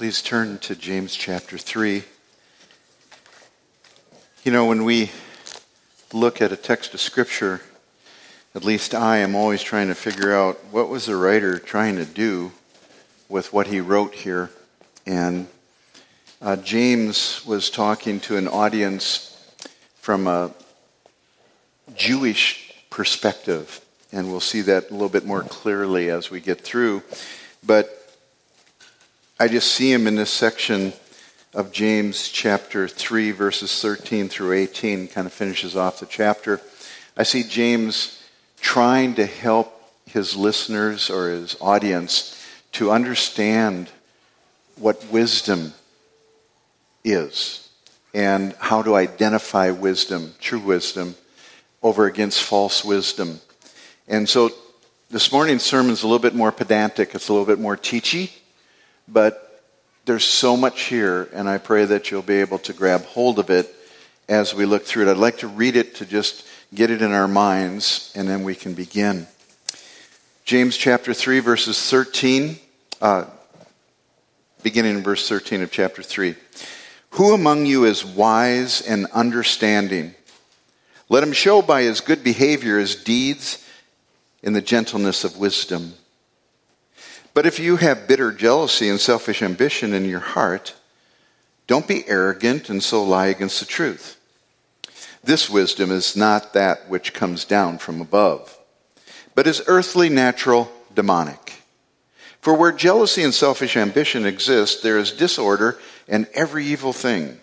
Please 0.00 0.22
turn 0.22 0.56
to 0.60 0.74
James 0.74 1.14
chapter 1.14 1.58
3. 1.58 2.02
You 4.44 4.50
know, 4.50 4.64
when 4.64 4.84
we 4.84 5.10
look 6.14 6.40
at 6.40 6.52
a 6.52 6.56
text 6.56 6.94
of 6.94 7.02
Scripture, 7.02 7.60
at 8.54 8.64
least 8.64 8.94
I 8.94 9.18
am 9.18 9.34
always 9.34 9.62
trying 9.62 9.88
to 9.88 9.94
figure 9.94 10.34
out 10.34 10.58
what 10.70 10.88
was 10.88 11.04
the 11.04 11.16
writer 11.16 11.58
trying 11.58 11.96
to 11.96 12.06
do 12.06 12.52
with 13.28 13.52
what 13.52 13.66
he 13.66 13.78
wrote 13.78 14.14
here. 14.14 14.48
And 15.04 15.48
uh, 16.40 16.56
James 16.56 17.44
was 17.44 17.68
talking 17.68 18.20
to 18.20 18.38
an 18.38 18.48
audience 18.48 19.52
from 19.96 20.26
a 20.26 20.54
Jewish 21.94 22.72
perspective, 22.88 23.84
and 24.12 24.30
we'll 24.30 24.40
see 24.40 24.62
that 24.62 24.88
a 24.88 24.94
little 24.94 25.10
bit 25.10 25.26
more 25.26 25.42
clearly 25.42 26.08
as 26.08 26.30
we 26.30 26.40
get 26.40 26.62
through. 26.62 27.02
But 27.62 27.99
I 29.40 29.48
just 29.48 29.72
see 29.72 29.90
him 29.90 30.06
in 30.06 30.16
this 30.16 30.28
section 30.30 30.92
of 31.54 31.72
James 31.72 32.28
chapter 32.28 32.86
3, 32.86 33.30
verses 33.30 33.80
13 33.80 34.28
through 34.28 34.52
18, 34.52 35.08
kind 35.08 35.26
of 35.26 35.32
finishes 35.32 35.74
off 35.74 35.98
the 35.98 36.04
chapter. 36.04 36.60
I 37.16 37.22
see 37.22 37.42
James 37.44 38.22
trying 38.60 39.14
to 39.14 39.24
help 39.24 39.82
his 40.04 40.36
listeners 40.36 41.08
or 41.08 41.30
his 41.30 41.56
audience 41.58 42.38
to 42.72 42.90
understand 42.90 43.88
what 44.76 45.10
wisdom 45.10 45.72
is 47.02 47.66
and 48.12 48.54
how 48.58 48.82
to 48.82 48.94
identify 48.94 49.70
wisdom, 49.70 50.34
true 50.38 50.58
wisdom, 50.58 51.14
over 51.82 52.04
against 52.04 52.42
false 52.42 52.84
wisdom. 52.84 53.40
And 54.06 54.28
so 54.28 54.50
this 55.08 55.32
morning's 55.32 55.62
sermon 55.62 55.92
is 55.92 56.02
a 56.02 56.06
little 56.06 56.18
bit 56.18 56.34
more 56.34 56.52
pedantic, 56.52 57.14
it's 57.14 57.30
a 57.30 57.32
little 57.32 57.46
bit 57.46 57.58
more 57.58 57.78
teachy. 57.78 58.32
But 59.12 59.62
there's 60.04 60.24
so 60.24 60.56
much 60.56 60.82
here, 60.82 61.28
and 61.32 61.48
I 61.48 61.58
pray 61.58 61.84
that 61.84 62.10
you'll 62.10 62.22
be 62.22 62.36
able 62.36 62.58
to 62.60 62.72
grab 62.72 63.04
hold 63.04 63.38
of 63.38 63.50
it 63.50 63.74
as 64.28 64.54
we 64.54 64.64
look 64.64 64.84
through 64.84 65.08
it. 65.08 65.10
I'd 65.10 65.16
like 65.16 65.38
to 65.38 65.48
read 65.48 65.76
it 65.76 65.96
to 65.96 66.06
just 66.06 66.46
get 66.74 66.90
it 66.90 67.02
in 67.02 67.12
our 67.12 67.28
minds, 67.28 68.12
and 68.14 68.28
then 68.28 68.44
we 68.44 68.54
can 68.54 68.74
begin. 68.74 69.26
James 70.44 70.76
chapter 70.76 71.12
3, 71.12 71.40
verses 71.40 71.90
13, 71.90 72.58
uh, 73.00 73.24
beginning 74.62 74.96
in 74.96 75.02
verse 75.02 75.28
13 75.28 75.62
of 75.62 75.70
chapter 75.70 76.02
3. 76.02 76.34
Who 77.10 77.34
among 77.34 77.66
you 77.66 77.84
is 77.84 78.04
wise 78.04 78.82
and 78.82 79.06
understanding? 79.06 80.14
Let 81.08 81.24
him 81.24 81.32
show 81.32 81.60
by 81.60 81.82
his 81.82 82.00
good 82.00 82.22
behavior 82.22 82.78
his 82.78 82.94
deeds 82.94 83.66
in 84.42 84.52
the 84.52 84.60
gentleness 84.60 85.24
of 85.24 85.36
wisdom. 85.36 85.94
But 87.40 87.46
if 87.46 87.58
you 87.58 87.76
have 87.76 88.06
bitter 88.06 88.32
jealousy 88.32 88.90
and 88.90 89.00
selfish 89.00 89.40
ambition 89.40 89.94
in 89.94 90.04
your 90.04 90.20
heart, 90.20 90.74
don't 91.66 91.88
be 91.88 92.06
arrogant 92.06 92.68
and 92.68 92.82
so 92.82 93.02
lie 93.02 93.28
against 93.28 93.60
the 93.60 93.64
truth. 93.64 94.20
This 95.24 95.48
wisdom 95.48 95.90
is 95.90 96.14
not 96.14 96.52
that 96.52 96.90
which 96.90 97.14
comes 97.14 97.46
down 97.46 97.78
from 97.78 98.02
above, 98.02 98.58
but 99.34 99.46
is 99.46 99.62
earthly, 99.68 100.10
natural, 100.10 100.70
demonic. 100.94 101.62
For 102.42 102.52
where 102.52 102.72
jealousy 102.72 103.22
and 103.22 103.32
selfish 103.32 103.74
ambition 103.74 104.26
exist, 104.26 104.82
there 104.82 104.98
is 104.98 105.10
disorder 105.10 105.78
and 106.06 106.28
every 106.34 106.66
evil 106.66 106.92
thing. 106.92 107.40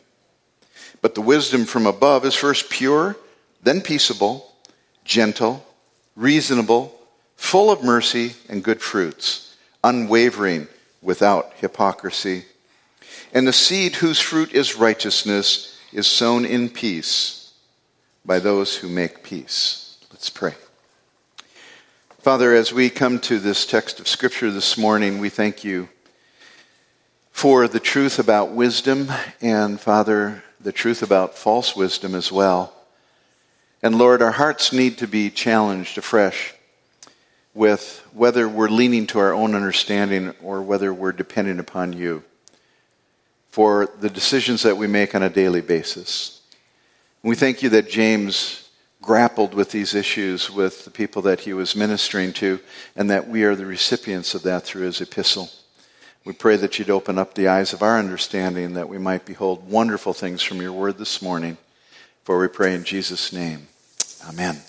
But 1.02 1.16
the 1.16 1.22
wisdom 1.22 1.66
from 1.66 1.88
above 1.88 2.24
is 2.24 2.36
first 2.36 2.70
pure, 2.70 3.16
then 3.64 3.82
peaceable, 3.82 4.54
gentle, 5.04 5.66
reasonable, 6.16 6.94
full 7.36 7.72
of 7.72 7.84
mercy 7.84 8.34
and 8.48 8.64
good 8.64 8.80
fruits 8.80 9.47
unwavering, 9.84 10.68
without 11.02 11.54
hypocrisy. 11.58 12.46
And 13.34 13.48
the 13.48 13.54
seed 13.54 13.96
whose 13.98 14.20
fruit 14.20 14.54
is 14.54 14.76
righteousness 14.76 15.80
is 15.94 16.08
sown 16.08 16.46
in 16.46 16.70
peace 16.70 17.54
by 18.26 18.40
those 18.40 18.76
who 18.78 18.90
make 18.90 19.24
peace. 19.24 19.98
Let's 20.12 20.30
pray. 20.30 20.54
Father, 22.20 22.54
as 22.54 22.74
we 22.74 22.90
come 22.90 23.20
to 23.20 23.40
this 23.40 23.66
text 23.66 24.00
of 24.00 24.08
Scripture 24.08 24.52
this 24.52 24.78
morning, 24.78 25.20
we 25.20 25.30
thank 25.30 25.64
you 25.64 25.88
for 27.32 27.68
the 27.68 27.80
truth 27.80 28.20
about 28.20 28.52
wisdom 28.52 29.10
and, 29.40 29.80
Father, 29.80 30.44
the 30.60 30.72
truth 30.72 31.02
about 31.02 31.38
false 31.38 31.76
wisdom 31.76 32.16
as 32.16 32.32
well. 32.32 32.74
And 33.82 33.98
Lord, 33.98 34.22
our 34.22 34.32
hearts 34.32 34.74
need 34.74 34.98
to 34.98 35.08
be 35.08 35.30
challenged 35.30 35.98
afresh 35.98 36.54
with 37.58 38.08
whether 38.14 38.48
we're 38.48 38.70
leaning 38.70 39.08
to 39.08 39.18
our 39.18 39.34
own 39.34 39.56
understanding 39.56 40.32
or 40.44 40.62
whether 40.62 40.94
we're 40.94 41.12
depending 41.12 41.58
upon 41.58 41.92
you 41.92 42.24
for 43.50 43.90
the 44.00 44.12
decisions 44.12 44.62
that 44.62 44.78
we 44.78 44.86
make 44.86 45.16
on 45.16 45.24
a 45.24 45.30
daily 45.30 45.62
basis. 45.62 46.42
We 47.24 47.36
thank 47.36 47.64
you 47.64 47.70
that 47.70 47.90
James 47.90 48.70
grappled 49.02 49.56
with 49.56 49.72
these 49.72 49.96
issues 49.96 50.52
with 50.52 50.86
the 50.86 50.92
people 50.92 51.24
that 51.24 51.40
he 51.40 51.54
was 51.54 51.76
ministering 51.76 52.32
to, 52.34 52.60
and 52.96 53.10
that 53.10 53.28
we 53.28 53.44
are 53.44 53.56
the 53.56 53.66
recipients 53.66 54.36
of 54.36 54.44
that 54.44 54.64
through 54.64 54.84
his 54.84 55.02
epistle. 55.02 55.50
We 56.26 56.34
pray 56.34 56.58
that 56.58 56.78
you'd 56.78 56.92
open 56.92 57.18
up 57.18 57.34
the 57.34 57.48
eyes 57.48 57.74
of 57.74 57.82
our 57.82 57.98
understanding 57.98 58.74
that 58.74 58.90
we 58.90 59.00
might 59.00 59.26
behold 59.26 59.68
wonderful 59.68 60.14
things 60.14 60.44
from 60.44 60.62
your 60.62 60.74
word 60.74 61.00
this 61.00 61.22
morning. 61.24 61.58
For 62.24 62.38
we 62.38 62.50
pray 62.50 62.76
in 62.76 62.84
Jesus' 62.84 63.34
name. 63.34 63.68
Amen. 64.28 64.67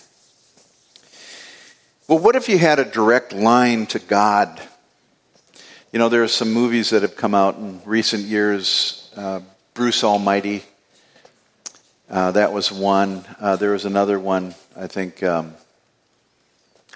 Well, 2.09 2.17
what 2.17 2.35
if 2.35 2.49
you 2.49 2.57
had 2.57 2.79
a 2.79 2.85
direct 2.85 3.33
line 3.33 3.85
to 3.85 3.99
God? 3.99 4.59
You 5.91 5.99
know, 5.99 6.09
there 6.09 6.23
are 6.23 6.27
some 6.27 6.51
movies 6.51 6.89
that 6.89 7.03
have 7.03 7.15
come 7.15 7.35
out 7.35 7.57
in 7.57 7.83
recent 7.85 8.23
years. 8.23 9.11
Uh, 9.15 9.41
Bruce 9.75 10.03
Almighty, 10.03 10.63
uh, 12.09 12.31
that 12.31 12.51
was 12.51 12.71
one. 12.71 13.25
Uh, 13.39 13.57
there 13.57 13.73
was 13.73 13.85
another 13.85 14.19
one, 14.19 14.55
I 14.75 14.87
think 14.87 15.21
um, 15.21 15.53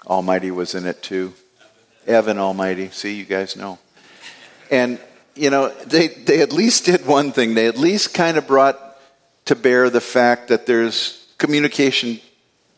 Almighty 0.04 0.50
was 0.50 0.74
in 0.74 0.84
it 0.84 1.00
too. 1.00 1.32
Evan 2.08 2.38
Almighty. 2.38 2.88
See, 2.88 3.14
you 3.14 3.24
guys 3.24 3.54
know. 3.54 3.78
And, 4.68 4.98
you 5.36 5.48
know, 5.48 5.68
they, 5.68 6.08
they 6.08 6.40
at 6.40 6.52
least 6.52 6.86
did 6.86 7.06
one 7.06 7.30
thing. 7.30 7.54
They 7.54 7.68
at 7.68 7.78
least 7.78 8.14
kind 8.14 8.36
of 8.36 8.48
brought 8.48 8.80
to 9.44 9.54
bear 9.54 9.90
the 9.90 10.00
fact 10.00 10.48
that 10.48 10.66
there's 10.66 11.24
communication 11.38 12.18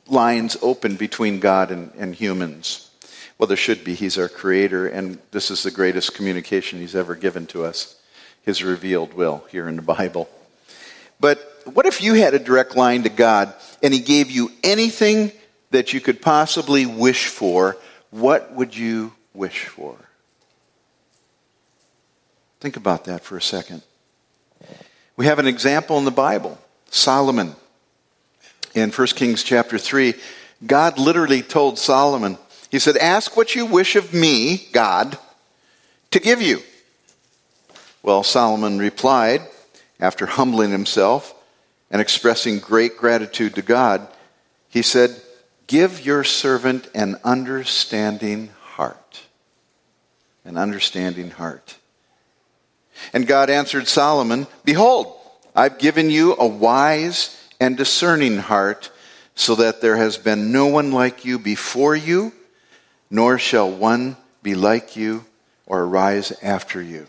lines 0.08 0.56
open 0.62 0.96
between 0.96 1.40
God 1.40 1.70
and, 1.70 1.90
and 1.96 2.14
humans. 2.14 2.90
Well, 3.38 3.46
there 3.46 3.56
should 3.56 3.84
be. 3.84 3.94
He's 3.94 4.18
our 4.18 4.28
creator, 4.28 4.86
and 4.86 5.18
this 5.30 5.50
is 5.50 5.62
the 5.62 5.70
greatest 5.70 6.14
communication 6.14 6.78
he's 6.78 6.96
ever 6.96 7.14
given 7.14 7.46
to 7.48 7.64
us 7.64 7.96
his 8.42 8.62
revealed 8.62 9.12
will 9.12 9.44
here 9.50 9.68
in 9.68 9.76
the 9.76 9.82
Bible. 9.82 10.28
But 11.20 11.38
what 11.64 11.84
if 11.84 12.00
you 12.00 12.14
had 12.14 12.32
a 12.32 12.38
direct 12.38 12.76
line 12.76 13.02
to 13.02 13.08
God 13.08 13.52
and 13.82 13.92
he 13.92 14.00
gave 14.00 14.30
you 14.30 14.52
anything 14.62 15.32
that 15.70 15.92
you 15.92 16.00
could 16.00 16.22
possibly 16.22 16.86
wish 16.86 17.26
for? 17.26 17.76
What 18.10 18.52
would 18.52 18.76
you 18.76 19.12
wish 19.34 19.66
for? 19.66 19.96
Think 22.60 22.76
about 22.76 23.04
that 23.04 23.22
for 23.22 23.36
a 23.36 23.42
second. 23.42 23.82
We 25.16 25.26
have 25.26 25.38
an 25.38 25.46
example 25.46 25.98
in 25.98 26.04
the 26.04 26.10
Bible 26.10 26.58
Solomon 26.90 27.56
in 28.76 28.90
1 28.90 29.06
Kings 29.08 29.42
chapter 29.42 29.78
3, 29.78 30.14
God 30.66 30.98
literally 30.98 31.42
told 31.42 31.78
Solomon, 31.78 32.38
He 32.70 32.78
said, 32.78 32.96
Ask 32.96 33.36
what 33.36 33.54
you 33.54 33.66
wish 33.66 33.96
of 33.96 34.12
me, 34.12 34.68
God, 34.72 35.18
to 36.10 36.20
give 36.20 36.42
you. 36.42 36.60
Well, 38.02 38.22
Solomon 38.22 38.78
replied, 38.78 39.42
after 39.98 40.26
humbling 40.26 40.70
himself 40.70 41.34
and 41.90 42.02
expressing 42.02 42.58
great 42.58 42.98
gratitude 42.98 43.54
to 43.54 43.62
God, 43.62 44.06
he 44.68 44.82
said, 44.82 45.20
Give 45.66 46.04
your 46.04 46.22
servant 46.22 46.88
an 46.94 47.16
understanding 47.24 48.50
heart. 48.60 49.22
An 50.44 50.56
understanding 50.58 51.30
heart. 51.30 51.76
And 53.12 53.26
God 53.26 53.50
answered 53.50 53.88
Solomon, 53.88 54.46
Behold, 54.64 55.18
I've 55.54 55.78
given 55.78 56.10
you 56.10 56.36
a 56.38 56.46
wise 56.46 57.36
and 57.60 57.76
discerning 57.76 58.38
heart, 58.38 58.90
so 59.34 59.54
that 59.54 59.80
there 59.80 59.96
has 59.96 60.16
been 60.16 60.50
no 60.50 60.66
one 60.66 60.92
like 60.92 61.24
you 61.24 61.38
before 61.38 61.94
you, 61.94 62.32
nor 63.10 63.38
shall 63.38 63.70
one 63.70 64.16
be 64.42 64.54
like 64.54 64.96
you 64.96 65.24
or 65.66 65.86
rise 65.86 66.32
after 66.42 66.80
you. 66.80 67.06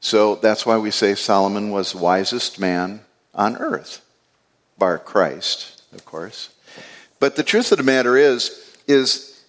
So 0.00 0.36
that's 0.36 0.64
why 0.64 0.78
we 0.78 0.90
say 0.90 1.14
Solomon 1.14 1.70
was 1.70 1.92
the 1.92 1.98
wisest 1.98 2.60
man 2.60 3.00
on 3.34 3.56
earth, 3.56 4.02
bar 4.78 4.98
Christ, 4.98 5.82
of 5.92 6.04
course. 6.04 6.50
But 7.18 7.36
the 7.36 7.42
truth 7.42 7.72
of 7.72 7.78
the 7.78 7.84
matter 7.84 8.16
is, 8.16 8.76
is 8.86 9.42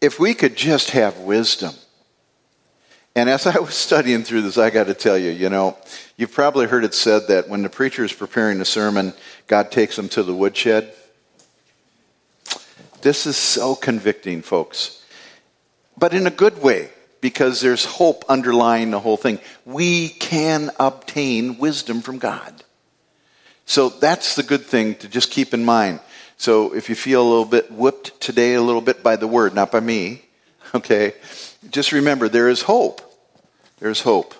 if 0.00 0.18
we 0.18 0.34
could 0.34 0.56
just 0.56 0.90
have 0.90 1.18
wisdom, 1.18 1.74
and 3.18 3.28
as 3.28 3.46
I 3.46 3.58
was 3.58 3.74
studying 3.74 4.22
through 4.22 4.42
this, 4.42 4.58
I 4.58 4.70
got 4.70 4.86
to 4.86 4.94
tell 4.94 5.18
you, 5.18 5.30
you 5.30 5.50
know, 5.50 5.76
you've 6.16 6.32
probably 6.32 6.66
heard 6.66 6.84
it 6.84 6.94
said 6.94 7.28
that 7.28 7.48
when 7.48 7.62
the 7.62 7.68
preacher 7.68 8.04
is 8.04 8.12
preparing 8.12 8.60
a 8.60 8.64
sermon, 8.64 9.12
God 9.48 9.72
takes 9.72 9.98
him 9.98 10.08
to 10.10 10.22
the 10.22 10.32
woodshed. 10.32 10.92
This 13.02 13.26
is 13.26 13.36
so 13.36 13.74
convicting, 13.74 14.42
folks. 14.42 15.02
But 15.96 16.14
in 16.14 16.26
a 16.26 16.30
good 16.30 16.62
way. 16.62 16.90
because 17.20 17.60
there's 17.60 17.84
hope 17.84 18.24
underlying 18.28 18.92
the 18.92 19.00
whole 19.00 19.16
thing. 19.16 19.40
We 19.64 20.08
can 20.08 20.70
obtain 20.78 21.58
wisdom 21.58 22.00
from 22.00 22.18
God. 22.18 22.62
So 23.66 23.88
that's 23.88 24.36
the 24.36 24.42
good 24.42 24.64
thing 24.64 24.94
to 24.96 25.08
just 25.08 25.30
keep 25.30 25.52
in 25.52 25.64
mind. 25.64 25.98
So 26.36 26.72
if 26.74 26.88
you 26.88 26.94
feel 26.94 27.20
a 27.20 27.28
little 27.28 27.44
bit 27.44 27.72
whipped 27.72 28.20
today, 28.20 28.54
a 28.54 28.62
little 28.62 28.80
bit 28.80 29.02
by 29.02 29.16
the 29.16 29.26
word, 29.26 29.54
not 29.54 29.72
by 29.72 29.80
me, 29.80 30.22
okay, 30.74 31.14
just 31.70 31.92
remember 31.92 32.28
there 32.28 32.48
is 32.48 32.62
hope. 32.62 33.07
There's 33.80 34.02
hope. 34.02 34.34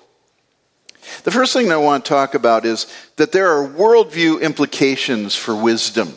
The 1.24 1.30
first 1.30 1.52
thing 1.52 1.72
I 1.72 1.76
want 1.76 2.04
to 2.04 2.08
talk 2.08 2.34
about 2.34 2.64
is 2.64 2.86
that 3.16 3.32
there 3.32 3.48
are 3.48 3.66
worldview 3.66 4.40
implications 4.40 5.34
for 5.34 5.54
wisdom. 5.54 6.14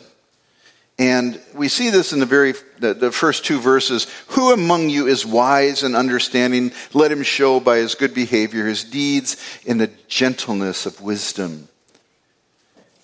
And 0.98 1.40
we 1.54 1.68
see 1.68 1.90
this 1.90 2.12
in 2.12 2.20
the 2.20 2.26
very 2.26 2.54
the, 2.78 2.94
the, 2.94 3.10
first 3.10 3.44
two 3.44 3.58
verses. 3.58 4.06
Who 4.28 4.52
among 4.52 4.90
you 4.90 5.06
is 5.06 5.24
wise 5.24 5.82
and 5.82 5.96
understanding? 5.96 6.72
Let 6.92 7.10
him 7.10 7.22
show 7.22 7.60
by 7.60 7.78
his 7.78 7.94
good 7.94 8.14
behavior 8.14 8.66
his 8.66 8.84
deeds 8.84 9.36
in 9.64 9.78
the 9.78 9.90
gentleness 10.08 10.84
of 10.84 11.00
wisdom. 11.00 11.68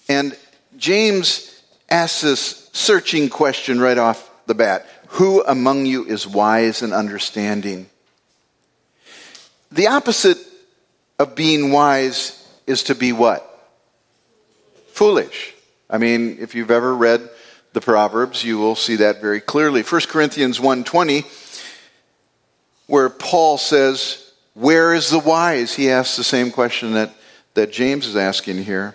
And 0.08 0.36
James 0.76 1.62
asks 1.88 2.20
this 2.20 2.70
searching 2.72 3.30
question 3.30 3.80
right 3.80 3.98
off 3.98 4.30
the 4.46 4.54
bat. 4.54 4.86
Who 5.12 5.42
among 5.44 5.86
you 5.86 6.04
is 6.04 6.26
wise 6.26 6.82
and 6.82 6.92
understanding? 6.92 7.88
The 9.70 9.88
opposite 9.88 10.38
of 11.18 11.34
being 11.34 11.72
wise 11.72 12.46
is 12.66 12.84
to 12.84 12.94
be 12.94 13.12
what? 13.12 13.44
Foolish. 14.92 15.54
I 15.90 15.98
mean, 15.98 16.38
if 16.40 16.54
you've 16.54 16.70
ever 16.70 16.94
read 16.94 17.28
the 17.72 17.80
Proverbs, 17.80 18.44
you 18.44 18.58
will 18.58 18.76
see 18.76 18.96
that 18.96 19.20
very 19.20 19.40
clearly. 19.40 19.82
1 19.82 20.08
Corinthians 20.08 20.58
1:20 20.58 21.24
where 22.86 23.10
Paul 23.10 23.58
says, 23.58 24.32
"Where 24.54 24.94
is 24.94 25.10
the 25.10 25.18
wise?" 25.18 25.74
He 25.74 25.90
asks 25.90 26.16
the 26.16 26.24
same 26.24 26.50
question 26.50 26.94
that 26.94 27.14
that 27.54 27.72
James 27.72 28.06
is 28.06 28.16
asking 28.16 28.64
here. 28.64 28.94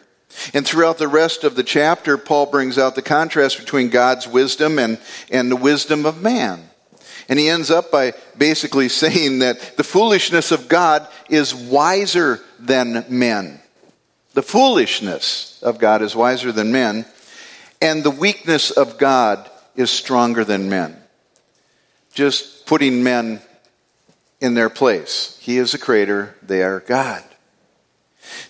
And 0.54 0.66
throughout 0.66 0.98
the 0.98 1.08
rest 1.08 1.44
of 1.44 1.56
the 1.56 1.64
chapter, 1.64 2.18
Paul 2.18 2.48
brings 2.48 2.78
out 2.78 2.96
the 2.96 3.02
contrast 3.02 3.60
between 3.60 3.90
God's 3.90 4.28
wisdom 4.28 4.80
and, 4.80 4.98
and 5.30 5.52
the 5.52 5.56
wisdom 5.56 6.06
of 6.06 6.22
man. 6.22 6.70
And 7.30 7.40
he 7.40 7.50
ends 7.50 7.72
up 7.72 7.92
by 7.92 8.14
basically 8.38 8.90
saying 9.04 9.40
that 9.40 9.78
the 9.78 9.84
foolishness 9.84 10.52
of 10.52 10.68
God 10.68 11.08
is 11.30 11.54
wiser 11.54 12.40
than 12.60 13.06
men. 13.10 13.60
The 14.34 14.44
foolishness 14.44 15.62
of 15.62 15.78
God 15.78 16.02
is 16.02 16.16
wiser 16.16 16.52
than 16.52 16.72
men, 16.72 17.06
and 17.82 18.04
the 18.04 18.10
weakness 18.12 18.72
of 18.72 18.98
God 18.98 19.50
is 19.76 19.92
stronger 19.92 20.44
than 20.44 20.70
men. 20.70 20.98
Just 22.14 22.66
putting 22.66 23.04
men 23.04 23.42
in 24.42 24.56
their 24.56 24.70
place. 24.70 25.38
He 25.42 25.58
is 25.58 25.72
the 25.72 25.78
creator, 25.78 26.36
they 26.42 26.64
are 26.64 26.80
God. 26.80 27.24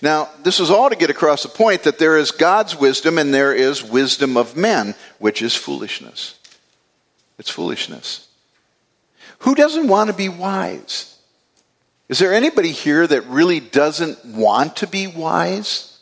Now, 0.01 0.29
this 0.43 0.59
is 0.59 0.69
all 0.69 0.89
to 0.89 0.95
get 0.95 1.09
across 1.09 1.43
the 1.43 1.49
point 1.49 1.83
that 1.83 1.99
there 1.99 2.17
is 2.17 2.31
God's 2.31 2.75
wisdom 2.75 3.17
and 3.17 3.33
there 3.33 3.53
is 3.53 3.83
wisdom 3.83 4.37
of 4.37 4.55
men, 4.55 4.95
which 5.19 5.41
is 5.41 5.55
foolishness. 5.55 6.39
It's 7.37 7.49
foolishness. 7.49 8.27
Who 9.43 9.55
doesn't 9.55 9.87
want 9.87 10.09
to 10.09 10.15
be 10.15 10.29
wise? 10.29 11.17
Is 12.07 12.19
there 12.19 12.33
anybody 12.33 12.71
here 12.71 13.05
that 13.05 13.25
really 13.27 13.59
doesn't 13.59 14.23
want 14.23 14.77
to 14.77 14.87
be 14.87 15.05
wise? 15.07 15.99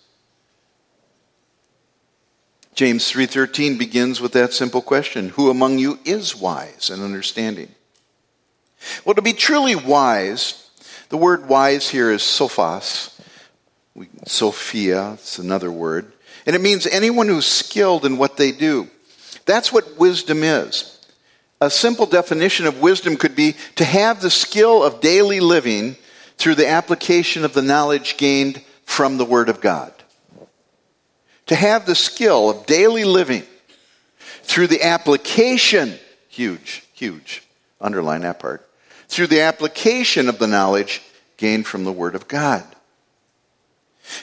James 2.75 3.11
3:13 3.11 3.79
begins 3.79 4.21
with 4.21 4.33
that 4.33 4.53
simple 4.53 4.81
question, 4.81 5.29
who 5.29 5.49
among 5.49 5.79
you 5.79 5.99
is 6.05 6.35
wise 6.35 6.91
and 6.91 7.01
understanding? 7.01 7.73
Well, 9.05 9.15
to 9.15 9.23
be 9.23 9.33
truly 9.33 9.75
wise, 9.75 10.69
the 11.09 11.17
word 11.17 11.47
wise 11.47 11.89
here 11.89 12.11
is 12.11 12.21
sophos. 12.21 13.09
Sophia, 14.27 15.13
it's 15.13 15.39
another 15.39 15.71
word. 15.71 16.13
And 16.45 16.55
it 16.55 16.61
means 16.61 16.85
anyone 16.85 17.27
who's 17.27 17.47
skilled 17.47 18.05
in 18.05 18.17
what 18.17 18.37
they 18.37 18.51
do. 18.51 18.87
That's 19.45 19.73
what 19.73 19.97
wisdom 19.97 20.43
is 20.43 20.90
a 21.61 21.69
simple 21.69 22.07
definition 22.07 22.65
of 22.65 22.81
wisdom 22.81 23.15
could 23.15 23.35
be 23.35 23.55
to 23.75 23.85
have 23.85 24.19
the 24.19 24.31
skill 24.31 24.83
of 24.83 24.99
daily 24.99 25.39
living 25.39 25.95
through 26.37 26.55
the 26.55 26.67
application 26.67 27.45
of 27.45 27.53
the 27.53 27.61
knowledge 27.61 28.17
gained 28.17 28.61
from 28.83 29.17
the 29.17 29.25
Word 29.25 29.47
of 29.47 29.61
God. 29.61 29.93
To 31.45 31.55
have 31.55 31.85
the 31.85 31.95
skill 31.95 32.49
of 32.49 32.65
daily 32.65 33.03
living 33.03 33.43
through 34.41 34.67
the 34.67 34.81
application, 34.83 35.99
huge, 36.29 36.83
huge, 36.93 37.43
underline 37.79 38.21
that 38.21 38.39
part, 38.39 38.67
through 39.07 39.27
the 39.27 39.41
application 39.41 40.29
of 40.29 40.39
the 40.39 40.47
knowledge 40.47 41.03
gained 41.37 41.67
from 41.67 41.83
the 41.83 41.91
Word 41.91 42.15
of 42.15 42.27
God. 42.27 42.65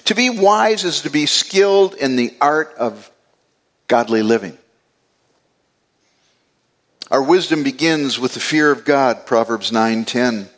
To 0.07 0.15
be 0.17 0.29
wise 0.29 0.83
is 0.83 1.03
to 1.03 1.11
be 1.11 1.27
skilled 1.27 1.95
in 1.95 2.17
the 2.17 2.35
art 2.41 2.75
of 2.79 3.11
godly 3.87 4.23
living. 4.23 4.59
Our 7.11 7.23
wisdom 7.23 7.63
begins 7.63 8.19
with 8.19 8.35
the 8.35 8.41
fear 8.41 8.71
of 8.71 8.85
God, 8.85 9.25
Proverbs 9.25 9.73
9:10. 9.73 10.51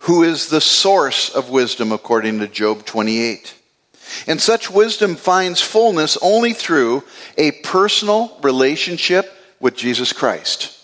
Who 0.00 0.22
is 0.22 0.48
the 0.48 0.60
source 0.60 1.30
of 1.30 1.48
wisdom 1.48 1.92
according 1.92 2.40
to 2.40 2.48
Job 2.48 2.84
28? 2.84 3.54
And 4.26 4.40
such 4.40 4.70
wisdom 4.70 5.16
finds 5.16 5.60
fullness 5.60 6.18
only 6.20 6.52
through 6.52 7.04
a 7.38 7.52
personal 7.52 8.36
relationship 8.42 9.32
with 9.60 9.76
Jesus 9.76 10.12
Christ. 10.12 10.76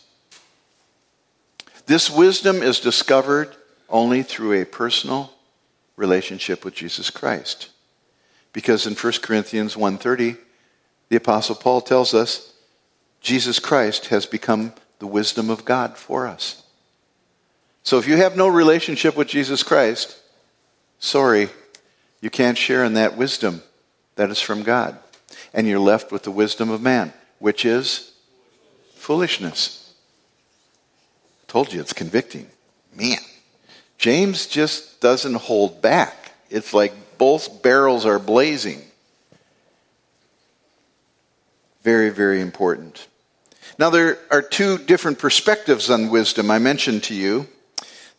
This 1.86 2.08
wisdom 2.08 2.62
is 2.62 2.80
discovered 2.80 3.54
only 3.88 4.22
through 4.22 4.52
a 4.52 4.64
personal 4.64 5.32
relationship 5.96 6.64
with 6.64 6.74
Jesus 6.74 7.10
Christ. 7.10 7.68
Because 8.52 8.86
in 8.86 8.94
1 8.94 9.22
Corinthians 9.22 9.76
1:30, 9.76 10.36
the 11.08 11.16
apostle 11.16 11.54
Paul 11.54 11.80
tells 11.80 12.14
us 12.14 12.52
Jesus 13.20 13.58
Christ 13.58 14.06
has 14.06 14.26
become 14.26 14.72
the 14.98 15.06
wisdom 15.06 15.50
of 15.50 15.64
God 15.64 15.96
for 15.96 16.26
us. 16.26 16.62
So 17.82 17.98
if 17.98 18.06
you 18.06 18.16
have 18.16 18.36
no 18.36 18.48
relationship 18.48 19.16
with 19.16 19.28
Jesus 19.28 19.62
Christ, 19.62 20.18
sorry, 20.98 21.48
you 22.20 22.30
can't 22.30 22.58
share 22.58 22.84
in 22.84 22.94
that 22.94 23.16
wisdom 23.16 23.62
that 24.16 24.30
is 24.30 24.40
from 24.40 24.62
God. 24.62 24.98
And 25.54 25.66
you're 25.66 25.78
left 25.78 26.12
with 26.12 26.24
the 26.24 26.30
wisdom 26.30 26.70
of 26.70 26.82
man, 26.82 27.12
which 27.38 27.64
is 27.64 28.12
foolishness. 28.96 29.94
I 31.42 31.50
told 31.50 31.72
you 31.72 31.80
it's 31.80 31.92
convicting. 31.92 32.48
Man, 32.94 33.18
James 33.96 34.46
just 34.46 35.00
doesn't 35.00 35.34
hold 35.34 35.80
back. 35.80 36.32
It's 36.50 36.74
like 36.74 36.92
both 37.16 37.62
barrels 37.62 38.04
are 38.04 38.18
blazing. 38.18 38.82
Very, 41.88 42.10
very 42.10 42.42
important. 42.42 43.08
Now, 43.78 43.88
there 43.88 44.18
are 44.30 44.42
two 44.42 44.76
different 44.76 45.18
perspectives 45.18 45.88
on 45.88 46.10
wisdom. 46.10 46.50
I 46.50 46.58
mentioned 46.58 47.04
to 47.04 47.14
you 47.14 47.46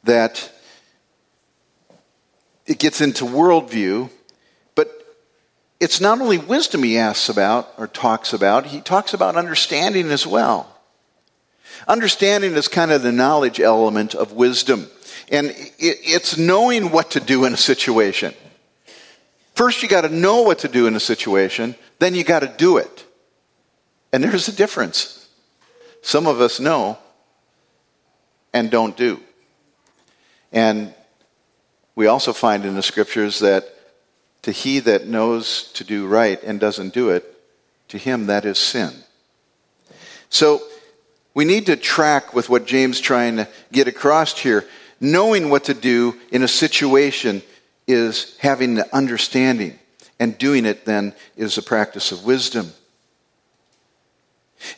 that 0.06 0.52
it 2.66 2.80
gets 2.80 3.00
into 3.00 3.26
worldview, 3.26 4.10
but 4.74 4.90
it's 5.80 6.02
not 6.02 6.20
only 6.20 6.40
wisdom 6.40 6.82
he 6.82 6.98
asks 6.98 7.30
about 7.30 7.72
or 7.78 7.86
talks 7.86 8.34
about, 8.34 8.66
he 8.66 8.82
talks 8.82 9.14
about 9.14 9.36
understanding 9.36 10.10
as 10.10 10.26
well. 10.26 10.76
Understanding 11.88 12.54
is 12.54 12.68
kind 12.68 12.90
of 12.90 13.04
the 13.04 13.12
knowledge 13.12 13.60
element 13.60 14.16
of 14.16 14.34
wisdom, 14.34 14.88
and 15.32 15.54
it's 15.78 16.40
knowing 16.40 16.90
what 16.90 17.12
to 17.12 17.20
do 17.20 17.46
in 17.46 17.54
a 17.54 17.64
situation. 17.72 18.34
First, 19.54 19.84
you 19.84 19.88
got 19.88 20.06
to 20.10 20.10
know 20.10 20.42
what 20.42 20.58
to 20.60 20.68
do 20.68 20.88
in 20.88 20.96
a 20.96 21.00
situation, 21.00 21.76
then 22.00 22.16
you 22.16 22.24
got 22.24 22.40
to 22.40 22.48
do 22.48 22.78
it. 22.78 23.06
And 24.12 24.24
there's 24.24 24.48
a 24.48 24.56
difference. 24.56 25.28
Some 26.02 26.28
of 26.28 26.42
us 26.42 26.60
know 26.60 26.98
and 28.54 28.72
don't 28.72 28.98
do. 28.98 29.20
And 30.52 30.94
we 31.96 32.08
also 32.08 32.34
find 32.34 32.66
in 32.66 32.76
the 32.76 32.82
scriptures 32.82 33.40
that 33.40 33.66
to 34.44 34.52
he 34.52 34.80
that 34.80 35.06
knows 35.06 35.72
to 35.74 35.84
do 35.84 36.08
right 36.08 36.42
and 36.44 36.60
doesn't 36.60 36.94
do 36.94 37.10
it, 37.10 37.26
to 37.90 37.98
him 37.98 38.28
that 38.28 38.46
is 38.46 38.58
sin. 38.58 38.94
So 40.30 40.62
we 41.34 41.46
need 41.46 41.66
to 41.68 41.76
track 41.76 42.34
with 42.34 42.50
what 42.50 42.66
James 42.66 43.00
trying 43.00 43.38
to 43.38 43.48
get 43.72 43.88
across 43.88 44.38
here. 44.38 44.66
Knowing 45.02 45.50
what 45.50 45.66
to 45.66 45.74
do 45.74 46.16
in 46.32 46.44
a 46.44 46.48
situation 46.48 47.42
is 47.88 48.38
having 48.40 48.76
the 48.76 48.96
understanding, 48.96 49.80
and 50.20 50.38
doing 50.38 50.66
it 50.66 50.86
then 50.86 51.14
is 51.38 51.58
a 51.58 51.62
practice 51.62 52.12
of 52.12 52.26
wisdom. 52.26 52.72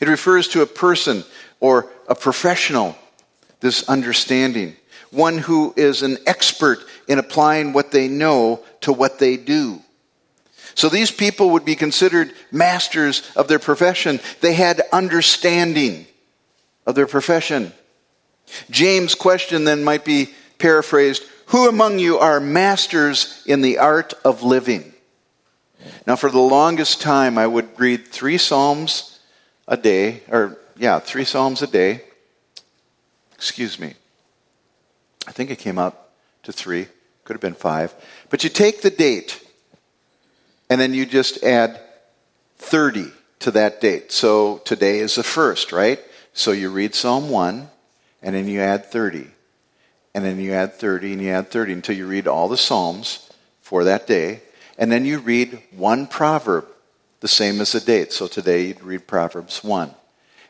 It 0.00 0.08
refers 0.08 0.48
to 0.48 0.62
a 0.62 0.66
person 0.66 1.24
or 1.60 1.90
a 2.08 2.14
professional, 2.14 2.96
this 3.60 3.88
understanding, 3.88 4.76
one 5.10 5.38
who 5.38 5.72
is 5.76 6.02
an 6.02 6.18
expert 6.26 6.78
in 7.08 7.18
applying 7.18 7.72
what 7.72 7.90
they 7.90 8.08
know 8.08 8.64
to 8.80 8.92
what 8.92 9.18
they 9.18 9.36
do. 9.36 9.80
So 10.74 10.88
these 10.88 11.10
people 11.10 11.50
would 11.50 11.64
be 11.64 11.76
considered 11.76 12.32
masters 12.50 13.30
of 13.36 13.48
their 13.48 13.58
profession. 13.58 14.20
They 14.40 14.54
had 14.54 14.82
understanding 14.92 16.06
of 16.86 16.94
their 16.94 17.06
profession. 17.06 17.72
James' 18.70 19.14
question 19.14 19.64
then 19.64 19.84
might 19.84 20.04
be 20.04 20.30
paraphrased, 20.58 21.24
Who 21.46 21.68
among 21.68 21.98
you 21.98 22.18
are 22.18 22.40
masters 22.40 23.42
in 23.46 23.60
the 23.60 23.78
art 23.78 24.14
of 24.24 24.42
living? 24.42 24.92
Now, 26.06 26.16
for 26.16 26.30
the 26.30 26.38
longest 26.38 27.00
time, 27.00 27.38
I 27.38 27.46
would 27.46 27.78
read 27.78 28.08
three 28.08 28.38
Psalms 28.38 29.11
a 29.72 29.76
day, 29.78 30.20
or 30.28 30.58
yeah, 30.76 30.98
three 30.98 31.24
Psalms 31.24 31.62
a 31.62 31.66
day. 31.66 32.02
Excuse 33.34 33.80
me. 33.80 33.94
I 35.26 35.32
think 35.32 35.50
it 35.50 35.58
came 35.58 35.78
up 35.78 36.12
to 36.42 36.52
three. 36.52 36.88
Could 37.24 37.32
have 37.34 37.40
been 37.40 37.54
five. 37.54 37.94
But 38.28 38.44
you 38.44 38.50
take 38.50 38.82
the 38.82 38.90
date, 38.90 39.42
and 40.68 40.78
then 40.78 40.92
you 40.92 41.06
just 41.06 41.42
add 41.42 41.80
30 42.58 43.06
to 43.40 43.50
that 43.52 43.80
date. 43.80 44.12
So 44.12 44.58
today 44.58 44.98
is 44.98 45.14
the 45.14 45.22
first, 45.22 45.72
right? 45.72 46.00
So 46.34 46.52
you 46.52 46.70
read 46.70 46.94
Psalm 46.94 47.30
1, 47.30 47.70
and 48.20 48.34
then 48.34 48.48
you 48.48 48.60
add 48.60 48.84
30. 48.84 49.26
And 50.14 50.22
then 50.22 50.38
you 50.38 50.52
add 50.52 50.74
30, 50.74 51.14
and 51.14 51.22
you 51.22 51.30
add 51.30 51.50
30 51.50 51.72
until 51.72 51.96
you 51.96 52.06
read 52.06 52.28
all 52.28 52.48
the 52.48 52.58
Psalms 52.58 53.30
for 53.62 53.84
that 53.84 54.06
day. 54.06 54.42
And 54.76 54.92
then 54.92 55.06
you 55.06 55.18
read 55.18 55.62
one 55.70 56.06
proverb, 56.06 56.66
the 57.22 57.28
same 57.28 57.60
as 57.60 57.72
the 57.72 57.80
date. 57.80 58.12
So 58.12 58.26
today 58.26 58.66
you'd 58.66 58.82
read 58.82 59.06
Proverbs 59.06 59.62
1. 59.62 59.94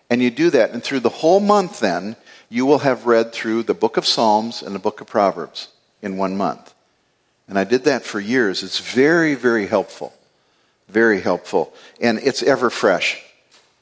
And 0.08 0.22
you 0.22 0.30
do 0.30 0.50
that, 0.50 0.70
and 0.70 0.82
through 0.82 1.00
the 1.00 1.10
whole 1.10 1.38
month, 1.38 1.80
then, 1.80 2.16
you 2.48 2.66
will 2.66 2.80
have 2.80 3.06
read 3.06 3.32
through 3.32 3.62
the 3.62 3.74
book 3.74 3.98
of 3.98 4.06
Psalms 4.06 4.62
and 4.62 4.74
the 4.74 4.78
book 4.78 5.00
of 5.00 5.06
Proverbs 5.06 5.68
in 6.00 6.16
one 6.16 6.36
month. 6.36 6.74
And 7.46 7.58
I 7.58 7.64
did 7.64 7.84
that 7.84 8.04
for 8.04 8.20
years. 8.20 8.62
It's 8.62 8.78
very, 8.78 9.34
very 9.34 9.66
helpful. 9.66 10.14
Very 10.88 11.20
helpful. 11.20 11.74
And 12.00 12.18
it's 12.18 12.42
ever 12.42 12.70
fresh. 12.70 13.22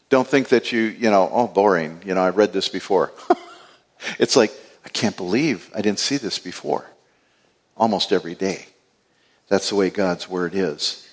Don't 0.08 0.26
think 0.26 0.48
that 0.48 0.72
you, 0.72 0.80
you 0.80 1.10
know, 1.10 1.30
oh, 1.32 1.46
boring. 1.46 2.00
You 2.04 2.14
know, 2.14 2.22
I 2.22 2.30
read 2.30 2.52
this 2.52 2.68
before. 2.68 3.12
it's 4.18 4.34
like, 4.34 4.52
I 4.84 4.88
can't 4.88 5.16
believe 5.16 5.70
I 5.74 5.80
didn't 5.80 6.00
see 6.00 6.16
this 6.16 6.40
before. 6.40 6.86
Almost 7.76 8.12
every 8.12 8.34
day. 8.34 8.66
That's 9.48 9.68
the 9.68 9.76
way 9.76 9.90
God's 9.90 10.28
Word 10.28 10.56
is. 10.56 11.09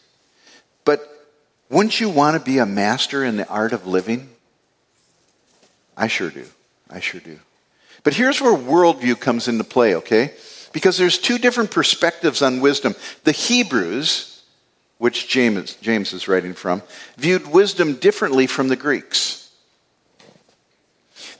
Wouldn't 1.69 1.99
you 1.99 2.09
want 2.09 2.37
to 2.37 2.43
be 2.43 2.59
a 2.59 2.65
master 2.65 3.23
in 3.23 3.37
the 3.37 3.47
art 3.47 3.73
of 3.73 3.85
living? 3.85 4.29
I 5.95 6.07
sure 6.07 6.29
do. 6.29 6.45
I 6.89 6.99
sure 6.99 7.19
do. 7.19 7.39
But 8.03 8.13
here's 8.13 8.39
where 8.39 8.55
worldview 8.55 9.19
comes 9.19 9.47
into 9.47 9.63
play, 9.63 9.95
okay? 9.95 10.33
Because 10.71 10.97
there's 10.97 11.17
two 11.17 11.37
different 11.37 11.71
perspectives 11.71 12.41
on 12.41 12.61
wisdom. 12.61 12.95
The 13.23 13.31
Hebrews, 13.31 14.43
which 14.97 15.27
James, 15.27 15.75
James 15.75 16.13
is 16.13 16.27
writing 16.27 16.53
from, 16.53 16.83
viewed 17.17 17.47
wisdom 17.47 17.95
differently 17.95 18.47
from 18.47 18.69
the 18.69 18.75
Greeks. 18.75 19.51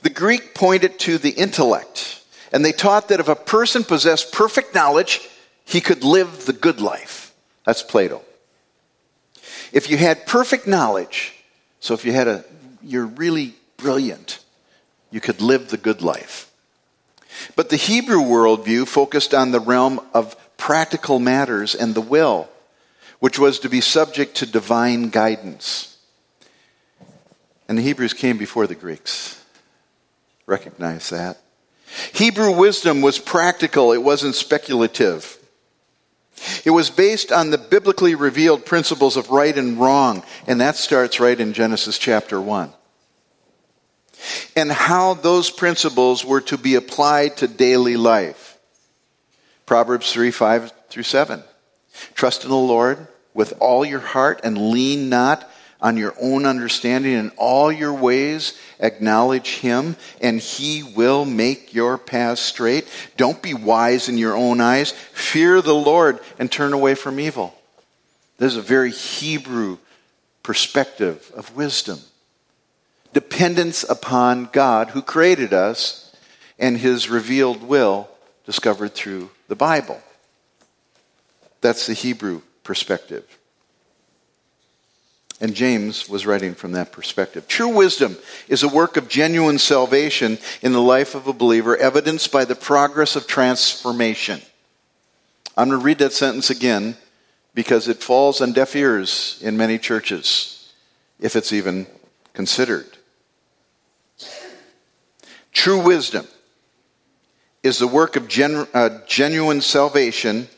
The 0.02 0.10
Greek 0.10 0.54
pointed 0.54 0.98
to 1.00 1.18
the 1.18 1.30
intellect, 1.30 2.22
and 2.52 2.64
they 2.64 2.72
taught 2.72 3.08
that 3.08 3.20
if 3.20 3.28
a 3.28 3.34
person 3.34 3.84
possessed 3.84 4.32
perfect 4.32 4.74
knowledge, 4.74 5.26
he 5.64 5.80
could 5.80 6.04
live 6.04 6.46
the 6.46 6.52
good 6.52 6.80
life. 6.80 7.34
That's 7.64 7.82
Plato. 7.82 8.22
If 9.72 9.90
you 9.90 9.96
had 9.96 10.26
perfect 10.26 10.66
knowledge, 10.66 11.34
so 11.80 11.94
if 11.94 12.04
you 12.04 12.12
had 12.12 12.28
a, 12.28 12.44
you're 12.82 13.06
really 13.06 13.54
brilliant, 13.76 14.40
you 15.10 15.20
could 15.20 15.40
live 15.40 15.68
the 15.68 15.76
good 15.76 16.02
life. 16.02 16.50
But 17.56 17.68
the 17.68 17.76
Hebrew 17.76 18.20
worldview 18.20 18.86
focused 18.86 19.34
on 19.34 19.50
the 19.50 19.60
realm 19.60 20.00
of 20.12 20.36
practical 20.56 21.18
matters 21.18 21.74
and 21.74 21.94
the 21.94 22.00
will, 22.00 22.48
which 23.20 23.38
was 23.38 23.60
to 23.60 23.68
be 23.68 23.80
subject 23.80 24.36
to 24.36 24.46
divine 24.46 25.10
guidance. 25.10 25.96
And 27.68 27.78
the 27.78 27.82
Hebrews 27.82 28.14
came 28.14 28.38
before 28.38 28.66
the 28.66 28.74
Greeks. 28.74 29.42
Recognize 30.46 31.10
that. 31.10 31.38
Hebrew 32.12 32.52
wisdom 32.56 33.00
was 33.00 33.18
practical, 33.18 33.92
it 33.92 34.02
wasn't 34.02 34.34
speculative. 34.34 35.36
It 36.64 36.70
was 36.70 36.90
based 36.90 37.32
on 37.32 37.50
the 37.50 37.58
biblically 37.58 38.14
revealed 38.14 38.66
principles 38.66 39.16
of 39.16 39.30
right 39.30 39.56
and 39.56 39.78
wrong, 39.78 40.22
and 40.46 40.60
that 40.60 40.76
starts 40.76 41.20
right 41.20 41.38
in 41.38 41.52
Genesis 41.52 41.98
chapter 41.98 42.40
1. 42.40 42.72
And 44.56 44.72
how 44.72 45.14
those 45.14 45.50
principles 45.50 46.24
were 46.24 46.40
to 46.42 46.58
be 46.58 46.74
applied 46.74 47.36
to 47.38 47.48
daily 47.48 47.96
life. 47.96 48.58
Proverbs 49.66 50.12
3 50.12 50.30
5 50.30 50.72
through 50.88 51.02
7. 51.02 51.42
Trust 52.14 52.44
in 52.44 52.50
the 52.50 52.56
Lord 52.56 53.06
with 53.34 53.54
all 53.60 53.84
your 53.84 54.00
heart 54.00 54.40
and 54.42 54.70
lean 54.70 55.08
not 55.08 55.47
on 55.80 55.96
your 55.96 56.14
own 56.20 56.44
understanding. 56.46 57.12
In 57.12 57.30
all 57.36 57.70
your 57.70 57.94
ways, 57.94 58.58
acknowledge 58.80 59.58
Him, 59.58 59.96
and 60.20 60.40
He 60.40 60.82
will 60.82 61.24
make 61.24 61.74
your 61.74 61.98
paths 61.98 62.40
straight. 62.40 62.88
Don't 63.16 63.42
be 63.42 63.54
wise 63.54 64.08
in 64.08 64.18
your 64.18 64.36
own 64.36 64.60
eyes. 64.60 64.92
Fear 64.92 65.62
the 65.62 65.74
Lord 65.74 66.20
and 66.38 66.50
turn 66.50 66.72
away 66.72 66.94
from 66.94 67.20
evil. 67.20 67.54
This 68.38 68.52
is 68.52 68.58
a 68.58 68.62
very 68.62 68.90
Hebrew 68.90 69.78
perspective 70.42 71.30
of 71.34 71.54
wisdom. 71.56 71.98
Dependence 73.12 73.84
upon 73.84 74.48
God 74.52 74.90
who 74.90 75.02
created 75.02 75.52
us 75.52 76.14
and 76.58 76.78
His 76.78 77.08
revealed 77.08 77.62
will 77.62 78.08
discovered 78.44 78.94
through 78.94 79.30
the 79.48 79.56
Bible. 79.56 80.00
That's 81.60 81.86
the 81.86 81.94
Hebrew 81.94 82.42
perspective. 82.64 83.24
And 85.40 85.54
James 85.54 86.08
was 86.08 86.26
writing 86.26 86.54
from 86.54 86.72
that 86.72 86.90
perspective. 86.90 87.46
True 87.46 87.68
wisdom 87.68 88.16
is 88.48 88.64
a 88.64 88.68
work 88.68 88.96
of 88.96 89.08
genuine 89.08 89.58
salvation 89.58 90.38
in 90.62 90.72
the 90.72 90.82
life 90.82 91.14
of 91.14 91.28
a 91.28 91.32
believer, 91.32 91.76
evidenced 91.76 92.32
by 92.32 92.44
the 92.44 92.56
progress 92.56 93.14
of 93.14 93.28
transformation. 93.28 94.40
I'm 95.56 95.68
going 95.68 95.80
to 95.80 95.84
read 95.84 95.98
that 95.98 96.12
sentence 96.12 96.50
again 96.50 96.96
because 97.54 97.88
it 97.88 98.02
falls 98.02 98.40
on 98.40 98.52
deaf 98.52 98.74
ears 98.74 99.38
in 99.42 99.56
many 99.56 99.78
churches, 99.78 100.72
if 101.20 101.36
it's 101.36 101.52
even 101.52 101.86
considered. 102.32 102.86
True 105.52 105.80
wisdom 105.80 106.26
is 107.62 107.78
the 107.78 107.88
work 107.88 108.16
of 108.16 108.28
uh, 108.74 109.00
genuine 109.06 109.60
salvation 109.60 110.48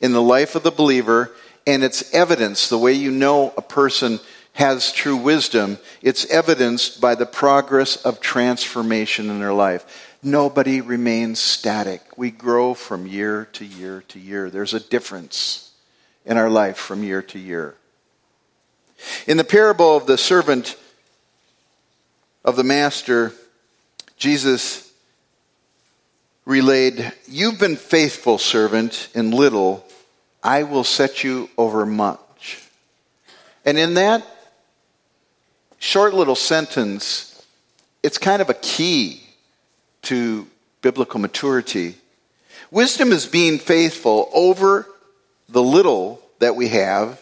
in 0.00 0.12
the 0.12 0.22
life 0.22 0.54
of 0.54 0.62
the 0.62 0.70
believer 0.70 1.32
and 1.66 1.82
it's 1.82 2.12
evidence, 2.14 2.68
the 2.68 2.78
way 2.78 2.92
you 2.92 3.10
know 3.10 3.52
a 3.56 3.62
person 3.62 4.20
has 4.52 4.90
true 4.92 5.16
wisdom, 5.16 5.78
it's 6.00 6.24
evidenced 6.30 7.00
by 7.00 7.14
the 7.14 7.26
progress 7.26 7.96
of 7.96 8.20
transformation 8.20 9.28
in 9.28 9.38
their 9.38 9.52
life. 9.52 10.16
Nobody 10.22 10.80
remains 10.80 11.38
static. 11.38 12.00
We 12.16 12.30
grow 12.30 12.72
from 12.72 13.06
year 13.06 13.48
to 13.52 13.64
year 13.64 14.02
to 14.08 14.18
year. 14.18 14.48
There's 14.48 14.74
a 14.74 14.80
difference 14.80 15.72
in 16.24 16.36
our 16.36 16.48
life 16.48 16.78
from 16.78 17.02
year 17.02 17.22
to 17.22 17.38
year. 17.38 17.74
In 19.26 19.36
the 19.36 19.44
parable 19.44 19.96
of 19.96 20.06
the 20.06 20.16
servant 20.16 20.76
of 22.44 22.56
the 22.56 22.64
master, 22.64 23.32
Jesus 24.16 24.90
relayed, 26.44 27.12
You've 27.28 27.60
been 27.60 27.76
faithful, 27.76 28.38
servant, 28.38 29.10
in 29.14 29.32
little. 29.32 29.85
I 30.46 30.62
will 30.62 30.84
set 30.84 31.24
you 31.24 31.50
over 31.58 31.84
much. 31.84 32.62
And 33.64 33.76
in 33.76 33.94
that 33.94 34.24
short 35.80 36.14
little 36.14 36.36
sentence, 36.36 37.44
it's 38.04 38.16
kind 38.16 38.40
of 38.40 38.48
a 38.48 38.54
key 38.54 39.24
to 40.02 40.46
biblical 40.82 41.18
maturity. 41.18 41.96
Wisdom 42.70 43.10
is 43.10 43.26
being 43.26 43.58
faithful 43.58 44.30
over 44.32 44.86
the 45.48 45.62
little 45.62 46.22
that 46.38 46.54
we 46.54 46.68
have, 46.68 47.20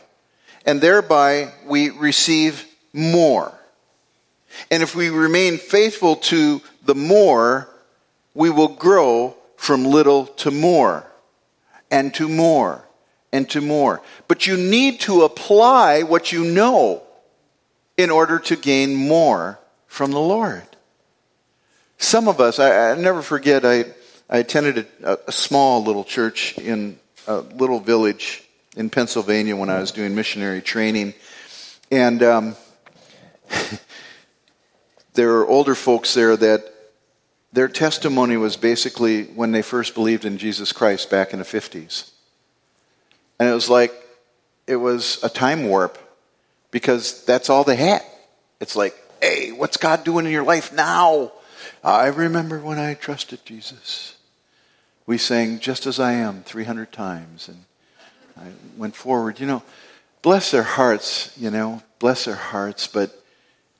and 0.66 0.82
thereby 0.82 1.50
we 1.64 1.88
receive 1.88 2.66
more. 2.92 3.58
And 4.70 4.82
if 4.82 4.94
we 4.94 5.08
remain 5.08 5.56
faithful 5.56 6.16
to 6.16 6.60
the 6.84 6.94
more, 6.94 7.70
we 8.34 8.50
will 8.50 8.68
grow 8.68 9.34
from 9.56 9.86
little 9.86 10.26
to 10.26 10.50
more 10.50 11.06
and 11.90 12.12
to 12.12 12.28
more 12.28 12.84
and 13.34 13.50
to 13.50 13.60
more. 13.60 14.00
But 14.28 14.46
you 14.46 14.56
need 14.56 15.00
to 15.00 15.22
apply 15.22 16.04
what 16.04 16.30
you 16.30 16.44
know 16.44 17.02
in 17.96 18.08
order 18.08 18.38
to 18.38 18.54
gain 18.54 18.94
more 18.94 19.58
from 19.88 20.12
the 20.12 20.20
Lord. 20.20 20.62
Some 21.98 22.28
of 22.28 22.40
us, 22.40 22.60
I, 22.60 22.92
I 22.92 22.94
never 22.94 23.22
forget, 23.22 23.64
I, 23.64 23.86
I 24.30 24.38
attended 24.38 24.86
a, 25.02 25.18
a, 25.26 25.32
small 25.32 25.82
little 25.82 26.04
church 26.04 26.56
in 26.58 26.96
a 27.26 27.38
little 27.38 27.80
village 27.80 28.44
in 28.76 28.88
Pennsylvania 28.88 29.56
when 29.56 29.68
I 29.68 29.80
was 29.80 29.90
doing 29.90 30.14
missionary 30.14 30.62
training. 30.62 31.14
And 31.90 32.22
um, 32.22 32.56
there 35.14 35.28
were 35.28 35.46
older 35.46 35.74
folks 35.74 36.14
there 36.14 36.36
that 36.36 36.72
their 37.52 37.68
testimony 37.68 38.36
was 38.36 38.56
basically 38.56 39.24
when 39.24 39.50
they 39.50 39.62
first 39.62 39.94
believed 39.94 40.24
in 40.24 40.38
Jesus 40.38 40.70
Christ 40.70 41.10
back 41.10 41.32
in 41.32 41.40
the 41.40 41.44
50s. 41.44 42.10
And 43.38 43.48
it 43.48 43.52
was 43.52 43.68
like, 43.68 43.92
it 44.66 44.76
was 44.76 45.22
a 45.22 45.28
time 45.28 45.66
warp 45.68 45.98
because 46.70 47.24
that's 47.24 47.50
all 47.50 47.64
they 47.64 47.76
had. 47.76 48.02
It's 48.60 48.76
like, 48.76 48.96
hey, 49.20 49.52
what's 49.52 49.76
God 49.76 50.04
doing 50.04 50.26
in 50.26 50.32
your 50.32 50.44
life 50.44 50.72
now? 50.72 51.32
I 51.82 52.06
remember 52.06 52.58
when 52.60 52.78
I 52.78 52.94
trusted 52.94 53.44
Jesus. 53.44 54.16
We 55.06 55.18
sang 55.18 55.58
Just 55.58 55.86
as 55.86 56.00
I 56.00 56.12
Am 56.12 56.42
300 56.42 56.92
times. 56.92 57.48
And 57.48 57.64
I 58.38 58.52
went 58.76 58.96
forward. 58.96 59.40
You 59.40 59.46
know, 59.46 59.62
bless 60.22 60.50
their 60.50 60.62
hearts, 60.62 61.30
you 61.36 61.50
know, 61.50 61.82
bless 61.98 62.24
their 62.24 62.34
hearts. 62.34 62.86
But 62.86 63.22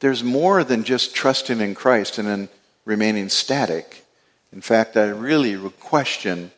there's 0.01 0.23
more 0.23 0.63
than 0.63 0.85
just 0.85 1.15
trusting 1.15 1.61
in 1.61 1.75
Christ 1.75 2.19
and 2.19 2.29
then 2.29 2.49
remaining 2.85 3.31
static. 3.31 4.05
In 4.53 4.61
fact, 4.61 4.97
I 4.97 5.07
really 5.07 5.59
question 5.81 6.51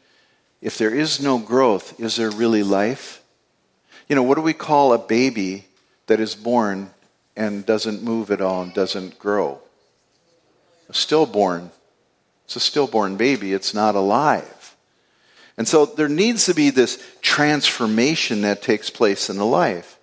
if 0.61 0.79
there 0.79 0.95
is 0.95 1.21
no 1.21 1.39
growth, 1.39 1.99
is 2.01 2.17
there 2.17 2.31
really 2.31 2.63
life? 2.63 3.23
You 4.09 4.17
know, 4.17 4.23
what 4.23 4.37
do 4.37 4.43
we 4.43 4.53
call 4.53 4.93
a 4.93 4.99
baby 4.99 5.65
that 6.07 6.21
is 6.21 6.35
born 6.35 6.91
and 7.37 7.67
doesn't 7.67 8.03
move 8.03 8.31
at 8.31 8.41
all 8.41 8.63
and 8.63 8.73
doesn't 8.73 9.19
grow? 9.19 9.61
A 10.89 10.95
stillborn. 10.95 11.71
It's 12.45 12.57
a 12.57 12.61
stillborn 12.61 13.17
baby, 13.17 13.53
it's 13.53 13.75
not 13.75 13.97
alive. 13.97 14.77
And 15.59 15.67
so 15.67 15.87
there 15.87 16.09
needs 16.09 16.47
to 16.47 16.55
be 16.55 16.71
this 16.71 17.03
transformation 17.23 18.43
that 18.43 18.63
takes 18.63 18.91
place 18.91 19.31
in 19.31 19.37
the 19.37 19.47
life. 19.47 19.96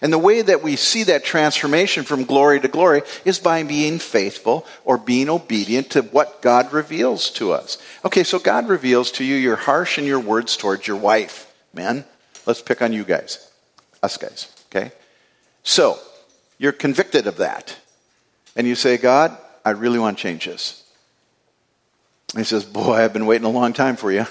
And 0.00 0.12
the 0.12 0.18
way 0.18 0.42
that 0.42 0.62
we 0.62 0.76
see 0.76 1.04
that 1.04 1.24
transformation 1.24 2.04
from 2.04 2.24
glory 2.24 2.60
to 2.60 2.68
glory 2.68 3.02
is 3.24 3.38
by 3.38 3.62
being 3.62 3.98
faithful 3.98 4.66
or 4.84 4.98
being 4.98 5.28
obedient 5.28 5.90
to 5.90 6.02
what 6.02 6.42
God 6.42 6.72
reveals 6.72 7.30
to 7.32 7.52
us. 7.52 7.78
Okay, 8.04 8.24
so 8.24 8.38
God 8.38 8.68
reveals 8.68 9.10
to 9.12 9.24
you 9.24 9.36
you're 9.36 9.56
harsh 9.56 9.98
in 9.98 10.04
your 10.04 10.20
words 10.20 10.56
towards 10.56 10.86
your 10.86 10.96
wife. 10.96 11.52
Men, 11.72 12.04
let's 12.46 12.62
pick 12.62 12.82
on 12.82 12.92
you 12.92 13.04
guys, 13.04 13.50
us 14.02 14.16
guys, 14.16 14.52
okay? 14.68 14.92
So, 15.62 15.98
you're 16.58 16.72
convicted 16.72 17.26
of 17.26 17.38
that. 17.38 17.76
And 18.56 18.66
you 18.66 18.74
say, 18.74 18.96
God, 18.96 19.36
I 19.64 19.70
really 19.70 19.98
want 19.98 20.18
to 20.18 20.22
change 20.22 20.44
this. 20.46 20.84
And 22.32 22.40
he 22.40 22.44
says, 22.44 22.64
Boy, 22.64 22.94
I've 22.94 23.12
been 23.12 23.26
waiting 23.26 23.46
a 23.46 23.50
long 23.50 23.72
time 23.72 23.96
for 23.96 24.12
you. 24.12 24.26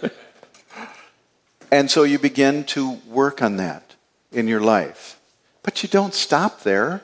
and 1.70 1.90
so 1.90 2.02
you 2.02 2.18
begin 2.18 2.64
to 2.64 2.92
work 3.08 3.42
on 3.42 3.56
that 3.56 3.93
in 4.34 4.48
your 4.48 4.60
life. 4.60 5.18
But 5.62 5.82
you 5.82 5.88
don't 5.88 6.14
stop 6.14 6.60
there. 6.62 7.02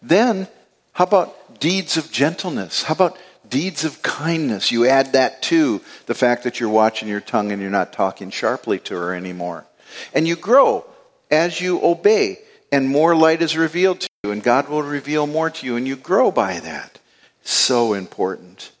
Then, 0.00 0.48
how 0.92 1.04
about 1.04 1.60
deeds 1.60 1.96
of 1.96 2.10
gentleness? 2.10 2.84
How 2.84 2.94
about 2.94 3.18
deeds 3.48 3.84
of 3.84 4.02
kindness? 4.02 4.70
You 4.70 4.86
add 4.86 5.12
that 5.12 5.42
to 5.42 5.80
the 6.06 6.14
fact 6.14 6.44
that 6.44 6.58
you're 6.58 6.68
watching 6.68 7.08
your 7.08 7.20
tongue 7.20 7.52
and 7.52 7.60
you're 7.60 7.70
not 7.70 7.92
talking 7.92 8.30
sharply 8.30 8.78
to 8.80 8.94
her 8.94 9.14
anymore. 9.14 9.66
And 10.14 10.26
you 10.26 10.36
grow 10.36 10.84
as 11.30 11.60
you 11.60 11.84
obey, 11.84 12.38
and 12.72 12.88
more 12.88 13.14
light 13.14 13.42
is 13.42 13.56
revealed 13.56 14.00
to 14.00 14.08
you, 14.24 14.30
and 14.30 14.42
God 14.42 14.68
will 14.68 14.82
reveal 14.82 15.26
more 15.26 15.50
to 15.50 15.66
you, 15.66 15.76
and 15.76 15.86
you 15.86 15.96
grow 15.96 16.30
by 16.30 16.60
that. 16.60 16.98
So 17.42 17.94
important. 17.94 18.72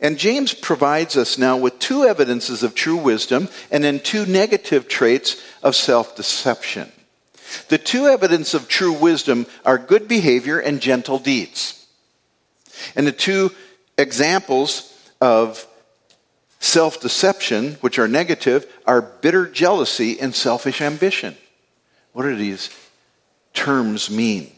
And 0.00 0.18
James 0.18 0.54
provides 0.54 1.16
us 1.16 1.38
now 1.38 1.56
with 1.56 1.78
two 1.78 2.04
evidences 2.04 2.62
of 2.62 2.74
true 2.74 2.96
wisdom 2.96 3.48
and 3.70 3.82
then 3.82 3.98
two 3.98 4.26
negative 4.26 4.88
traits 4.88 5.42
of 5.62 5.74
self 5.74 6.14
deception. 6.14 6.92
The 7.68 7.78
two 7.78 8.06
evidence 8.06 8.54
of 8.54 8.68
true 8.68 8.92
wisdom 8.92 9.46
are 9.64 9.78
good 9.78 10.06
behavior 10.06 10.58
and 10.58 10.80
gentle 10.80 11.18
deeds. 11.18 11.86
And 12.94 13.06
the 13.06 13.12
two 13.12 13.50
examples 13.96 14.94
of 15.20 15.66
self 16.60 17.00
deception, 17.00 17.74
which 17.80 17.98
are 17.98 18.08
negative, 18.08 18.72
are 18.86 19.02
bitter 19.02 19.46
jealousy 19.46 20.20
and 20.20 20.34
selfish 20.34 20.80
ambition. 20.80 21.36
What 22.12 22.24
do 22.24 22.36
these 22.36 22.70
terms 23.54 24.10
mean? 24.10 24.52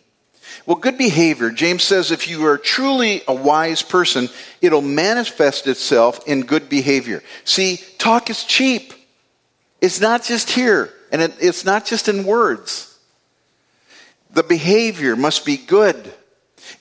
Well, 0.67 0.77
good 0.77 0.99
behavior, 0.99 1.51
James 1.51 1.83
says 1.83 2.11
if 2.11 2.29
you 2.29 2.45
are 2.47 2.59
truly 2.59 3.23
a 3.27 3.35
wise 3.35 3.83
person, 3.83 4.29
it'll 4.61 4.83
manifest 4.83 5.67
itself 5.67 6.27
in 6.27 6.43
good 6.43 6.69
behavior. 6.69 7.23
See, 7.45 7.79
talk 7.99 8.31
is 8.31 8.45
cheap. 8.45 8.93
It's 9.81 10.01
not 10.01 10.23
just 10.23 10.51
here, 10.51 10.93
and 11.11 11.23
it, 11.23 11.35
it's 11.41 11.65
not 11.65 11.87
just 11.87 12.09
in 12.09 12.25
words. 12.25 12.99
The 14.33 14.43
behavior 14.43 15.17
must 15.17 15.45
be 15.45 15.57
good. 15.57 16.13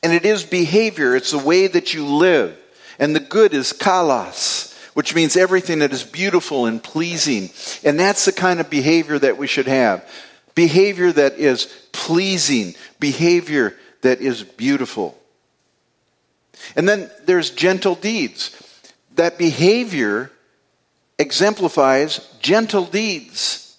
And 0.04 0.14
it 0.14 0.26
is 0.26 0.44
behavior, 0.44 1.16
it's 1.16 1.32
the 1.32 1.38
way 1.38 1.68
that 1.68 1.94
you 1.94 2.06
live. 2.06 2.58
And 3.00 3.16
the 3.16 3.20
good 3.22 3.54
is 3.54 3.74
kalos, 3.74 4.76
which 4.94 5.16
means 5.16 5.38
everything 5.38 5.80
that 5.80 5.94
is 5.94 6.04
beautiful 6.04 6.66
and 6.66 6.84
pleasing. 6.84 7.50
And 7.84 8.00
that's 8.00 8.26
the 8.26 8.32
kind 8.32 8.60
of 8.60 8.70
behavior 8.70 9.18
that 9.18 9.38
we 9.38 9.48
should 9.48 9.68
have 9.68 10.08
behavior 10.60 11.10
that 11.10 11.40
is 11.40 11.68
pleasing, 11.94 12.76
behavior 13.00 13.78
that 14.02 14.20
is 14.20 14.44
beautiful. 14.44 15.18
And 16.76 16.86
then 16.86 17.10
there's 17.24 17.50
gentle 17.50 17.96
deeds. 17.96 18.54
That 19.16 19.38
behavior 19.38 20.34
exemplifies 21.18 22.20
gentle 22.42 22.84
deeds. 22.84 23.78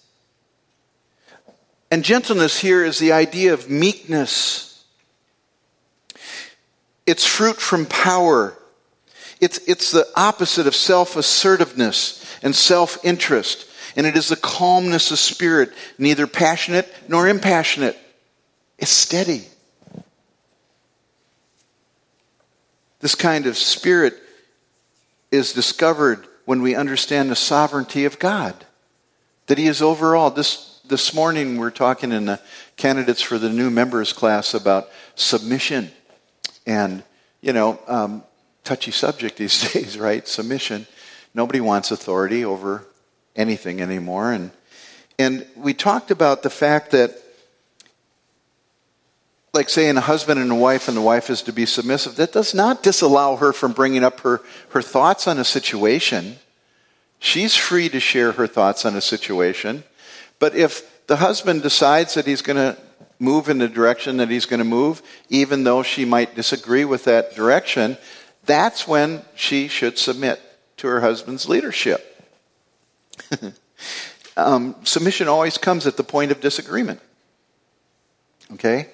And 1.91 2.03
gentleness 2.03 2.59
here 2.59 2.83
is 2.83 2.97
the 2.97 3.11
idea 3.11 3.53
of 3.53 3.69
meekness. 3.69 4.83
It's 7.05 7.27
fruit 7.27 7.57
from 7.57 7.85
power. 7.85 8.57
It's, 9.39 9.59
it's 9.67 9.91
the 9.91 10.07
opposite 10.15 10.65
of 10.65 10.75
self 10.75 11.15
assertiveness 11.15 12.25
and 12.41 12.55
self 12.55 12.97
interest 13.05 13.67
and 13.95 14.05
it 14.05 14.15
is 14.15 14.29
the 14.29 14.35
calmness 14.35 15.11
of 15.11 15.19
spirit, 15.19 15.71
neither 15.97 16.27
passionate 16.27 16.91
nor 17.07 17.27
impassionate. 17.27 17.97
It's 18.77 18.91
steady. 18.91 19.45
This 22.99 23.15
kind 23.15 23.47
of 23.47 23.57
spirit 23.57 24.15
is 25.31 25.53
discovered 25.53 26.25
when 26.45 26.61
we 26.61 26.75
understand 26.75 27.29
the 27.29 27.35
sovereignty 27.35 28.05
of 28.05 28.19
God, 28.19 28.65
that 29.47 29.57
He 29.57 29.67
is 29.67 29.81
over 29.81 30.15
all. 30.15 30.31
This, 30.31 30.79
this 30.85 31.13
morning, 31.13 31.57
we're 31.57 31.71
talking 31.71 32.11
in 32.11 32.25
the 32.25 32.39
candidates 32.77 33.21
for 33.21 33.37
the 33.37 33.49
new 33.49 33.69
members 33.69 34.13
class 34.13 34.53
about 34.53 34.89
submission. 35.15 35.91
And, 36.65 37.03
you 37.41 37.53
know, 37.53 37.79
um, 37.87 38.23
touchy 38.63 38.91
subject 38.91 39.37
these 39.37 39.71
days, 39.73 39.97
right? 39.97 40.27
Submission. 40.27 40.85
Nobody 41.33 41.61
wants 41.61 41.91
authority 41.91 42.45
over 42.45 42.85
anything 43.35 43.81
anymore. 43.81 44.31
And, 44.31 44.51
and 45.17 45.45
we 45.55 45.73
talked 45.73 46.11
about 46.11 46.43
the 46.43 46.49
fact 46.49 46.91
that, 46.91 47.17
like 49.53 49.69
saying 49.69 49.97
a 49.97 50.01
husband 50.01 50.39
and 50.39 50.51
a 50.51 50.55
wife, 50.55 50.87
and 50.87 50.95
the 50.95 51.01
wife 51.01 51.29
is 51.29 51.41
to 51.43 51.53
be 51.53 51.65
submissive, 51.65 52.15
that 52.15 52.31
does 52.31 52.53
not 52.53 52.83
disallow 52.83 53.35
her 53.35 53.51
from 53.51 53.73
bringing 53.73 54.03
up 54.03 54.21
her, 54.21 54.41
her 54.69 54.81
thoughts 54.81 55.27
on 55.27 55.37
a 55.37 55.43
situation. 55.43 56.37
She's 57.19 57.55
free 57.55 57.89
to 57.89 57.99
share 57.99 58.31
her 58.33 58.47
thoughts 58.47 58.85
on 58.85 58.95
a 58.95 59.01
situation. 59.01 59.83
But 60.39 60.55
if 60.55 61.05
the 61.07 61.17
husband 61.17 61.61
decides 61.61 62.13
that 62.13 62.25
he's 62.25 62.41
going 62.41 62.57
to 62.57 62.81
move 63.19 63.49
in 63.49 63.59
the 63.59 63.67
direction 63.67 64.17
that 64.17 64.29
he's 64.29 64.47
going 64.47 64.59
to 64.59 64.63
move, 64.65 65.01
even 65.29 65.63
though 65.63 65.83
she 65.83 66.05
might 66.05 66.33
disagree 66.33 66.83
with 66.83 67.03
that 67.03 67.35
direction, 67.35 67.97
that's 68.45 68.87
when 68.87 69.21
she 69.35 69.67
should 69.67 69.97
submit 69.97 70.41
to 70.77 70.87
her 70.87 71.01
husband's 71.01 71.47
leadership. 71.47 72.10
um, 74.37 74.75
submission 74.83 75.27
always 75.27 75.57
comes 75.57 75.87
at 75.87 75.97
the 75.97 76.03
point 76.03 76.31
of 76.31 76.41
disagreement. 76.41 76.99
Okay? 78.53 78.89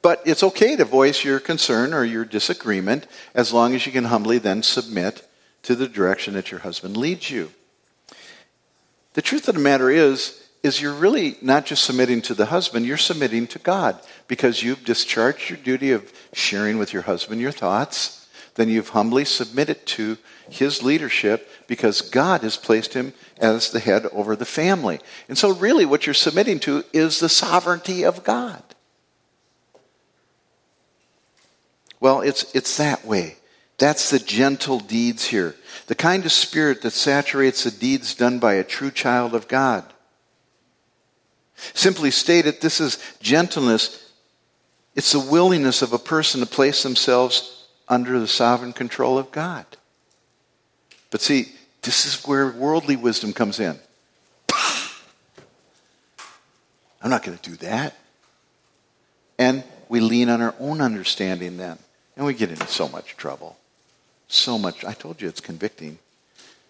But 0.00 0.20
it's 0.24 0.42
okay 0.42 0.74
to 0.76 0.84
voice 0.84 1.24
your 1.24 1.38
concern 1.38 1.94
or 1.94 2.04
your 2.04 2.24
disagreement 2.24 3.06
as 3.34 3.52
long 3.52 3.74
as 3.74 3.86
you 3.86 3.92
can 3.92 4.04
humbly 4.04 4.38
then 4.38 4.62
submit 4.62 5.26
to 5.62 5.76
the 5.76 5.88
direction 5.88 6.34
that 6.34 6.50
your 6.50 6.60
husband 6.60 6.96
leads 6.96 7.30
you. 7.30 7.52
The 9.14 9.22
truth 9.22 9.46
of 9.48 9.54
the 9.54 9.60
matter 9.60 9.90
is, 9.90 10.42
is 10.62 10.80
you're 10.80 10.92
really 10.92 11.36
not 11.42 11.66
just 11.66 11.84
submitting 11.84 12.22
to 12.22 12.34
the 12.34 12.46
husband, 12.46 12.86
you're 12.86 12.96
submitting 12.96 13.46
to 13.48 13.58
God 13.58 14.00
because 14.26 14.62
you've 14.62 14.84
discharged 14.84 15.50
your 15.50 15.58
duty 15.58 15.92
of 15.92 16.12
sharing 16.32 16.78
with 16.78 16.92
your 16.92 17.02
husband 17.02 17.40
your 17.40 17.52
thoughts. 17.52 18.21
Then 18.54 18.68
you've 18.68 18.90
humbly 18.90 19.24
submitted 19.24 19.86
to 19.86 20.18
his 20.48 20.82
leadership 20.82 21.48
because 21.66 22.02
God 22.02 22.42
has 22.42 22.56
placed 22.56 22.92
him 22.92 23.14
as 23.38 23.70
the 23.70 23.80
head 23.80 24.06
over 24.12 24.36
the 24.36 24.44
family. 24.44 25.00
And 25.28 25.38
so, 25.38 25.54
really, 25.54 25.86
what 25.86 26.06
you're 26.06 26.14
submitting 26.14 26.60
to 26.60 26.84
is 26.92 27.18
the 27.18 27.30
sovereignty 27.30 28.04
of 28.04 28.24
God. 28.24 28.62
Well, 31.98 32.20
it's, 32.20 32.54
it's 32.54 32.76
that 32.76 33.06
way. 33.06 33.36
That's 33.78 34.10
the 34.10 34.18
gentle 34.18 34.80
deeds 34.80 35.26
here. 35.26 35.56
The 35.86 35.94
kind 35.94 36.24
of 36.24 36.32
spirit 36.32 36.82
that 36.82 36.90
saturates 36.90 37.64
the 37.64 37.70
deeds 37.70 38.14
done 38.14 38.38
by 38.38 38.54
a 38.54 38.64
true 38.64 38.90
child 38.90 39.34
of 39.34 39.48
God. 39.48 39.84
Simply 41.74 42.10
stated, 42.10 42.60
this 42.60 42.80
is 42.80 42.98
gentleness. 43.20 44.10
It's 44.94 45.12
the 45.12 45.20
willingness 45.20 45.80
of 45.80 45.92
a 45.92 45.98
person 45.98 46.40
to 46.40 46.46
place 46.46 46.82
themselves 46.82 47.61
under 47.88 48.18
the 48.18 48.28
sovereign 48.28 48.72
control 48.72 49.18
of 49.18 49.30
God. 49.30 49.66
But 51.10 51.20
see, 51.20 51.52
this 51.82 52.06
is 52.06 52.26
where 52.26 52.50
worldly 52.50 52.96
wisdom 52.96 53.32
comes 53.32 53.60
in. 53.60 53.78
I'm 57.02 57.10
not 57.10 57.22
going 57.22 57.36
to 57.36 57.50
do 57.50 57.56
that. 57.56 57.94
And 59.38 59.64
we 59.88 60.00
lean 60.00 60.28
on 60.28 60.40
our 60.40 60.54
own 60.58 60.80
understanding 60.80 61.56
then. 61.56 61.78
And 62.16 62.24
we 62.24 62.34
get 62.34 62.50
into 62.50 62.66
so 62.66 62.88
much 62.88 63.16
trouble. 63.16 63.56
So 64.28 64.58
much. 64.58 64.84
I 64.84 64.92
told 64.92 65.20
you 65.20 65.28
it's 65.28 65.40
convicting. 65.40 65.98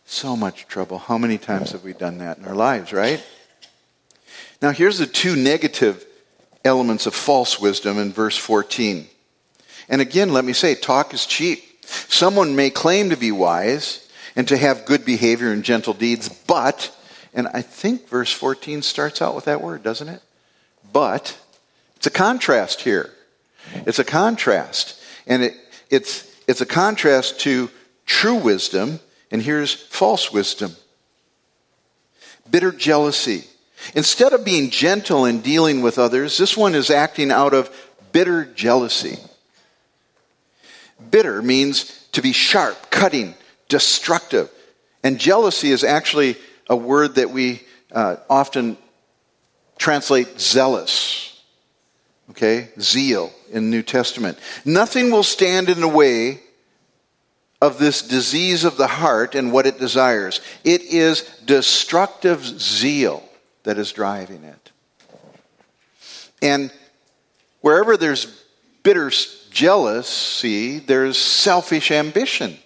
So 0.07 0.37
much 0.37 0.66
trouble. 0.66 0.98
How 0.98 1.18
many 1.18 1.38
times 1.38 1.72
have 1.72 1.85
we 1.85 1.92
done 1.92 2.18
that 2.18 2.38
in 2.38 2.44
our 2.44 2.55
lives, 2.55 2.92
right? 2.92 3.25
Now, 4.61 4.70
here's 4.70 4.98
the 4.98 5.07
two 5.07 5.37
negative 5.37 6.05
elements 6.64 7.07
of 7.07 7.14
false 7.14 7.61
wisdom 7.61 7.98
in 7.98 8.12
verse 8.12 8.37
14. 8.37 9.07
And 9.92 10.00
again, 10.00 10.33
let 10.33 10.46
me 10.46 10.55
say, 10.55 10.74
talk 10.74 11.12
is 11.12 11.26
cheap. 11.26 11.62
Someone 11.85 12.57
may 12.57 12.70
claim 12.70 13.11
to 13.11 13.16
be 13.16 13.31
wise 13.31 14.09
and 14.35 14.48
to 14.48 14.57
have 14.57 14.87
good 14.87 15.05
behavior 15.05 15.52
and 15.52 15.62
gentle 15.62 15.92
deeds, 15.92 16.31
but, 16.31 16.96
and 17.35 17.46
I 17.48 17.61
think 17.61 18.09
verse 18.09 18.33
14 18.33 18.81
starts 18.81 19.20
out 19.20 19.35
with 19.35 19.44
that 19.44 19.61
word, 19.61 19.83
doesn't 19.83 20.09
it? 20.09 20.22
But, 20.94 21.38
it's 21.96 22.07
a 22.07 22.11
contrast 22.11 22.81
here. 22.81 23.11
It's 23.74 23.98
a 23.98 24.05
contrast. 24.05 24.98
And 25.26 25.42
it, 25.42 25.55
it's, 25.90 26.26
it's 26.48 26.62
a 26.62 26.66
contrast 26.66 27.40
to 27.40 27.68
true 28.07 28.37
wisdom, 28.37 28.98
and 29.31 29.42
here's 29.42 29.74
false 29.74 30.33
wisdom. 30.33 30.74
Bitter 32.50 32.72
jealousy. 32.72 33.44
Instead 33.94 34.33
of 34.33 34.42
being 34.42 34.70
gentle 34.70 35.26
in 35.26 35.42
dealing 35.42 35.83
with 35.83 35.98
others, 35.98 36.38
this 36.38 36.57
one 36.57 36.74
is 36.74 36.88
acting 36.88 37.31
out 37.31 37.52
of 37.52 37.70
bitter 38.11 38.46
jealousy. 38.46 39.18
Bitter 41.10 41.42
means 41.42 42.06
to 42.12 42.22
be 42.22 42.32
sharp, 42.32 42.90
cutting, 42.90 43.34
destructive. 43.68 44.50
And 45.02 45.18
jealousy 45.18 45.70
is 45.70 45.84
actually 45.84 46.36
a 46.68 46.76
word 46.76 47.16
that 47.16 47.30
we 47.30 47.62
uh, 47.90 48.16
often 48.30 48.76
translate 49.78 50.40
zealous. 50.40 51.40
Okay? 52.30 52.68
Zeal 52.80 53.32
in 53.50 53.70
New 53.70 53.82
Testament. 53.82 54.38
Nothing 54.64 55.10
will 55.10 55.22
stand 55.22 55.68
in 55.68 55.80
the 55.80 55.88
way 55.88 56.40
of 57.60 57.78
this 57.78 58.02
disease 58.02 58.64
of 58.64 58.76
the 58.76 58.88
heart 58.88 59.34
and 59.34 59.52
what 59.52 59.66
it 59.66 59.78
desires. 59.78 60.40
It 60.64 60.82
is 60.82 61.22
destructive 61.44 62.44
zeal 62.44 63.22
that 63.62 63.78
is 63.78 63.92
driving 63.92 64.42
it. 64.42 64.70
And 66.42 66.72
wherever 67.60 67.96
there's 67.96 68.26
bitter 68.82 69.12
jealousy, 69.52 70.78
there's 70.78 71.18
selfish 71.18 71.90
ambition. 71.90 72.56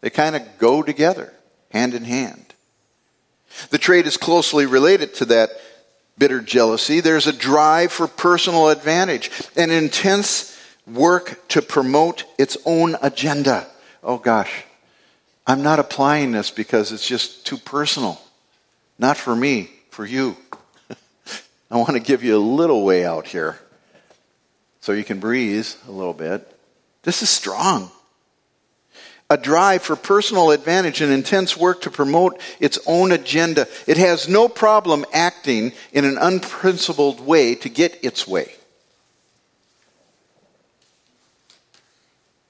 They 0.00 0.10
kind 0.10 0.36
of 0.36 0.42
go 0.58 0.82
together, 0.82 1.32
hand 1.70 1.94
in 1.94 2.04
hand. 2.04 2.54
The 3.70 3.78
trait 3.78 4.06
is 4.06 4.16
closely 4.16 4.66
related 4.66 5.14
to 5.14 5.24
that 5.26 5.50
bitter 6.18 6.40
jealousy. 6.40 7.00
There's 7.00 7.26
a 7.26 7.32
drive 7.32 7.92
for 7.92 8.06
personal 8.06 8.68
advantage, 8.68 9.30
an 9.56 9.70
intense 9.70 10.56
work 10.86 11.46
to 11.48 11.62
promote 11.62 12.24
its 12.38 12.56
own 12.66 12.96
agenda. 13.00 13.66
Oh 14.02 14.18
gosh, 14.18 14.64
I'm 15.46 15.62
not 15.62 15.78
applying 15.78 16.32
this 16.32 16.50
because 16.50 16.92
it's 16.92 17.06
just 17.06 17.46
too 17.46 17.58
personal. 17.58 18.20
Not 18.98 19.16
for 19.16 19.34
me, 19.34 19.70
for 19.90 20.04
you. 20.04 20.36
I 21.70 21.76
want 21.76 21.92
to 21.92 22.00
give 22.00 22.22
you 22.22 22.36
a 22.36 22.38
little 22.38 22.84
way 22.84 23.04
out 23.04 23.26
here 23.26 23.58
so 24.84 24.92
you 24.92 25.02
can 25.02 25.18
breathe 25.18 25.66
a 25.88 25.90
little 25.90 26.12
bit. 26.12 26.46
This 27.04 27.22
is 27.22 27.30
strong. 27.30 27.90
A 29.30 29.38
drive 29.38 29.80
for 29.80 29.96
personal 29.96 30.50
advantage 30.50 31.00
and 31.00 31.10
intense 31.10 31.56
work 31.56 31.80
to 31.80 31.90
promote 31.90 32.38
its 32.60 32.78
own 32.86 33.10
agenda. 33.10 33.66
It 33.86 33.96
has 33.96 34.28
no 34.28 34.46
problem 34.46 35.06
acting 35.10 35.72
in 35.94 36.04
an 36.04 36.18
unprincipled 36.18 37.20
way 37.20 37.54
to 37.54 37.70
get 37.70 38.04
its 38.04 38.28
way. 38.28 38.52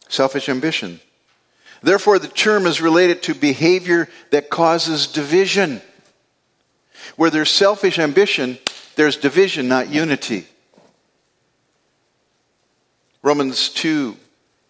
Selfish 0.08 0.48
ambition. 0.48 0.98
Therefore, 1.84 2.18
the 2.18 2.26
term 2.26 2.66
is 2.66 2.80
related 2.80 3.22
to 3.22 3.36
behavior 3.36 4.08
that 4.30 4.50
causes 4.50 5.06
division. 5.06 5.80
Where 7.14 7.30
there's 7.30 7.50
selfish 7.50 8.00
ambition, 8.00 8.58
there's 8.96 9.16
division, 9.16 9.68
not 9.68 9.88
unity. 9.88 10.48
Romans 13.24 13.70
2 13.70 14.18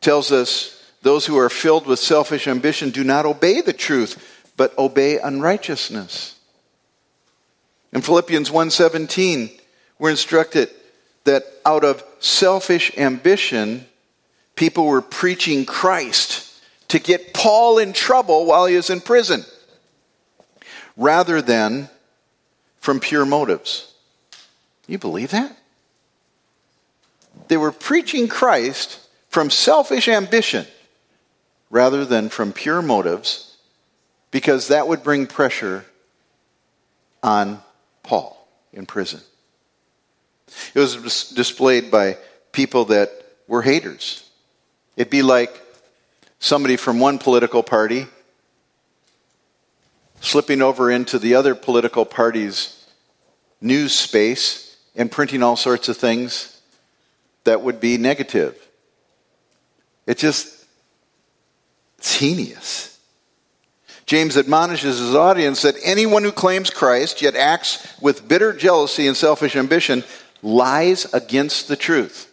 tells 0.01 0.31
us 0.31 0.81
those 1.03 1.27
who 1.27 1.37
are 1.37 1.51
filled 1.51 1.89
with 1.89 1.99
selfish 1.99 2.47
ambition 2.47 2.91
do 2.91 3.03
not 3.03 3.27
obey 3.27 3.61
the 3.61 3.73
truth, 3.73 4.53
but 4.57 4.79
obey 4.79 5.19
unrighteousness. 5.19 6.37
In 7.93 8.01
Philippians 8.01 8.53
1:17, 8.53 9.51
we're 9.99 10.11
instructed 10.11 10.71
that 11.25 11.45
out 11.67 11.83
of 11.83 12.05
selfish 12.21 12.97
ambition, 12.97 13.89
people 14.55 14.87
were 14.87 15.03
preaching 15.03 15.67
Christ 15.67 16.47
to 16.89 17.01
get 17.01 17.35
Paul 17.35 17.79
in 17.79 17.93
trouble 17.93 18.47
while 18.47 18.67
he 18.67 18.77
was 18.77 18.89
in 18.89 19.01
prison, 19.01 19.45
rather 20.97 21.43
than 21.43 21.91
from 22.79 23.01
pure 23.01 23.27
motives. 23.27 23.89
You 24.87 24.99
believe 24.99 25.33
that? 25.33 25.59
They 27.49 27.57
were 27.57 27.73
preaching 27.73 28.29
Christ 28.29 28.99
from 29.29 29.51
selfish 29.51 30.09
ambition 30.09 30.67
rather 31.71 32.05
than 32.05 32.29
from 32.29 32.53
pure 32.53 32.83
motives 32.83 33.57
because 34.31 34.69
that 34.69 34.89
would 34.89 35.03
bring 35.03 35.27
pressure 35.27 35.85
on 37.23 37.61
Paul 38.03 38.49
in 38.73 38.87
prison. 38.87 39.21
It 40.75 40.79
was 40.79 41.31
displayed 41.31 41.91
by 41.91 42.19
people 42.53 42.87
that 42.87 43.11
were 43.49 43.63
haters. 43.63 44.29
It'd 44.97 45.11
be 45.11 45.23
like 45.23 45.61
somebody 46.39 46.77
from 46.77 47.01
one 47.01 47.19
political 47.19 47.63
party 47.63 48.07
slipping 50.21 50.63
over 50.63 50.91
into 50.91 51.19
the 51.19 51.35
other 51.35 51.55
political 51.55 52.05
party's 52.05 52.87
news 53.61 53.93
space 53.93 54.77
and 54.97 55.11
printing 55.11 55.43
all 55.43 55.57
sorts 55.57 55.89
of 55.89 55.97
things 55.97 56.54
that 57.45 57.63
would 57.63 57.81
be 57.81 57.99
negative. 57.99 58.59
It 60.07 60.19
just, 60.19 60.65
it's 61.99 62.19
heinous. 62.19 62.99
James 64.07 64.37
admonishes 64.37 64.99
his 64.99 65.15
audience 65.15 65.63
that 65.63 65.77
anyone 65.83 66.25
who 66.25 66.33
claims 66.33 66.69
Christ 66.69 67.23
yet 67.23 67.37
acts 67.37 67.87
with 68.01 68.29
bitter 68.29 68.53
jealousy 68.53 69.07
and 69.07 69.17
selfish 69.17 69.57
ambition 69.57 70.05
lies 70.43 71.13
against 71.15 71.69
the 71.69 71.77
truth. 71.77 72.31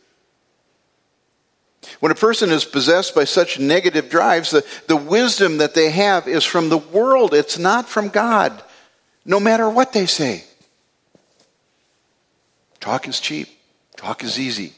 When 1.99 2.11
a 2.11 2.15
person 2.15 2.51
is 2.51 2.65
possessed 2.65 3.15
by 3.15 3.23
such 3.23 3.59
negative 3.59 4.09
drives, 4.09 4.51
the, 4.51 4.65
the 4.87 4.97
wisdom 4.97 5.57
that 5.57 5.73
they 5.73 5.91
have 5.91 6.27
is 6.27 6.43
from 6.43 6.69
the 6.69 6.77
world. 6.77 7.33
It's 7.33 7.57
not 7.57 7.87
from 7.87 8.09
God, 8.09 8.61
no 9.23 9.39
matter 9.39 9.69
what 9.69 9.93
they 9.93 10.05
say. 10.05 10.43
Talk 12.79 13.07
is 13.07 13.19
cheap, 13.19 13.47
talk 13.95 14.23
is 14.23 14.39
easy. 14.39 14.73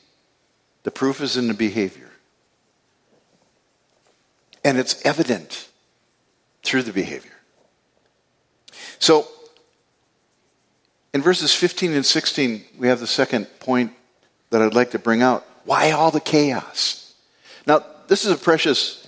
The 0.83 0.91
proof 0.91 1.21
is 1.21 1.37
in 1.37 1.47
the 1.47 1.53
behavior. 1.53 2.09
And 4.63 4.77
it's 4.77 5.03
evident 5.05 5.67
through 6.63 6.83
the 6.83 6.93
behavior. 6.93 7.31
So, 8.99 9.27
in 11.13 11.21
verses 11.21 11.53
15 11.53 11.93
and 11.93 12.05
16, 12.05 12.63
we 12.77 12.87
have 12.87 12.99
the 12.99 13.07
second 13.07 13.45
point 13.59 13.91
that 14.49 14.61
I'd 14.61 14.73
like 14.73 14.91
to 14.91 14.99
bring 14.99 15.21
out. 15.21 15.45
Why 15.65 15.91
all 15.91 16.11
the 16.11 16.19
chaos? 16.19 17.13
Now, 17.67 17.83
this 18.07 18.25
is 18.25 18.31
a 18.31 18.37
precious 18.37 19.05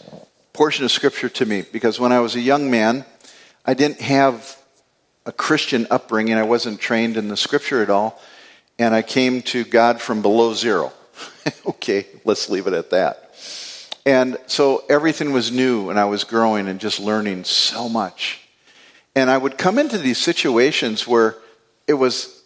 portion 0.53 0.85
of 0.85 0.91
Scripture 0.91 1.29
to 1.29 1.45
me 1.45 1.63
because 1.71 1.99
when 1.99 2.11
I 2.11 2.19
was 2.19 2.35
a 2.35 2.41
young 2.41 2.69
man, 2.69 3.05
I 3.65 3.73
didn't 3.73 4.01
have 4.01 4.57
a 5.25 5.31
Christian 5.31 5.87
upbringing. 5.89 6.35
I 6.35 6.43
wasn't 6.43 6.79
trained 6.79 7.17
in 7.17 7.27
the 7.27 7.37
Scripture 7.37 7.81
at 7.81 7.89
all. 7.89 8.21
And 8.77 8.93
I 8.93 9.01
came 9.01 9.41
to 9.43 9.63
God 9.63 10.01
from 10.01 10.21
below 10.21 10.53
zero. 10.53 10.91
okay, 11.65 12.07
let's 12.23 12.49
leave 12.49 12.67
it 12.67 12.73
at 12.73 12.89
that. 12.91 13.21
And 14.05 14.37
so 14.45 14.83
everything 14.89 15.31
was 15.31 15.51
new, 15.51 15.89
and 15.89 15.99
I 15.99 16.05
was 16.05 16.23
growing 16.23 16.67
and 16.67 16.79
just 16.79 16.99
learning 16.99 17.43
so 17.43 17.89
much. 17.89 18.41
And 19.15 19.29
I 19.29 19.37
would 19.37 19.57
come 19.57 19.79
into 19.79 19.97
these 19.97 20.17
situations 20.17 21.07
where 21.07 21.37
it 21.87 21.93
was 21.93 22.43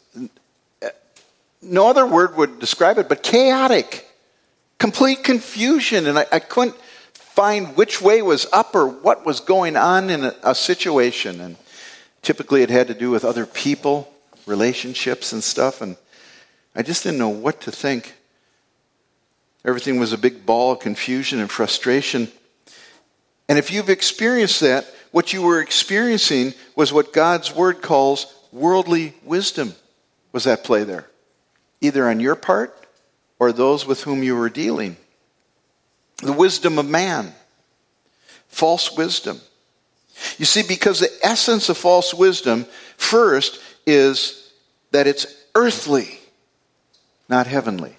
no 1.62 1.88
other 1.88 2.06
word 2.06 2.38
would 2.38 2.60
describe 2.60 2.98
it, 2.98 3.10
but 3.10 3.24
chaotic, 3.24 4.08
complete 4.78 5.24
confusion. 5.24 6.08
And 6.08 6.20
I, 6.20 6.26
I 6.32 6.40
couldn't 6.40 6.78
find 7.14 7.76
which 7.76 8.02
way 8.02 8.22
was 8.22 8.48
up 8.54 8.76
or 8.76 8.88
what 8.88 9.26
was 9.26 9.40
going 9.40 9.76
on 9.76 10.10
in 10.10 10.26
a, 10.26 10.36
a 10.44 10.56
situation. 10.56 11.42
And 11.42 11.58
typically 12.22 12.62
it 12.64 12.70
had 12.70 12.88
to 12.88 12.94
do 12.94 13.12
with 13.12 13.26
other 13.26 13.46
people, 13.46 14.12
relationships, 14.46 15.34
and 15.34 15.44
stuff. 15.44 15.82
And 15.82 15.98
I 16.76 16.82
just 16.82 17.04
didn't 17.04 17.20
know 17.20 17.30
what 17.30 17.62
to 17.62 17.72
think. 17.72 18.14
Everything 19.66 20.00
was 20.00 20.14
a 20.14 20.18
big 20.18 20.46
ball 20.46 20.72
of 20.72 20.80
confusion 20.80 21.40
and 21.40 21.52
frustration. 21.52 22.32
And 23.48 23.60
if 23.60 23.72
you've 23.72 23.90
experienced 23.90 24.62
that, 24.62 24.86
what 25.12 25.34
you 25.34 25.42
were 25.42 25.60
experiencing 25.60 26.54
was 26.76 26.94
what 26.94 27.14
God's 27.14 27.54
word 27.54 27.82
calls 27.82 28.34
worldly 28.52 29.14
wisdom 29.24 29.74
was 30.32 30.48
at 30.48 30.64
play 30.64 30.84
there, 30.84 31.08
either 31.82 32.08
on 32.08 32.20
your 32.20 32.36
part 32.36 32.76
or 33.40 33.52
those 33.52 33.86
with 33.86 34.04
whom 34.04 34.24
you 34.24 34.36
were 34.36 34.50
dealing. 34.50 34.98
The 36.22 36.34
wisdom 36.34 36.78
of 36.78 36.88
man. 36.88 37.34
false 38.48 38.96
wisdom. 38.98 39.40
You 40.38 40.46
see, 40.46 40.64
because 40.64 41.00
the 41.00 41.12
essence 41.24 41.70
of 41.70 41.78
false 41.78 42.14
wisdom, 42.14 42.66
first, 42.98 43.62
is 43.86 44.52
that 44.92 45.08
it's 45.08 45.26
earthly, 45.56 46.20
not 47.30 47.48
heavenly. 47.48 47.96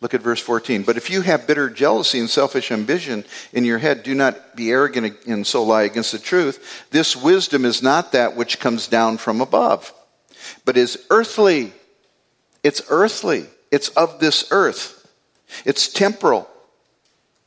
Look 0.00 0.14
at 0.14 0.22
verse 0.22 0.40
14. 0.40 0.82
But 0.82 0.96
if 0.96 1.10
you 1.10 1.20
have 1.22 1.46
bitter 1.46 1.68
jealousy 1.68 2.18
and 2.18 2.30
selfish 2.30 2.70
ambition 2.70 3.24
in 3.52 3.64
your 3.64 3.78
head, 3.78 4.02
do 4.02 4.14
not 4.14 4.56
be 4.56 4.70
arrogant 4.70 5.26
and 5.26 5.46
so 5.46 5.62
lie 5.62 5.82
against 5.82 6.12
the 6.12 6.18
truth. 6.18 6.86
This 6.90 7.14
wisdom 7.14 7.64
is 7.64 7.82
not 7.82 8.12
that 8.12 8.34
which 8.34 8.60
comes 8.60 8.88
down 8.88 9.18
from 9.18 9.40
above, 9.40 9.92
but 10.64 10.78
is 10.78 11.04
earthly. 11.10 11.72
It's 12.62 12.80
earthly. 12.88 13.46
It's 13.70 13.88
of 13.90 14.20
this 14.20 14.48
earth. 14.50 15.06
It's 15.66 15.92
temporal. 15.92 16.48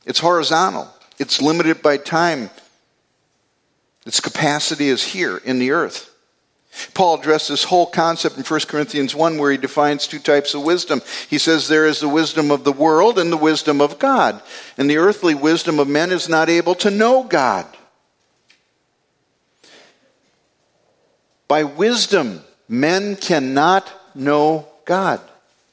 It's 0.06 0.20
horizontal. 0.20 0.88
It's 1.18 1.42
limited 1.42 1.82
by 1.82 1.96
time. 1.96 2.50
Its 4.06 4.20
capacity 4.20 4.88
is 4.88 5.02
here 5.02 5.38
in 5.38 5.58
the 5.58 5.72
earth. 5.72 6.13
Paul 6.92 7.20
addressed 7.20 7.48
this 7.48 7.64
whole 7.64 7.86
concept 7.86 8.36
in 8.36 8.44
1 8.44 8.60
Corinthians 8.68 9.14
1 9.14 9.38
where 9.38 9.52
he 9.52 9.56
defines 9.56 10.06
two 10.06 10.18
types 10.18 10.54
of 10.54 10.62
wisdom. 10.62 11.02
He 11.28 11.38
says 11.38 11.68
there 11.68 11.86
is 11.86 12.00
the 12.00 12.08
wisdom 12.08 12.50
of 12.50 12.64
the 12.64 12.72
world 12.72 13.18
and 13.18 13.32
the 13.32 13.36
wisdom 13.36 13.80
of 13.80 13.98
God. 13.98 14.42
And 14.76 14.90
the 14.90 14.98
earthly 14.98 15.34
wisdom 15.34 15.78
of 15.78 15.88
men 15.88 16.10
is 16.10 16.28
not 16.28 16.48
able 16.48 16.74
to 16.76 16.90
know 16.90 17.22
God. 17.22 17.66
By 21.46 21.64
wisdom, 21.64 22.42
men 22.68 23.16
cannot 23.16 23.90
know 24.14 24.66
God. 24.84 25.20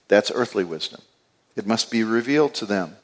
That's 0.07 0.31
earthly 0.33 0.63
wisdom. 0.63 1.01
It 1.55 1.65
must 1.65 1.89
be 1.89 2.03
revealed 2.03 2.53
to 2.55 2.65
them. 2.65 2.97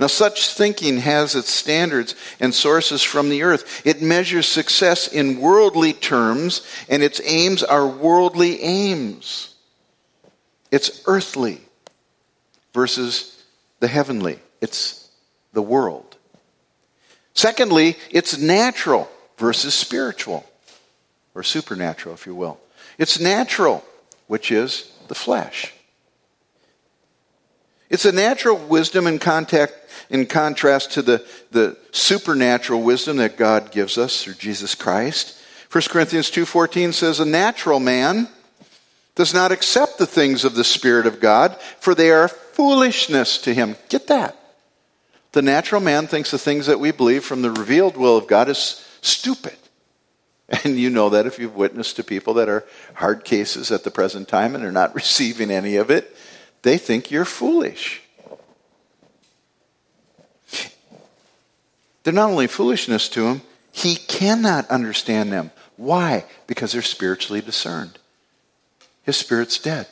Now, 0.00 0.06
such 0.06 0.48
thinking 0.48 0.98
has 0.98 1.34
its 1.34 1.50
standards 1.50 2.14
and 2.40 2.54
sources 2.54 3.02
from 3.02 3.28
the 3.28 3.42
earth. 3.42 3.86
It 3.86 4.02
measures 4.02 4.46
success 4.46 5.06
in 5.06 5.40
worldly 5.40 5.92
terms, 5.92 6.62
and 6.88 7.02
its 7.02 7.20
aims 7.24 7.62
are 7.62 7.86
worldly 7.86 8.62
aims. 8.62 9.54
It's 10.70 11.02
earthly 11.06 11.60
versus 12.72 13.44
the 13.80 13.88
heavenly, 13.88 14.38
it's 14.60 15.10
the 15.52 15.62
world. 15.62 16.16
Secondly, 17.34 17.96
it's 18.10 18.38
natural 18.38 19.10
versus 19.36 19.74
spiritual, 19.74 20.44
or 21.34 21.42
supernatural, 21.42 22.14
if 22.14 22.26
you 22.26 22.34
will. 22.34 22.58
It's 22.96 23.20
natural, 23.20 23.84
which 24.28 24.50
is 24.50 24.90
the 25.08 25.14
flesh. 25.14 25.73
It's 27.94 28.04
a 28.04 28.10
natural 28.10 28.56
wisdom 28.56 29.06
in, 29.06 29.20
contact, 29.20 29.72
in 30.10 30.26
contrast 30.26 30.90
to 30.94 31.02
the, 31.02 31.24
the 31.52 31.76
supernatural 31.92 32.82
wisdom 32.82 33.18
that 33.18 33.36
God 33.36 33.70
gives 33.70 33.98
us 33.98 34.20
through 34.20 34.34
Jesus 34.34 34.74
Christ. 34.74 35.38
1 35.70 35.84
Corinthians 35.90 36.28
2.14 36.28 36.92
says, 36.92 37.20
A 37.20 37.24
natural 37.24 37.78
man 37.78 38.26
does 39.14 39.32
not 39.32 39.52
accept 39.52 39.98
the 39.98 40.08
things 40.08 40.44
of 40.44 40.56
the 40.56 40.64
Spirit 40.64 41.06
of 41.06 41.20
God, 41.20 41.56
for 41.78 41.94
they 41.94 42.10
are 42.10 42.26
foolishness 42.26 43.38
to 43.42 43.54
him. 43.54 43.76
Get 43.88 44.08
that. 44.08 44.36
The 45.30 45.42
natural 45.42 45.80
man 45.80 46.08
thinks 46.08 46.32
the 46.32 46.36
things 46.36 46.66
that 46.66 46.80
we 46.80 46.90
believe 46.90 47.22
from 47.22 47.42
the 47.42 47.52
revealed 47.52 47.96
will 47.96 48.16
of 48.16 48.26
God 48.26 48.48
is 48.48 48.84
stupid. 49.02 49.54
And 50.64 50.76
you 50.76 50.90
know 50.90 51.10
that 51.10 51.26
if 51.26 51.38
you've 51.38 51.54
witnessed 51.54 51.94
to 51.96 52.04
people 52.04 52.34
that 52.34 52.48
are 52.48 52.64
hard 52.94 53.24
cases 53.24 53.70
at 53.70 53.84
the 53.84 53.90
present 53.90 54.26
time 54.26 54.56
and 54.56 54.64
are 54.64 54.72
not 54.72 54.94
receiving 54.96 55.52
any 55.52 55.76
of 55.76 55.90
it 55.92 56.14
they 56.64 56.78
think 56.78 57.10
you're 57.10 57.24
foolish. 57.24 58.02
They're 62.02 62.12
not 62.12 62.30
only 62.30 62.46
foolishness 62.46 63.08
to 63.10 63.26
him, 63.26 63.42
he 63.70 63.96
cannot 63.96 64.68
understand 64.70 65.32
them. 65.32 65.50
Why? 65.76 66.24
Because 66.46 66.72
they're 66.72 66.82
spiritually 66.82 67.40
discerned. 67.40 67.98
His 69.02 69.16
spirit's 69.16 69.58
dead. 69.58 69.86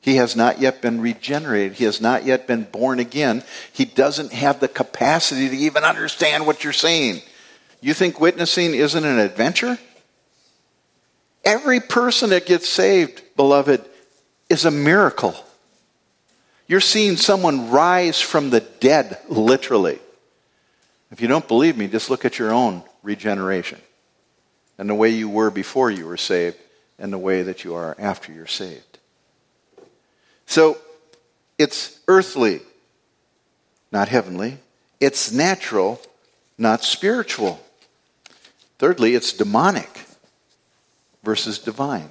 He 0.00 0.16
has 0.16 0.34
not 0.34 0.60
yet 0.60 0.80
been 0.80 1.00
regenerated. 1.00 1.74
He 1.74 1.84
has 1.84 2.00
not 2.00 2.24
yet 2.24 2.46
been 2.46 2.64
born 2.64 2.98
again. 2.98 3.42
He 3.72 3.84
doesn't 3.84 4.32
have 4.32 4.60
the 4.60 4.68
capacity 4.68 5.48
to 5.48 5.56
even 5.56 5.84
understand 5.84 6.46
what 6.46 6.64
you're 6.64 6.72
saying. 6.72 7.20
You 7.82 7.92
think 7.92 8.20
witnessing 8.20 8.74
isn't 8.74 9.04
an 9.04 9.18
adventure? 9.18 9.78
Every 11.44 11.80
person 11.80 12.30
that 12.30 12.46
gets 12.46 12.68
saved, 12.68 13.22
beloved, 13.36 13.84
is 14.48 14.64
a 14.64 14.70
miracle. 14.70 15.34
You're 16.70 16.78
seeing 16.78 17.16
someone 17.16 17.72
rise 17.72 18.20
from 18.20 18.50
the 18.50 18.60
dead, 18.60 19.18
literally. 19.28 19.98
If 21.10 21.20
you 21.20 21.26
don't 21.26 21.48
believe 21.48 21.76
me, 21.76 21.88
just 21.88 22.10
look 22.10 22.24
at 22.24 22.38
your 22.38 22.52
own 22.52 22.84
regeneration 23.02 23.80
and 24.78 24.88
the 24.88 24.94
way 24.94 25.08
you 25.08 25.28
were 25.28 25.50
before 25.50 25.90
you 25.90 26.06
were 26.06 26.16
saved 26.16 26.56
and 26.96 27.12
the 27.12 27.18
way 27.18 27.42
that 27.42 27.64
you 27.64 27.74
are 27.74 27.96
after 27.98 28.32
you're 28.32 28.46
saved. 28.46 29.00
So 30.46 30.78
it's 31.58 31.98
earthly, 32.06 32.60
not 33.90 34.06
heavenly. 34.06 34.58
It's 35.00 35.32
natural, 35.32 36.00
not 36.56 36.84
spiritual. 36.84 37.58
Thirdly, 38.78 39.16
it's 39.16 39.32
demonic 39.32 40.04
versus 41.24 41.58
divine. 41.58 42.10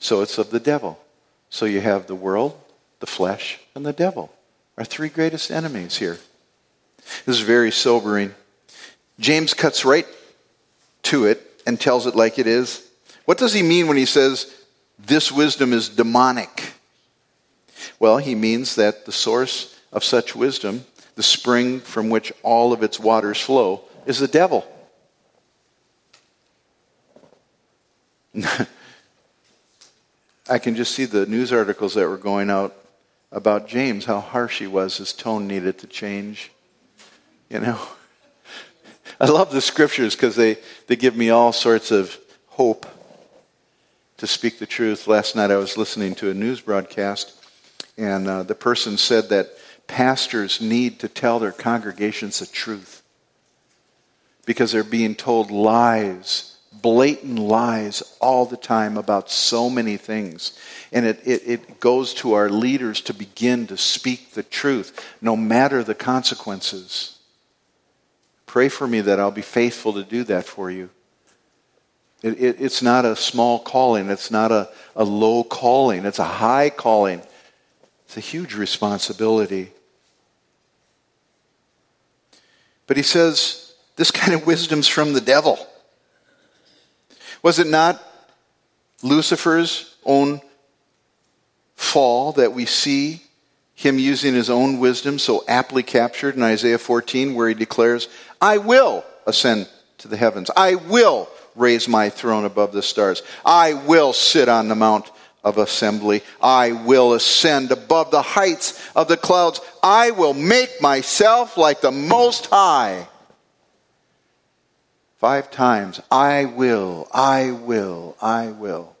So 0.00 0.20
it's 0.20 0.36
of 0.36 0.50
the 0.50 0.60
devil. 0.60 0.98
So 1.48 1.64
you 1.64 1.80
have 1.80 2.08
the 2.08 2.14
world, 2.14 2.54
the 3.00 3.06
flesh, 3.06 3.58
and 3.74 3.84
the 3.86 3.92
devil. 3.92 4.32
Our 4.76 4.84
three 4.84 5.08
greatest 5.08 5.50
enemies 5.50 5.96
here. 5.96 6.18
This 7.24 7.36
is 7.36 7.40
very 7.40 7.70
sobering. 7.70 8.34
James 9.18 9.54
cuts 9.54 9.84
right 9.84 10.06
to 11.04 11.24
it 11.24 11.62
and 11.66 11.80
tells 11.80 12.06
it 12.06 12.14
like 12.14 12.38
it 12.38 12.46
is. 12.46 12.88
What 13.24 13.38
does 13.38 13.52
he 13.52 13.62
mean 13.62 13.88
when 13.88 13.96
he 13.96 14.06
says 14.06 14.54
this 14.98 15.32
wisdom 15.32 15.72
is 15.72 15.88
demonic? 15.88 16.72
Well, 17.98 18.18
he 18.18 18.34
means 18.34 18.74
that 18.76 19.06
the 19.06 19.12
source 19.12 19.78
of 19.92 20.04
such 20.04 20.36
wisdom, 20.36 20.84
the 21.14 21.22
spring 21.22 21.80
from 21.80 22.10
which 22.10 22.32
all 22.42 22.72
of 22.72 22.82
its 22.82 23.00
waters 23.00 23.40
flow, 23.40 23.82
is 24.06 24.18
the 24.18 24.28
devil. 24.28 24.66
I 30.48 30.58
can 30.58 30.74
just 30.76 30.94
see 30.94 31.04
the 31.04 31.26
news 31.26 31.52
articles 31.52 31.94
that 31.94 32.08
were 32.08 32.16
going 32.16 32.48
out 32.50 32.74
about 33.30 33.68
James, 33.68 34.04
how 34.06 34.20
harsh 34.20 34.58
he 34.58 34.66
was. 34.66 34.96
His 34.96 35.12
tone 35.12 35.46
needed 35.46 35.78
to 35.78 35.86
change. 35.86 36.50
You 37.50 37.60
know? 37.60 37.80
I 39.20 39.26
love 39.26 39.52
the 39.52 39.60
scriptures 39.60 40.14
because 40.14 40.36
they, 40.36 40.58
they 40.86 40.96
give 40.96 41.16
me 41.16 41.30
all 41.30 41.52
sorts 41.52 41.90
of 41.90 42.18
hope 42.48 42.86
to 44.18 44.26
speak 44.26 44.58
the 44.58 44.66
truth. 44.66 45.06
Last 45.06 45.36
night 45.36 45.50
I 45.50 45.56
was 45.56 45.76
listening 45.76 46.14
to 46.16 46.30
a 46.30 46.34
news 46.34 46.60
broadcast, 46.60 47.34
and 47.96 48.28
uh, 48.28 48.42
the 48.42 48.54
person 48.54 48.96
said 48.96 49.28
that 49.28 49.50
pastors 49.86 50.60
need 50.60 51.00
to 51.00 51.08
tell 51.08 51.38
their 51.38 51.52
congregations 51.52 52.40
the 52.40 52.46
truth 52.46 53.02
because 54.44 54.72
they're 54.72 54.84
being 54.84 55.14
told 55.14 55.50
lies 55.50 56.57
blatant 56.82 57.38
lies 57.38 58.02
all 58.20 58.46
the 58.46 58.56
time 58.56 58.96
about 58.96 59.30
so 59.30 59.68
many 59.68 59.96
things. 59.96 60.58
And 60.92 61.06
it, 61.06 61.20
it, 61.24 61.42
it, 61.46 61.80
goes 61.80 62.14
to 62.14 62.32
our 62.34 62.48
leaders 62.48 63.00
to 63.02 63.14
begin 63.14 63.66
to 63.68 63.76
speak 63.76 64.32
the 64.32 64.42
truth, 64.42 64.98
no 65.20 65.36
matter 65.36 65.82
the 65.82 65.94
consequences. 65.94 67.18
Pray 68.46 68.68
for 68.68 68.86
me 68.86 69.00
that 69.02 69.20
I'll 69.20 69.30
be 69.30 69.42
faithful 69.42 69.92
to 69.94 70.02
do 70.02 70.24
that 70.24 70.44
for 70.44 70.70
you. 70.70 70.90
It, 72.22 72.40
it, 72.40 72.56
it's 72.60 72.82
not 72.82 73.04
a 73.04 73.14
small 73.14 73.60
calling, 73.60 74.10
it's 74.10 74.30
not 74.30 74.50
a, 74.50 74.68
a 74.96 75.04
low 75.04 75.44
calling, 75.44 76.04
it's 76.04 76.18
a 76.18 76.24
high 76.24 76.70
calling. 76.70 77.22
It's 78.08 78.16
a 78.16 78.20
huge 78.20 78.54
responsibility. 78.54 79.70
But 82.86 82.96
he 82.96 83.02
says 83.02 83.74
this 83.96 84.10
kind 84.10 84.32
of 84.32 84.46
wisdom's 84.46 84.88
from 84.88 85.12
the 85.12 85.20
devil. 85.20 85.67
Was 87.42 87.58
it 87.58 87.66
not 87.66 88.02
Lucifer's 89.02 89.94
own 90.04 90.40
fall 91.76 92.32
that 92.32 92.52
we 92.52 92.66
see 92.66 93.22
him 93.74 93.98
using 93.98 94.34
his 94.34 94.50
own 94.50 94.80
wisdom 94.80 95.18
so 95.18 95.44
aptly 95.46 95.84
captured 95.84 96.34
in 96.34 96.42
Isaiah 96.42 96.78
14, 96.78 97.34
where 97.34 97.48
he 97.48 97.54
declares, 97.54 98.08
I 98.40 98.58
will 98.58 99.04
ascend 99.26 99.68
to 99.98 100.08
the 100.08 100.16
heavens. 100.16 100.50
I 100.56 100.74
will 100.74 101.28
raise 101.54 101.86
my 101.86 102.10
throne 102.10 102.44
above 102.44 102.72
the 102.72 102.82
stars. 102.82 103.22
I 103.44 103.74
will 103.74 104.12
sit 104.12 104.48
on 104.48 104.68
the 104.68 104.74
mount 104.74 105.10
of 105.44 105.58
assembly. 105.58 106.22
I 106.42 106.72
will 106.72 107.14
ascend 107.14 107.70
above 107.70 108.10
the 108.10 108.22
heights 108.22 108.80
of 108.96 109.06
the 109.06 109.16
clouds. 109.16 109.60
I 109.82 110.10
will 110.10 110.34
make 110.34 110.82
myself 110.82 111.56
like 111.56 111.80
the 111.80 111.92
Most 111.92 112.46
High. 112.46 113.06
Five 115.18 115.50
times, 115.50 116.00
I 116.10 116.44
will, 116.44 117.08
I 117.12 117.50
will, 117.50 118.16
I 118.22 118.48
will. 118.48 118.96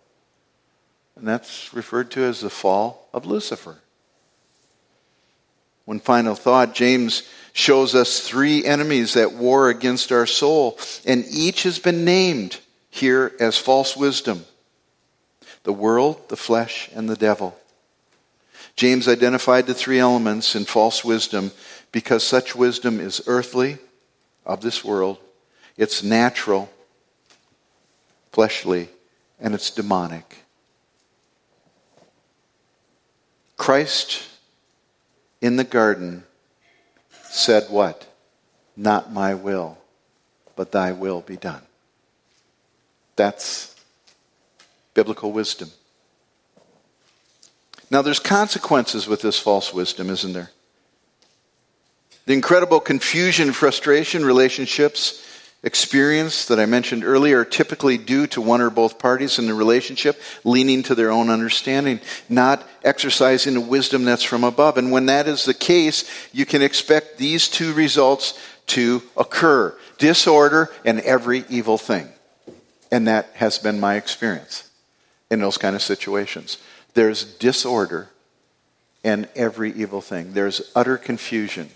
And 1.14 1.26
that's 1.26 1.72
referred 1.72 2.10
to 2.12 2.24
as 2.24 2.40
the 2.40 2.50
fall 2.50 3.08
of 3.12 3.24
Lucifer. 3.24 3.78
One 5.84 6.00
final 6.00 6.34
thought 6.34 6.74
James 6.74 7.22
shows 7.52 7.94
us 7.94 8.20
three 8.20 8.64
enemies 8.64 9.14
that 9.14 9.32
war 9.32 9.68
against 9.68 10.10
our 10.10 10.26
soul, 10.26 10.78
and 11.06 11.24
each 11.30 11.62
has 11.62 11.78
been 11.78 12.04
named 12.04 12.58
here 12.90 13.32
as 13.40 13.56
false 13.56 13.96
wisdom 13.96 14.44
the 15.64 15.72
world, 15.72 16.28
the 16.28 16.36
flesh, 16.36 16.88
and 16.94 17.08
the 17.08 17.16
devil. 17.16 17.56
James 18.74 19.06
identified 19.06 19.66
the 19.66 19.74
three 19.74 19.98
elements 19.98 20.54
in 20.54 20.64
false 20.64 21.04
wisdom 21.04 21.50
because 21.92 22.24
such 22.24 22.56
wisdom 22.56 23.00
is 23.00 23.20
earthly, 23.26 23.76
of 24.46 24.62
this 24.62 24.82
world, 24.84 25.18
it's 25.78 26.02
natural, 26.02 26.68
fleshly, 28.32 28.88
and 29.40 29.54
it's 29.54 29.70
demonic. 29.70 30.44
Christ 33.56 34.24
in 35.40 35.56
the 35.56 35.64
garden 35.64 36.24
said, 37.22 37.66
What? 37.70 38.06
Not 38.76 39.12
my 39.12 39.34
will, 39.34 39.78
but 40.56 40.72
thy 40.72 40.92
will 40.92 41.20
be 41.20 41.36
done. 41.36 41.62
That's 43.16 43.74
biblical 44.94 45.32
wisdom. 45.32 45.70
Now, 47.90 48.02
there's 48.02 48.20
consequences 48.20 49.08
with 49.08 49.22
this 49.22 49.38
false 49.38 49.72
wisdom, 49.72 50.10
isn't 50.10 50.32
there? 50.32 50.50
The 52.26 52.34
incredible 52.34 52.80
confusion, 52.80 53.52
frustration, 53.52 54.24
relationships 54.24 55.24
experience 55.62 56.46
that 56.46 56.60
I 56.60 56.66
mentioned 56.66 57.04
earlier 57.04 57.40
are 57.40 57.44
typically 57.44 57.98
due 57.98 58.26
to 58.28 58.40
one 58.40 58.60
or 58.60 58.70
both 58.70 58.98
parties 58.98 59.38
in 59.38 59.46
the 59.46 59.54
relationship 59.54 60.20
leaning 60.44 60.82
to 60.84 60.94
their 60.94 61.10
own 61.10 61.30
understanding, 61.30 62.00
not 62.28 62.66
exercising 62.84 63.54
the 63.54 63.60
wisdom 63.60 64.04
that's 64.04 64.22
from 64.22 64.44
above. 64.44 64.78
And 64.78 64.92
when 64.92 65.06
that 65.06 65.26
is 65.26 65.44
the 65.44 65.54
case, 65.54 66.08
you 66.32 66.46
can 66.46 66.62
expect 66.62 67.18
these 67.18 67.48
two 67.48 67.72
results 67.72 68.38
to 68.68 69.02
occur 69.16 69.76
disorder 69.98 70.70
and 70.84 71.00
every 71.00 71.44
evil 71.48 71.78
thing. 71.78 72.08
And 72.90 73.08
that 73.08 73.30
has 73.34 73.58
been 73.58 73.80
my 73.80 73.96
experience 73.96 74.70
in 75.30 75.40
those 75.40 75.58
kind 75.58 75.74
of 75.74 75.82
situations. 75.82 76.58
There's 76.94 77.24
disorder 77.24 78.08
and 79.04 79.28
every 79.34 79.72
evil 79.72 80.00
thing, 80.00 80.32
there's 80.32 80.72
utter 80.74 80.98
confusion. 80.98 81.70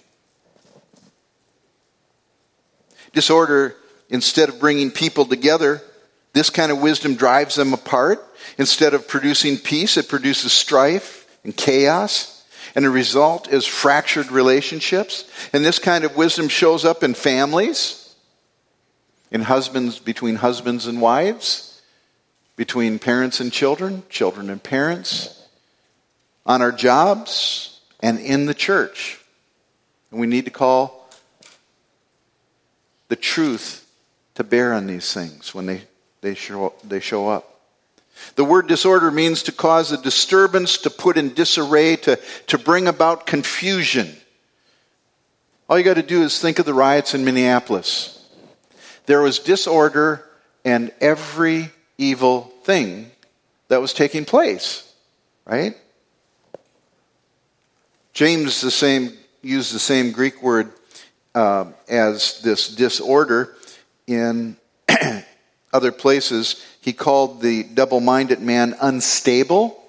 Disorder, 3.13 3.77
instead 4.09 4.49
of 4.49 4.61
bringing 4.61 4.91
people 4.91 5.25
together, 5.25 5.83
this 6.33 6.51
kind 6.51 6.73
of 6.73 6.81
wisdom 6.81 7.15
drives 7.15 7.57
them 7.57 7.75
apart. 7.75 8.25
Instead 8.59 8.95
of 8.95 9.07
producing 9.07 9.59
peace, 9.59 9.97
it 9.97 10.09
produces 10.09 10.53
strife 10.53 11.27
and 11.45 11.57
chaos. 11.57 12.45
And 12.75 12.85
the 12.85 12.91
result 12.91 13.49
is 13.49 13.67
fractured 13.67 14.31
relationships. 14.31 15.31
And 15.53 15.65
this 15.65 15.79
kind 15.79 16.05
of 16.05 16.17
wisdom 16.17 16.49
shows 16.49 16.85
up 16.85 17.03
in 17.03 17.15
families, 17.15 18.15
in 19.31 19.43
husbands, 19.43 19.99
between 19.99 20.37
husbands 20.37 20.87
and 20.87 21.01
wives, 21.01 21.83
between 22.57 22.99
parents 22.99 23.41
and 23.41 23.53
children, 23.53 24.03
children 24.09 24.49
and 24.49 24.63
parents, 24.63 25.47
on 26.47 26.63
our 26.63 26.73
jobs, 26.73 27.81
and 28.01 28.19
in 28.19 28.47
the 28.47 28.55
church. 28.55 29.21
And 30.11 30.21
we 30.21 30.27
need 30.27 30.45
to 30.47 30.51
call 30.51 31.02
the 33.13 33.17
truth 33.17 33.87
to 34.35 34.43
bear 34.43 34.73
on 34.73 34.87
these 34.87 35.13
things 35.13 35.55
when 35.55 35.67
they, 35.67 35.83
they, 36.23 36.33
show, 36.33 36.73
they 36.83 36.99
show 36.99 37.29
up. 37.29 37.61
The 38.37 38.45
word 38.45 38.69
disorder 38.69 39.11
means 39.11 39.43
to 39.43 39.53
cause 39.53 39.93
a 39.93 40.01
disturbance, 40.01 40.79
to 40.79 40.89
put 40.89 41.19
in 41.19 41.35
disarray, 41.35 41.97
to, 41.97 42.19
to 42.47 42.57
bring 42.57 42.89
about 42.89 43.27
confusion. 43.27 44.17
All 45.69 45.77
you 45.77 45.85
got 45.85 45.97
to 45.97 46.03
do 46.03 46.23
is 46.23 46.41
think 46.41 46.59
of 46.59 46.65
the 46.65 46.73
riots 46.73 47.13
in 47.13 47.23
Minneapolis. 47.23 48.27
There 49.05 49.21
was 49.21 49.41
disorder 49.41 50.25
and 50.65 50.91
every 50.99 51.69
evil 51.99 52.51
thing 52.65 53.11
that 53.69 53.83
was 53.83 53.93
taking 53.93 54.25
place, 54.25 54.91
right? 55.45 55.77
James 58.15 58.63
the 58.63 58.71
same 58.71 59.13
used 59.43 59.75
the 59.75 59.79
same 59.79 60.13
Greek 60.13 60.43
word 60.43 60.73
uh, 61.35 61.67
as 61.89 62.41
this 62.41 62.69
disorder 62.69 63.55
in 64.07 64.57
other 65.73 65.93
places. 65.93 66.65
He 66.81 66.93
called 66.93 67.41
the 67.41 67.63
double 67.63 68.01
minded 68.01 68.41
man 68.41 68.75
unstable. 68.81 69.83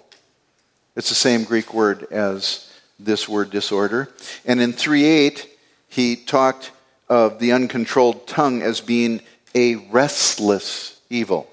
It's 0.95 1.09
the 1.09 1.15
same 1.15 1.43
Greek 1.43 1.73
word 1.73 2.07
as 2.11 2.71
this 2.99 3.27
word 3.27 3.49
disorder. 3.49 4.09
And 4.45 4.61
in 4.61 4.73
3 4.73 5.03
8, 5.03 5.49
he 5.89 6.15
talked 6.15 6.71
of 7.09 7.39
the 7.39 7.51
uncontrolled 7.51 8.27
tongue 8.27 8.61
as 8.61 8.81
being 8.81 9.21
a 9.53 9.75
restless 9.75 10.99
evil, 11.09 11.47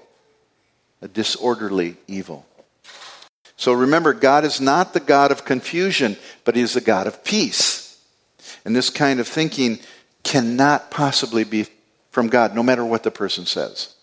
a 1.01 1.07
disorderly 1.07 1.97
evil. 2.07 2.45
So 3.57 3.73
remember, 3.73 4.13
God 4.13 4.43
is 4.43 4.59
not 4.59 4.93
the 4.93 4.99
God 4.99 5.31
of 5.31 5.45
confusion, 5.45 6.17
but 6.45 6.55
He 6.55 6.63
is 6.63 6.73
the 6.73 6.81
God 6.81 7.05
of 7.05 7.23
peace. 7.23 7.80
And 8.65 8.75
this 8.75 8.89
kind 8.89 9.19
of 9.19 9.27
thinking 9.27 9.79
cannot 10.23 10.91
possibly 10.91 11.43
be 11.43 11.67
from 12.11 12.27
God, 12.27 12.53
no 12.53 12.63
matter 12.63 12.85
what 12.85 13.03
the 13.03 13.11
person 13.11 13.45
says. 13.45 13.95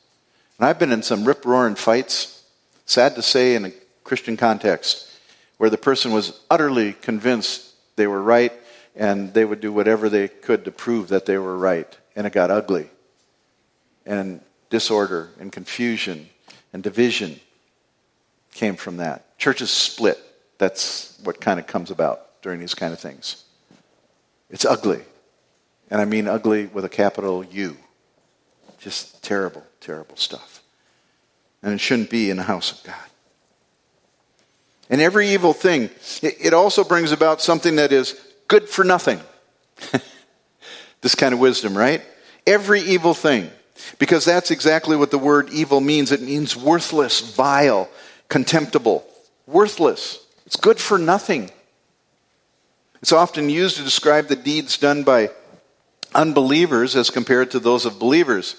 And 0.58 0.66
I've 0.66 0.78
been 0.78 0.92
in 0.92 1.02
some 1.02 1.24
rip 1.24 1.44
roaring 1.44 1.76
fights, 1.76 2.42
sad 2.86 3.14
to 3.14 3.22
say, 3.22 3.54
in 3.54 3.66
a 3.66 3.72
Christian 4.02 4.36
context, 4.36 5.08
where 5.58 5.70
the 5.70 5.78
person 5.78 6.12
was 6.12 6.40
utterly 6.50 6.94
convinced 6.94 7.74
they 7.96 8.06
were 8.06 8.22
right 8.22 8.52
and 8.96 9.32
they 9.34 9.44
would 9.44 9.60
do 9.60 9.72
whatever 9.72 10.08
they 10.08 10.26
could 10.26 10.64
to 10.64 10.72
prove 10.72 11.08
that 11.08 11.26
they 11.26 11.38
were 11.38 11.56
right. 11.56 11.96
And 12.16 12.26
it 12.26 12.32
got 12.32 12.50
ugly. 12.50 12.88
And 14.04 14.40
disorder 14.70 15.30
and 15.38 15.52
confusion 15.52 16.28
and 16.72 16.82
division 16.82 17.38
came 18.52 18.76
from 18.76 18.96
that. 18.96 19.38
Churches 19.38 19.70
split. 19.70 20.18
That's 20.58 21.16
what 21.22 21.40
kind 21.40 21.60
of 21.60 21.66
comes 21.66 21.90
about 21.90 22.42
during 22.42 22.58
these 22.58 22.74
kind 22.74 22.92
of 22.92 22.98
things. 22.98 23.44
It's 24.50 24.64
ugly. 24.64 25.02
And 25.90 26.00
I 26.00 26.04
mean 26.04 26.28
ugly 26.28 26.66
with 26.66 26.84
a 26.84 26.88
capital 26.88 27.44
U. 27.44 27.76
Just 28.78 29.22
terrible, 29.22 29.64
terrible 29.80 30.16
stuff. 30.16 30.62
And 31.62 31.72
it 31.72 31.80
shouldn't 31.80 32.10
be 32.10 32.30
in 32.30 32.36
the 32.36 32.42
house 32.44 32.72
of 32.72 32.82
God. 32.84 32.94
And 34.90 35.00
every 35.00 35.28
evil 35.30 35.52
thing, 35.52 35.90
it 36.22 36.54
also 36.54 36.82
brings 36.82 37.12
about 37.12 37.42
something 37.42 37.76
that 37.76 37.92
is 37.92 38.18
good 38.46 38.68
for 38.68 38.84
nothing. 38.84 39.20
this 41.02 41.14
kind 41.14 41.34
of 41.34 41.40
wisdom, 41.40 41.76
right? 41.76 42.02
Every 42.46 42.80
evil 42.80 43.12
thing. 43.14 43.50
Because 43.98 44.24
that's 44.24 44.50
exactly 44.50 44.96
what 44.96 45.10
the 45.10 45.18
word 45.18 45.50
evil 45.50 45.80
means. 45.80 46.10
It 46.10 46.22
means 46.22 46.56
worthless, 46.56 47.20
vile, 47.20 47.88
contemptible. 48.28 49.06
Worthless. 49.46 50.24
It's 50.46 50.56
good 50.56 50.78
for 50.78 50.98
nothing. 50.98 51.50
It's 53.00 53.12
often 53.12 53.48
used 53.48 53.76
to 53.76 53.84
describe 53.84 54.26
the 54.26 54.36
deeds 54.36 54.76
done 54.76 55.04
by 55.04 55.30
unbelievers 56.14 56.96
as 56.96 57.10
compared 57.10 57.50
to 57.52 57.60
those 57.60 57.84
of 57.84 57.98
believers. 57.98 58.56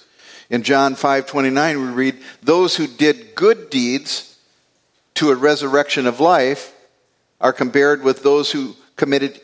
In 0.49 0.63
John 0.63 0.95
5:29 0.95 1.81
we 1.81 1.91
read, 1.91 2.23
"Those 2.41 2.75
who 2.75 2.87
did 2.87 3.35
good 3.35 3.69
deeds 3.69 4.35
to 5.15 5.29
a 5.29 5.35
resurrection 5.35 6.07
of 6.07 6.19
life 6.19 6.71
are 7.41 7.53
compared 7.53 8.03
with 8.03 8.23
those 8.23 8.51
who 8.51 8.75
committed 8.95 9.41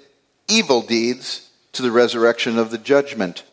evil 0.48 0.82
deeds 0.82 1.42
to 1.74 1.82
the 1.82 1.92
resurrection 1.92 2.58
of 2.58 2.72
the 2.72 2.78
judgment." 2.78 3.44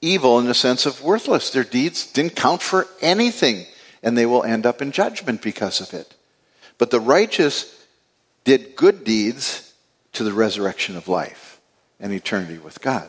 Evil 0.00 0.38
in 0.38 0.46
the 0.46 0.54
sense 0.54 0.86
of 0.86 1.02
worthless. 1.02 1.50
Their 1.50 1.64
deeds 1.64 2.06
didn't 2.06 2.34
count 2.34 2.62
for 2.62 2.88
anything, 3.00 3.66
and 4.02 4.16
they 4.16 4.26
will 4.26 4.42
end 4.42 4.66
up 4.66 4.82
in 4.82 4.90
judgment 4.90 5.42
because 5.42 5.80
of 5.80 5.94
it. 5.94 6.14
But 6.78 6.90
the 6.90 6.98
righteous 6.98 7.66
did 8.44 8.74
good 8.74 9.04
deeds 9.04 9.71
to 10.12 10.24
the 10.24 10.32
resurrection 10.32 10.96
of 10.96 11.08
life 11.08 11.60
and 11.98 12.12
eternity 12.12 12.58
with 12.58 12.80
God. 12.80 13.08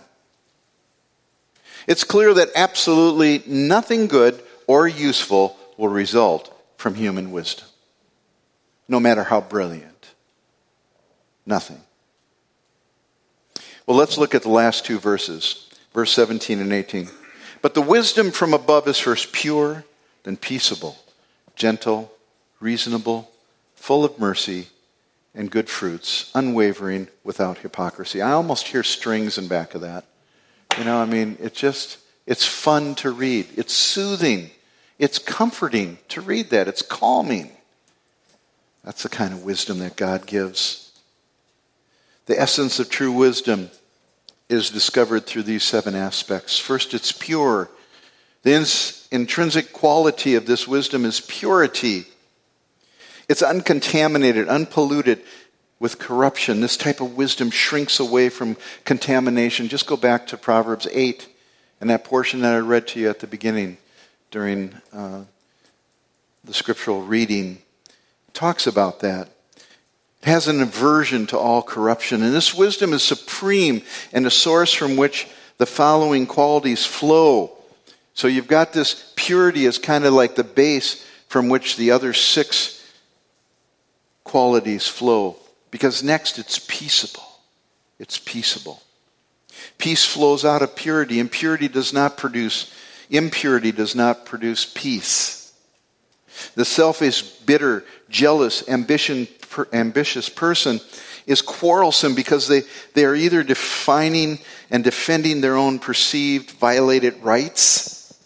It's 1.88 2.04
clear 2.04 2.34
that 2.34 2.50
absolutely 2.56 3.44
nothing 3.46 4.08
good 4.08 4.42
or 4.68 4.88
useful 4.88 5.58
will 5.78 5.90
result 5.90 6.50
from 6.78 6.96
human 6.96 7.32
wisdom, 7.32 7.68
no 8.88 9.00
matter 9.00 9.24
how 9.24 9.42
brilliant. 9.42 10.14
Nothing. 11.46 11.82
Well, 13.86 13.98
let's 13.98 14.18
look 14.18 14.34
at 14.34 14.44
the 14.44 14.50
last 14.50 14.86
two 14.86 14.98
verses, 14.98 15.70
verse 15.94 16.12
17 16.14 16.60
and 16.60 16.72
18. 16.72 17.10
But 17.62 17.74
the 17.74 17.82
wisdom 17.82 18.32
from 18.32 18.54
above 18.54 18.88
is 18.88 18.98
first 18.98 19.34
pure, 19.34 19.84
then 20.24 20.38
peaceable, 20.38 20.98
gentle, 21.56 22.12
reasonable, 22.62 23.30
full 23.76 24.06
of 24.06 24.20
mercy 24.20 24.68
and 25.36 25.50
good 25.50 25.70
fruits, 25.70 26.32
unwavering, 26.36 27.08
without 27.24 27.60
hypocrisy. 27.60 28.22
I 28.22 28.32
almost 28.32 28.68
hear 28.68 28.84
strings 28.84 29.38
in 29.38 29.48
back 29.48 29.74
of 29.76 29.82
that. 29.82 30.06
You 30.78 30.84
know, 30.84 30.98
I 30.98 31.06
mean, 31.06 31.38
it 31.40 31.54
just, 31.54 31.98
it's 32.26 32.46
fun 32.46 32.96
to 32.96 33.12
read. 33.12 33.48
It's 33.56 33.74
soothing. 33.74 34.52
It's 35.00 35.20
comforting 35.20 35.98
to 36.10 36.22
read 36.22 36.50
that. 36.52 36.68
It's 36.68 36.82
calming. 36.82 37.52
That's 38.84 39.04
the 39.04 39.10
kind 39.10 39.34
of 39.34 39.44
wisdom 39.44 39.80
that 39.80 39.96
God 39.96 40.26
gives. 40.26 40.92
The 42.26 42.40
essence 42.40 42.80
of 42.80 42.90
true 42.90 43.12
wisdom 43.12 43.70
is 44.50 44.70
discovered 44.70 45.26
through 45.26 45.44
these 45.44 45.64
seven 45.64 45.96
aspects. 45.96 46.60
First, 46.60 46.94
it's 46.94 47.12
pure. 47.12 47.70
The 48.44 48.54
ins- 48.54 49.08
intrinsic 49.12 49.74
quality 49.74 50.36
of 50.36 50.46
this 50.46 50.68
wisdom 50.68 51.06
is 51.06 51.22
purity. 51.22 52.06
It's 53.30 53.42
uncontaminated, 53.42 54.48
unpolluted 54.48 55.22
with 55.80 56.00
corruption. 56.00 56.62
This 56.62 56.78
type 56.78 57.02
of 57.02 57.16
wisdom 57.18 57.50
shrinks 57.50 58.00
away 58.00 58.30
from 58.30 58.58
contamination. 58.86 59.68
Just 59.68 59.88
go 59.88 59.98
back 59.98 60.28
to 60.28 60.38
Proverbs 60.38 60.88
8 60.92 61.28
and 61.82 61.90
that 61.90 62.06
portion 62.06 62.42
that 62.42 62.54
I 62.54 62.60
read 62.60 62.88
to 62.90 63.00
you 63.00 63.10
at 63.10 63.20
the 63.20 63.28
beginning 63.28 63.78
during 64.32 64.74
uh, 64.94 65.24
the 66.44 66.54
scriptural 66.54 67.02
reading 67.02 67.60
talks 68.34 68.68
about 68.68 69.02
that. 69.02 69.30
It 70.22 70.28
has 70.28 70.48
an 70.48 70.62
aversion 70.62 71.28
to 71.28 71.38
all 71.38 71.62
corruption. 71.62 72.24
And 72.24 72.34
this 72.34 72.54
wisdom 72.54 72.94
is 72.94 73.04
supreme 73.04 73.82
and 74.14 74.26
a 74.26 74.32
source 74.32 74.74
from 74.74 74.96
which 74.96 75.28
the 75.58 75.66
following 75.66 76.26
qualities 76.26 76.86
flow. 76.86 77.58
So 78.14 78.28
you've 78.28 78.48
got 78.48 78.74
this 78.74 79.12
purity 79.16 79.66
as 79.66 79.78
kind 79.78 80.06
of 80.06 80.14
like 80.14 80.36
the 80.36 80.44
base 80.44 81.06
from 81.28 81.50
which 81.50 81.76
the 81.76 81.92
other 81.92 82.14
six 82.14 82.83
qualities 84.34 84.88
flow. 84.88 85.36
Because 85.70 86.02
next 86.02 86.40
it's 86.40 86.58
peaceable. 86.68 87.38
It's 88.00 88.18
peaceable. 88.18 88.82
Peace 89.78 90.04
flows 90.04 90.44
out 90.44 90.64
of 90.64 90.76
purity, 90.76 91.20
and 91.20 91.32
purity 91.32 91.68
does 91.68 91.94
not 91.94 92.18
produce, 92.18 92.74
impurity 93.12 93.72
does 93.72 93.94
not 93.94 94.26
produce 94.26 94.66
peace. 94.66 95.54
The 96.56 96.66
selfish, 96.66 97.22
bitter, 97.22 97.86
jealous, 98.10 98.68
ambition, 98.68 99.28
per, 99.52 99.68
ambitious 99.72 100.30
person 100.30 100.82
is 101.28 101.44
quarrelsome 101.44 102.16
because 102.16 102.48
they, 102.48 102.64
they 102.96 103.06
are 103.06 103.14
either 103.14 103.44
defining 103.44 104.40
and 104.72 104.84
defending 104.84 105.42
their 105.42 105.56
own 105.56 105.78
perceived 105.78 106.50
violated 106.58 107.22
rights. 107.22 108.20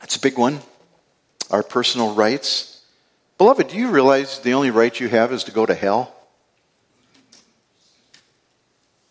That's 0.00 0.16
a 0.16 0.20
big 0.20 0.38
one. 0.38 0.60
Our 1.50 1.62
personal 1.62 2.14
rights. 2.14 2.77
Beloved, 3.38 3.68
do 3.68 3.76
you 3.76 3.90
realize 3.90 4.40
the 4.40 4.54
only 4.54 4.72
right 4.72 4.98
you 4.98 5.08
have 5.08 5.32
is 5.32 5.44
to 5.44 5.52
go 5.52 5.64
to 5.64 5.74
hell? 5.74 6.12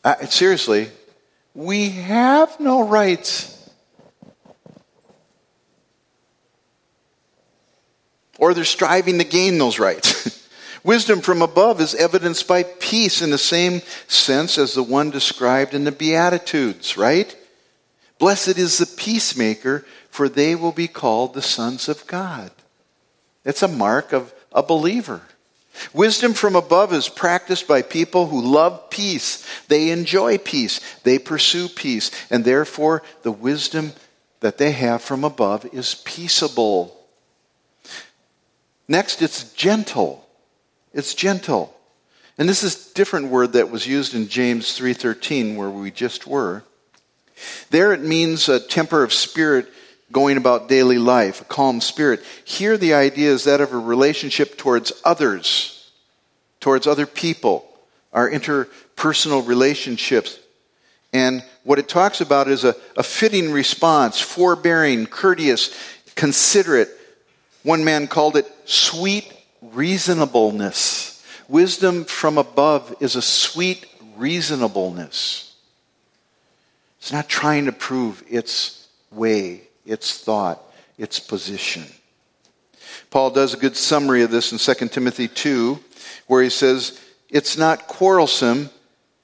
Uh, 0.03 0.25
seriously, 0.25 0.89
we 1.53 1.89
have 1.89 2.59
no 2.59 2.85
rights. 2.85 3.53
Or 8.37 8.53
they're 8.53 8.65
striving 8.65 9.17
to 9.17 9.23
gain 9.23 9.57
those 9.57 9.79
rights. 9.79 10.49
Wisdom 10.83 11.21
from 11.21 11.41
above 11.41 11.79
is 11.79 11.95
evidenced 11.95 12.47
by 12.47 12.63
peace 12.63 13.21
in 13.21 13.29
the 13.29 13.37
same 13.37 13.81
sense 14.07 14.57
as 14.57 14.73
the 14.73 14.83
one 14.83 15.09
described 15.09 15.73
in 15.73 15.85
the 15.85 15.91
Beatitudes, 15.91 16.97
right? 16.97 17.35
Blessed 18.19 18.57
is 18.57 18.77
the 18.77 18.85
peacemaker, 18.85 19.85
for 20.09 20.27
they 20.27 20.53
will 20.53 20.71
be 20.73 20.87
called 20.87 21.33
the 21.33 21.41
sons 21.41 21.87
of 21.87 22.05
God. 22.07 22.51
It's 23.47 23.63
a 23.63 23.67
mark 23.67 24.11
of 24.11 24.33
a 24.51 24.61
believer. 24.61 25.21
Wisdom 25.93 26.33
from 26.33 26.55
above 26.55 26.91
is 26.91 27.07
practiced 27.07 27.65
by 27.65 27.81
people 27.81 28.27
who 28.27 28.41
love 28.41 28.89
peace. 28.89 29.47
They 29.69 29.89
enjoy 29.89 30.37
peace. 30.37 30.81
They 31.03 31.17
pursue 31.17 31.69
peace. 31.69 32.11
And 32.29 32.43
therefore, 32.43 33.03
the 33.23 33.31
wisdom 33.31 33.93
that 34.41 34.57
they 34.57 34.73
have 34.73 35.01
from 35.01 35.23
above 35.23 35.65
is 35.73 35.95
peaceable. 35.95 36.93
Next, 38.87 39.21
it's 39.21 39.53
gentle. 39.53 40.27
It's 40.93 41.13
gentle. 41.13 41.73
And 42.37 42.49
this 42.49 42.63
is 42.63 42.91
a 42.91 42.93
different 42.95 43.27
word 43.27 43.53
that 43.53 43.71
was 43.71 43.87
used 43.87 44.13
in 44.13 44.27
James 44.27 44.73
3:13 44.73 45.55
where 45.55 45.69
we 45.69 45.89
just 45.89 46.27
were. 46.27 46.63
There 47.69 47.93
it 47.93 48.01
means 48.01 48.49
a 48.49 48.59
temper 48.59 49.03
of 49.03 49.13
spirit 49.13 49.71
going 50.11 50.37
about 50.37 50.69
daily 50.69 50.97
life, 50.97 51.41
a 51.41 51.45
calm 51.45 51.81
spirit. 51.81 52.23
Here, 52.45 52.77
the 52.77 52.93
idea 52.93 53.31
is 53.31 53.43
that 53.43 53.61
of 53.61 53.73
a 53.73 53.77
relationship 53.77 54.57
towards 54.57 54.93
others, 55.03 55.91
towards 56.59 56.87
other 56.87 57.05
people, 57.05 57.65
our 58.13 58.29
interpersonal 58.29 59.45
relationships. 59.45 60.39
And 61.13 61.43
what 61.63 61.79
it 61.79 61.89
talks 61.89 62.21
about 62.21 62.47
is 62.47 62.63
a, 62.63 62.75
a 62.95 63.03
fitting 63.03 63.51
response, 63.51 64.19
forbearing, 64.19 65.07
courteous, 65.07 65.75
considerate. 66.15 66.89
One 67.63 67.83
man 67.83 68.07
called 68.07 68.37
it 68.37 68.49
sweet 68.65 69.31
reasonableness. 69.61 71.23
Wisdom 71.49 72.05
from 72.05 72.37
above 72.37 72.95
is 73.01 73.15
a 73.15 73.21
sweet 73.21 73.85
reasonableness. 74.15 75.55
It's 76.99 77.11
not 77.11 77.29
trying 77.29 77.65
to 77.65 77.71
prove 77.71 78.23
its 78.29 78.87
way 79.11 79.66
its 79.87 80.19
thought, 80.19 80.61
its 80.97 81.19
position. 81.19 81.85
Paul 83.09 83.31
does 83.31 83.53
a 83.53 83.57
good 83.57 83.75
summary 83.75 84.21
of 84.21 84.31
this 84.31 84.51
in 84.51 84.57
2 84.57 84.89
Timothy 84.89 85.27
2, 85.27 85.79
where 86.27 86.43
he 86.43 86.49
says, 86.49 86.99
It's 87.29 87.57
not 87.57 87.87
quarrelsome, 87.87 88.69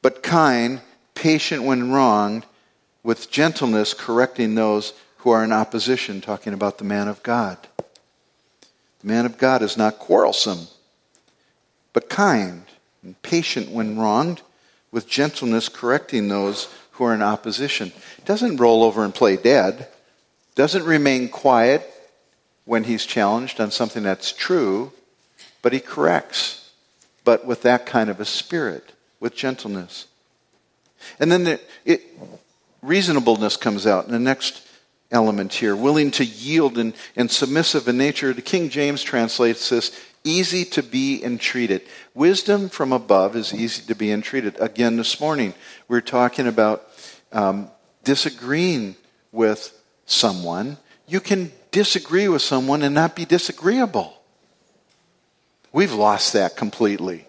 but 0.02 0.24
kind, 0.24 0.82
patient 1.16 1.64
when 1.64 1.92
wronged, 1.92 2.46
with 3.04 3.30
gentleness 3.30 3.94
correcting 3.94 4.56
those 4.56 4.94
who 5.18 5.32
are 5.32 5.44
in 5.44 5.52
opposition, 5.52 6.22
talking 6.22 6.54
about 6.54 6.78
the 6.78 6.84
man 6.84 7.08
of 7.08 7.22
God. 7.24 7.58
The 9.02 9.08
man 9.08 9.26
of 9.26 9.38
God 9.38 9.62
is 9.62 9.78
not 9.78 10.00
quarrelsome, 10.00 10.68
but 11.92 12.10
kind 12.10 12.64
and 13.04 13.22
patient 13.22 13.70
when 13.70 14.00
wronged, 14.00 14.42
with 14.92 15.08
gentleness 15.08 15.68
correcting 15.68 16.30
those 16.30 16.70
who 16.92 17.04
are 17.04 17.14
in 17.14 17.22
opposition. 17.22 17.92
Doesn't 18.26 18.58
roll 18.58 18.84
over 18.84 19.04
and 19.04 19.14
play 19.14 19.36
dead 19.36 19.90
doesn't 20.56 20.84
remain 20.84 21.30
quiet 21.30 21.90
when 22.66 22.84
he's 22.84 23.06
challenged 23.06 23.60
on 23.60 23.72
something 23.72 24.04
that's 24.04 24.32
true, 24.32 24.92
but 25.62 25.74
he 25.74 25.80
corrects, 25.80 26.72
but 27.24 27.46
with 27.46 27.62
that 27.64 27.86
kind 27.86 28.10
of 28.10 28.20
a 28.20 28.26
spirit, 28.26 28.92
with 29.20 29.36
gentleness. 29.36 30.08
And 31.20 31.32
then 31.32 31.44
the, 31.44 31.60
it, 31.86 32.02
reasonableness 32.82 33.58
comes 33.58 33.88
out 33.88 34.06
in 34.06 34.12
the 34.12 34.20
next 34.20 34.68
element 35.12 35.54
here 35.54 35.76
willing 35.76 36.12
to 36.12 36.26
yield 36.26 36.78
and, 36.78 36.94
and 37.16 37.30
submissive 37.30 37.88
in 37.88 37.98
nature. 37.98 38.34
The 38.34 38.42
King 38.42 38.70
James 38.70 39.04
translates 39.04 39.70
this 39.70 39.98
easy 40.24 40.66
to 40.66 40.82
be 40.82 41.24
entreated. 41.24 41.82
Wisdom 42.14 42.70
from 42.70 42.94
above 42.94 43.36
is 43.36 43.54
easy 43.54 43.84
to 43.88 43.96
be 43.96 44.12
entreated. 44.12 44.56
Again, 44.60 44.96
this 44.96 45.20
morning, 45.20 45.54
we 45.88 45.98
are 45.98 46.02
talking 46.02 46.48
about 46.48 46.88
um, 47.32 47.70
disagreeing 48.04 48.96
with 49.32 49.78
someone, 50.06 50.78
you 51.08 51.20
can 51.20 51.52
disagree 51.72 52.28
with 52.28 52.42
someone 52.42 52.82
and 52.82 52.94
not 52.94 53.16
be 53.16 53.26
disagreeable. 53.26 54.14
We've 55.72 55.94
lost 55.94 56.34
that 56.34 56.56
completely. 56.56 57.26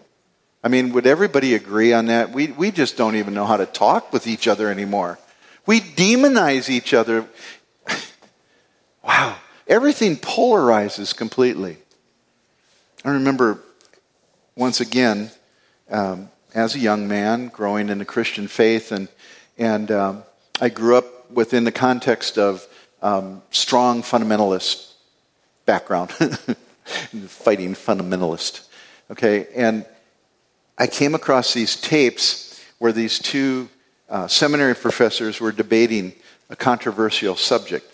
I 0.63 0.67
mean, 0.67 0.93
would 0.93 1.07
everybody 1.07 1.55
agree 1.55 1.93
on 1.93 2.07
that? 2.07 2.31
We, 2.31 2.47
we 2.47 2.71
just 2.71 2.97
don't 2.97 3.15
even 3.15 3.33
know 3.33 3.45
how 3.45 3.57
to 3.57 3.65
talk 3.65 4.11
with 4.13 4.27
each 4.27 4.47
other 4.47 4.69
anymore. 4.69 5.19
We 5.65 5.79
demonize 5.79 6.69
each 6.69 6.93
other. 6.93 7.27
wow. 9.03 9.35
Everything 9.67 10.15
polarizes 10.15 11.15
completely. 11.15 11.77
I 13.03 13.11
remember 13.11 13.59
once 14.55 14.79
again, 14.79 15.31
um, 15.89 16.29
as 16.53 16.75
a 16.75 16.79
young 16.79 17.07
man, 17.07 17.47
growing 17.49 17.89
in 17.89 17.97
the 17.97 18.05
Christian 18.05 18.47
faith, 18.47 18.91
and, 18.91 19.07
and 19.57 19.91
um, 19.91 20.23
I 20.61 20.69
grew 20.69 20.95
up 20.95 21.14
within 21.31 21.63
the 21.63 21.71
context 21.71 22.37
of 22.37 22.67
um, 23.01 23.41
strong 23.51 24.01
fundamentalist 24.01 24.93
background, 25.65 26.11
fighting 27.27 27.73
fundamentalist. 27.73 28.67
Okay, 29.11 29.47
and 29.55 29.85
I 30.77 30.87
came 30.87 31.15
across 31.15 31.53
these 31.53 31.75
tapes 31.79 32.63
where 32.79 32.91
these 32.91 33.19
two 33.19 33.69
uh, 34.09 34.27
seminary 34.27 34.75
professors 34.75 35.39
were 35.39 35.51
debating 35.51 36.13
a 36.49 36.55
controversial 36.55 37.35
subject. 37.35 37.91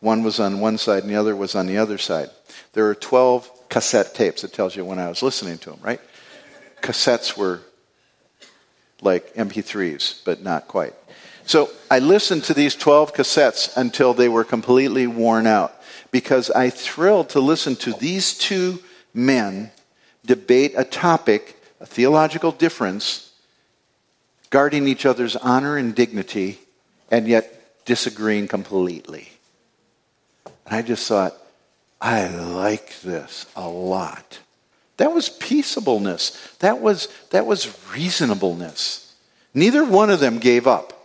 One 0.00 0.22
was 0.22 0.40
on 0.40 0.60
one 0.60 0.78
side 0.78 1.02
and 1.02 1.10
the 1.10 1.16
other 1.16 1.36
was 1.36 1.54
on 1.54 1.66
the 1.66 1.78
other 1.78 1.98
side. 1.98 2.30
There 2.72 2.84
were 2.84 2.94
12 2.94 3.68
cassette 3.68 4.14
tapes. 4.14 4.44
It 4.44 4.52
tells 4.52 4.74
you 4.74 4.84
when 4.84 4.98
I 4.98 5.08
was 5.08 5.22
listening 5.22 5.58
to 5.58 5.70
them, 5.70 5.80
right? 5.82 6.00
Cassettes 6.80 7.36
were 7.36 7.60
like 9.00 9.34
MP3s, 9.34 10.24
but 10.24 10.42
not 10.42 10.68
quite. 10.68 10.94
So 11.44 11.70
I 11.90 11.98
listened 11.98 12.44
to 12.44 12.54
these 12.54 12.74
12 12.74 13.14
cassettes 13.14 13.76
until 13.76 14.14
they 14.14 14.28
were 14.28 14.44
completely 14.44 15.06
worn 15.06 15.46
out 15.46 15.74
because 16.10 16.50
I 16.50 16.70
thrilled 16.70 17.30
to 17.30 17.40
listen 17.40 17.76
to 17.76 17.92
these 17.92 18.36
two 18.36 18.80
men 19.12 19.70
debate 20.24 20.74
a 20.76 20.84
topic, 20.84 21.60
a 21.80 21.86
theological 21.86 22.52
difference, 22.52 23.32
guarding 24.50 24.86
each 24.86 25.04
other's 25.04 25.34
honor 25.36 25.76
and 25.76 25.94
dignity, 25.94 26.60
and 27.10 27.26
yet 27.26 27.84
disagreeing 27.84 28.46
completely. 28.46 29.32
And 30.66 30.76
I 30.76 30.82
just 30.82 31.08
thought, 31.08 31.34
I 32.00 32.28
like 32.28 33.00
this 33.00 33.46
a 33.56 33.68
lot. 33.68 34.38
That 34.98 35.12
was 35.12 35.28
peaceableness. 35.28 36.56
That 36.58 36.80
was, 36.80 37.08
that 37.30 37.46
was 37.46 37.76
reasonableness. 37.92 39.14
Neither 39.54 39.84
one 39.84 40.10
of 40.10 40.20
them 40.20 40.38
gave 40.38 40.66
up. 40.66 41.01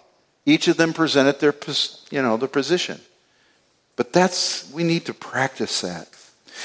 Each 0.47 0.69
of 0.69 0.77
them 0.77 0.93
presented 0.93 1.41
their, 1.41 1.53
you 2.09 2.21
know, 2.21 2.37
the 2.37 2.47
position. 2.47 3.01
But 3.97 4.13
that's, 4.13 4.71
we 4.71 4.85
need 4.85 5.05
to 5.07 5.13
practice 5.13 5.81
that. 5.81 6.07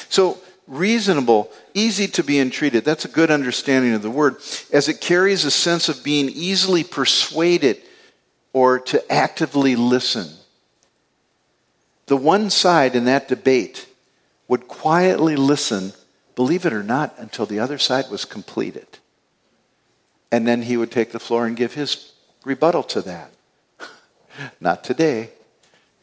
So, 0.09 0.39
reasonable, 0.69 1.51
easy 1.75 2.07
to 2.07 2.23
be 2.23 2.39
entreated, 2.39 2.85
that's 2.85 3.05
a 3.05 3.09
good 3.09 3.33
understanding 3.33 3.93
of 3.93 4.03
the 4.03 4.11
word, 4.11 4.37
as 4.73 4.89
it 4.89 5.01
carries 5.01 5.45
a 5.45 5.51
sense 5.51 5.89
of 5.89 6.05
being 6.05 6.29
easily 6.29 6.85
persuaded 6.85 7.83
or 8.53 8.79
to 8.79 9.13
actively 9.13 9.75
listen. 9.75 10.29
The 12.07 12.17
one 12.17 12.51
side 12.51 12.95
in 12.95 13.07
that 13.07 13.27
debate 13.27 13.89
would 14.47 14.69
quietly 14.69 15.35
listen, 15.35 15.93
believe 16.37 16.65
it 16.65 16.73
or 16.73 16.85
not, 16.85 17.15
until 17.19 17.47
the 17.47 17.59
other 17.59 17.79
side 17.79 18.05
was 18.13 18.25
completed. 18.25 18.87
And 20.31 20.47
then 20.47 20.63
he 20.63 20.77
would 20.77 20.93
take 20.93 21.11
the 21.11 21.19
floor 21.19 21.47
and 21.47 21.57
give 21.57 21.75
his 21.75 22.13
rebuttal 22.45 22.85
to 22.85 23.03
that. 23.03 23.33
Not 24.61 24.85
today. 24.85 25.31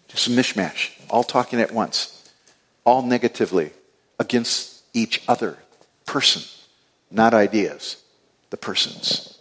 Just 0.08 0.28
a 0.28 0.32
mishmash, 0.32 0.92
all 1.10 1.24
talking 1.24 1.62
at 1.62 1.72
once, 1.72 2.32
all 2.84 3.04
negatively 3.04 3.72
against 4.18 4.82
each 4.94 5.22
other. 5.28 5.58
Person, 6.06 6.42
not 7.12 7.34
ideas, 7.36 7.98
the 8.50 8.58
persons. 8.58 9.38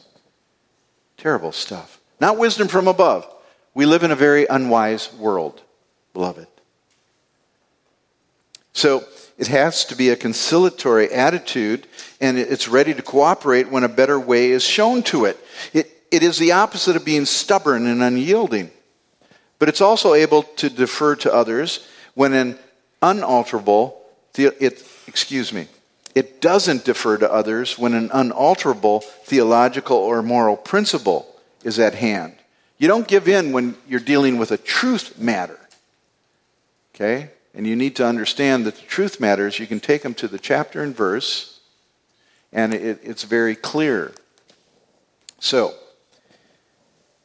Terrible 1.17 1.53
stuff. 1.53 1.99
Not 2.21 2.37
wisdom 2.37 2.69
from 2.69 2.87
above. 2.87 3.27
We 3.75 3.87
live 3.87 4.03
in 4.03 4.11
a 4.11 4.17
very 4.17 4.47
unwise 4.47 5.13
world, 5.15 5.63
beloved. 6.13 6.47
So 8.75 9.05
it 9.39 9.49
has 9.49 9.85
to 9.87 9.97
be 9.97 10.11
a 10.11 10.17
conciliatory 10.17 11.11
attitude, 11.11 11.87
and 12.21 12.39
it's 12.39 12.69
ready 12.69 12.93
to 12.93 13.03
cooperate 13.03 13.71
when 13.71 13.85
a 13.85 13.89
better 13.89 14.21
way 14.21 14.51
is 14.51 14.63
shown 14.63 15.03
to 15.05 15.25
it. 15.25 15.39
It, 15.73 15.91
it 16.11 16.23
is 16.23 16.39
the 16.39 16.53
opposite 16.53 16.97
of 16.97 17.05
being 17.05 17.25
stubborn 17.25 17.87
and 17.87 18.03
unyielding. 18.03 18.71
But 19.59 19.69
it's 19.69 19.81
also 19.81 20.15
able 20.15 20.43
to 20.43 20.71
defer 20.71 21.17
to 21.17 21.33
others 21.35 21.87
when 22.15 22.33
an 22.33 22.59
unalterable, 23.03 24.01
it, 24.37 24.85
excuse 25.07 25.53
me, 25.53 25.67
it 26.15 26.41
doesn't 26.41 26.85
defer 26.85 27.17
to 27.19 27.33
others 27.33 27.79
when 27.79 27.95
an 27.95 28.11
unalterable 28.13 29.01
theological 29.01 29.97
or 29.97 30.23
moral 30.23 30.57
principle 30.57 31.27
is 31.65 31.79
at 31.79 31.95
hand. 31.95 32.35
You 32.79 32.89
don't 32.89 33.09
give 33.09 33.29
in 33.29 33.53
when 33.53 33.77
you're 33.89 34.01
dealing 34.01 34.39
with 34.39 34.51
a 34.53 34.57
truth 34.57 35.19
matter. 35.19 35.59
Okay? 36.95 37.31
And 37.55 37.67
you 37.67 37.75
need 37.75 37.97
to 37.97 38.07
understand 38.07 38.67
that 38.67 38.77
the 38.77 38.83
truth 38.83 39.21
matters. 39.21 39.59
You 39.59 39.67
can 39.67 39.81
take 39.81 40.03
them 40.03 40.15
to 40.15 40.29
the 40.29 40.39
chapter 40.39 40.83
and 40.83 40.95
verse, 40.95 41.61
and 42.53 42.73
it, 42.73 43.01
it's 43.03 43.25
very 43.25 43.57
clear. 43.57 44.13
So, 45.41 45.75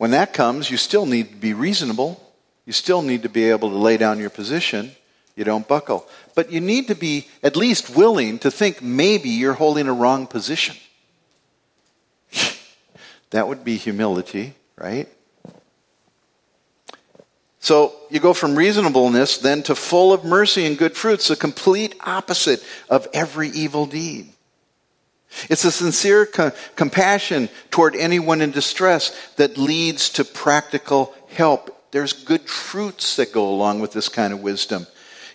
when 0.04 0.12
that 0.12 0.34
comes, 0.34 0.70
you 0.70 0.76
still 0.76 1.06
need 1.06 1.30
to 1.30 1.36
be 1.38 1.54
reasonable. 1.54 2.22
You 2.66 2.74
still 2.74 3.02
need 3.02 3.24
to 3.24 3.30
be 3.30 3.50
able 3.50 3.70
to 3.70 3.78
lay 3.78 3.96
down 3.96 4.20
your 4.20 4.30
position. 4.30 4.92
You 5.38 5.46
don't 5.46 5.66
buckle. 5.66 6.06
But 6.36 6.52
you 6.52 6.60
need 6.60 6.90
to 6.90 6.94
be 6.94 7.30
at 7.42 7.56
least 7.56 7.96
willing 7.96 8.38
to 8.40 8.52
think 8.52 8.82
maybe 8.82 9.30
you're 9.30 9.54
holding 9.54 9.88
a 9.88 9.94
wrong 9.94 10.28
position. 10.28 10.76
that 13.30 13.48
would 13.48 13.64
be 13.64 13.78
humility, 13.78 14.56
right? 14.76 15.08
So 17.62 17.96
you 18.10 18.20
go 18.20 18.34
from 18.34 18.58
reasonableness 18.58 19.38
then 19.38 19.64
to 19.64 19.74
full 19.74 20.12
of 20.12 20.26
mercy 20.26 20.66
and 20.66 20.78
good 20.78 20.98
fruits, 20.98 21.30
the 21.30 21.38
complete 21.38 21.96
opposite 22.02 22.62
of 22.90 23.08
every 23.14 23.48
evil 23.52 23.86
deed. 23.86 24.33
It's 25.50 25.66
a 25.66 25.72
sincere 25.72 26.26
co- 26.26 26.52
compassion 26.76 27.50
toward 27.72 27.96
anyone 27.96 28.42
in 28.42 28.52
distress 28.52 29.16
that 29.36 29.58
leads 29.58 30.10
to 30.12 30.26
practical 30.26 31.14
help. 31.30 31.92
There's 31.92 32.14
good 32.14 32.50
fruits 32.50 33.16
that 33.18 33.32
go 33.32 33.48
along 33.48 33.80
with 33.80 33.94
this 33.94 34.10
kind 34.10 34.34
of 34.34 34.42
wisdom. 34.42 34.88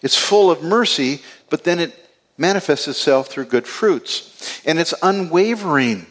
It's 0.02 0.16
full 0.16 0.50
of 0.50 0.62
mercy, 0.62 1.22
but 1.50 1.64
then 1.64 1.78
it 1.78 2.08
manifests 2.36 2.88
itself 2.88 3.28
through 3.28 3.46
good 3.46 3.66
fruits. 3.66 4.62
And 4.64 4.78
it's 4.78 4.94
unwavering, 5.02 6.06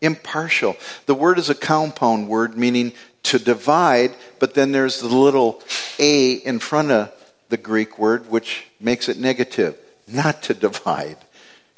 impartial. 0.00 0.76
The 1.06 1.14
word 1.14 1.38
is 1.38 1.50
a 1.50 1.54
compound 1.54 2.28
word 2.28 2.56
meaning 2.56 2.92
to 3.24 3.38
divide, 3.38 4.14
but 4.38 4.54
then 4.54 4.72
there's 4.72 5.00
the 5.00 5.08
little 5.08 5.62
a 5.98 6.32
in 6.32 6.58
front 6.58 6.90
of 6.90 7.12
the 7.48 7.56
Greek 7.56 7.98
word, 7.98 8.30
which 8.30 8.66
makes 8.80 9.08
it 9.08 9.18
negative. 9.18 9.76
Not 10.06 10.42
to 10.44 10.54
divide. 10.54 11.16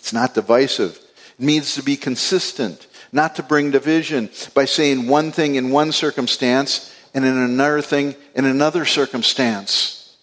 It's 0.08 0.14
not 0.14 0.32
divisive. 0.32 0.98
It 1.38 1.44
means 1.44 1.74
to 1.74 1.82
be 1.82 1.94
consistent, 1.94 2.86
not 3.12 3.36
to 3.36 3.42
bring 3.42 3.70
division 3.70 4.30
by 4.54 4.64
saying 4.64 5.06
one 5.06 5.32
thing 5.32 5.56
in 5.56 5.68
one 5.68 5.92
circumstance 5.92 6.90
and 7.12 7.26
in 7.26 7.36
another 7.36 7.82
thing 7.82 8.16
in 8.34 8.46
another 8.46 8.86
circumstance. 8.86 10.16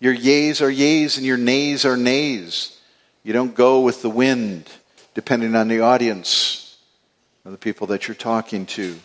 Your 0.00 0.12
yeas 0.12 0.60
are 0.60 0.70
yeas 0.70 1.16
and 1.16 1.24
your 1.24 1.38
nays 1.38 1.86
are 1.86 1.96
nays. 1.96 2.78
You 3.22 3.32
don't 3.32 3.54
go 3.54 3.80
with 3.80 4.02
the 4.02 4.10
wind, 4.10 4.68
depending 5.14 5.56
on 5.56 5.68
the 5.68 5.80
audience 5.80 6.76
or 7.46 7.52
the 7.52 7.56
people 7.56 7.86
that 7.86 8.06
you're 8.06 8.14
talking 8.14 8.66
to. 8.66 8.96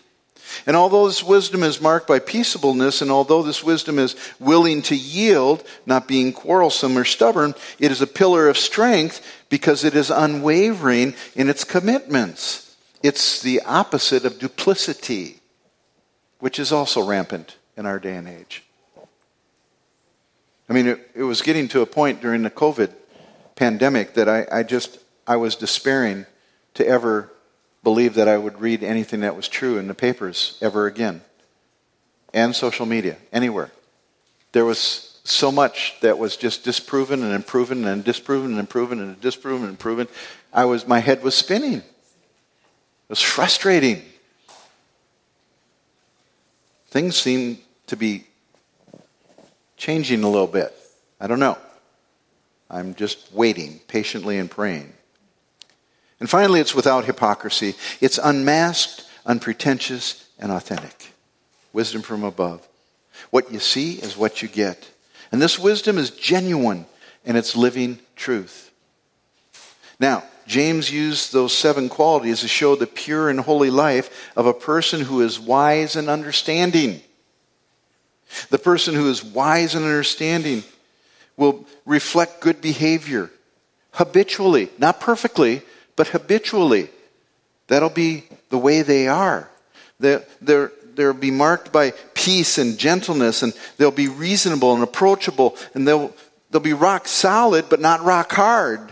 And 0.66 0.76
although 0.76 1.08
this 1.08 1.24
wisdom 1.24 1.64
is 1.64 1.82
marked 1.82 2.08
by 2.08 2.20
peaceableness, 2.20 3.02
and 3.02 3.12
although 3.12 3.44
this 3.44 3.64
wisdom 3.64 4.00
is 4.00 4.16
willing 4.40 4.82
to 4.84 4.96
yield, 4.96 5.66
not 5.86 6.08
being 6.08 6.34
quarrelsome 6.34 6.98
or 6.98 7.06
stubborn, 7.06 7.54
it 7.80 7.92
is 7.92 8.02
a 8.02 8.08
pillar 8.08 8.48
of 8.48 8.58
strength 8.58 9.26
because 9.50 9.84
it 9.84 9.96
is 9.96 10.10
unwavering 10.10 11.16
in 11.36 11.50
its 11.50 11.64
commitments. 11.64 12.76
It's 13.04 13.42
the 13.42 13.62
opposite 13.62 14.26
of 14.26 14.40
duplicity, 14.40 15.40
which 16.40 16.60
is 16.60 16.72
also 16.72 17.06
rampant 17.06 17.58
in 17.78 17.86
our 17.86 18.00
day 18.00 18.16
and 18.16 18.28
age. 18.28 18.64
I 20.68 20.74
mean, 20.74 20.88
it, 20.88 21.12
it 21.16 21.24
was 21.24 21.42
getting 21.42 21.68
to 21.70 21.82
a 21.82 21.86
point 21.86 22.22
during 22.22 22.42
the 22.42 22.50
COVID 22.50 22.92
pandemic 23.56 24.16
that 24.16 24.28
I, 24.28 24.48
I 24.52 24.64
just, 24.64 25.00
I 25.28 25.36
was 25.36 25.56
despairing 25.56 26.26
to 26.74 26.88
ever 26.88 27.32
believe 27.86 28.16
that 28.16 28.28
I 28.28 28.38
would 28.38 28.60
read 28.60 28.84
anything 28.84 29.22
that 29.22 29.38
was 29.38 29.48
true 29.48 29.78
in 29.78 29.88
the 29.88 29.94
papers 29.94 30.58
ever 30.60 30.88
again. 30.88 31.22
And 32.34 32.54
social 32.54 32.86
media, 32.86 33.16
anywhere. 33.32 33.72
There 34.52 34.66
was 34.66 35.22
so 35.24 35.52
much 35.52 35.94
that 36.02 36.18
was 36.18 36.36
just 36.36 36.64
disproven 36.66 37.24
and 37.24 37.32
improving 37.32 37.86
and 37.86 38.04
disproven 38.04 38.52
and 38.52 38.60
improving 38.60 39.00
and 39.00 39.22
disproven 39.22 39.70
and 39.70 39.78
proven. 39.78 40.08
I 40.52 40.66
was, 40.66 40.88
my 40.88 41.00
head 41.00 41.24
was 41.24 41.36
spinning. 41.36 41.76
It 41.76 41.84
was 43.08 43.22
frustrating. 43.22 44.02
Things 46.88 47.16
seem 47.16 47.60
to 47.88 47.96
be 47.96 48.26
changing 49.78 50.24
a 50.24 50.30
little 50.30 50.48
bit. 50.48 50.74
I 51.22 51.28
don't 51.28 51.40
know. 51.40 51.58
I'm 52.68 52.96
just 52.96 53.32
waiting 53.32 53.80
patiently 53.88 54.40
and 54.40 54.50
praying. 54.50 54.92
And 56.20 56.30
finally, 56.30 56.60
it's 56.60 56.76
without 56.76 57.06
hypocrisy. 57.06 57.76
It's 58.00 58.20
unmasked, 58.22 59.06
unpretentious, 59.26 60.28
and 60.40 60.52
authentic. 60.52 61.12
Wisdom 61.74 62.02
from 62.02 62.24
above. 62.24 62.66
What 63.32 63.52
you 63.52 63.60
see 63.60 63.94
is 63.94 64.18
what 64.18 64.42
you 64.42 64.48
get. 64.48 64.90
And 65.32 65.42
this 65.42 65.60
wisdom 65.60 65.98
is 65.98 66.12
genuine 66.12 66.86
and 67.26 67.38
it's 67.38 67.56
living 67.56 68.00
truth. 68.16 68.72
Now, 70.00 70.24
James 70.48 70.92
used 70.92 71.34
those 71.34 71.54
seven 71.54 71.90
qualities 71.90 72.42
to 72.42 72.48
show 72.48 72.76
the 72.76 72.88
pure 72.88 73.30
and 73.30 73.40
holy 73.40 73.70
life 73.70 74.32
of 74.36 74.46
a 74.46 74.54
person 74.54 75.02
who 75.02 75.22
is 75.22 75.40
wise 75.40 75.96
and 75.96 76.10
understanding. 76.10 77.02
The 78.50 78.60
person 78.60 78.96
who 78.96 79.10
is 79.10 79.24
wise 79.24 79.76
and 79.76 79.86
understanding 79.86 80.64
will 81.38 81.66
reflect 81.86 82.42
good 82.42 82.62
behavior 82.62 83.32
habitually, 83.92 84.70
not 84.78 85.00
perfectly, 85.00 85.62
but 85.96 86.10
habitually. 86.10 86.90
That'll 87.68 87.90
be 87.90 88.26
the 88.50 88.58
way 88.58 88.82
they 88.82 89.08
are. 89.08 89.50
They're, 90.00 90.24
they're, 90.42 90.72
they'll 90.96 91.14
be 91.14 91.32
marked 91.32 91.72
by 91.72 91.92
peace 92.14 92.58
and 92.58 92.78
gentleness, 92.78 93.44
and 93.44 93.54
they'll 93.78 93.92
be 93.92 94.08
reasonable 94.08 94.74
and 94.74 94.84
approachable, 94.84 95.58
and 95.74 95.88
they'll, 95.88 96.14
they'll 96.52 96.62
be 96.62 96.74
rock 96.74 97.08
solid, 97.08 97.70
but 97.70 97.80
not 97.80 98.04
rock 98.04 98.32
hard. 98.32 98.92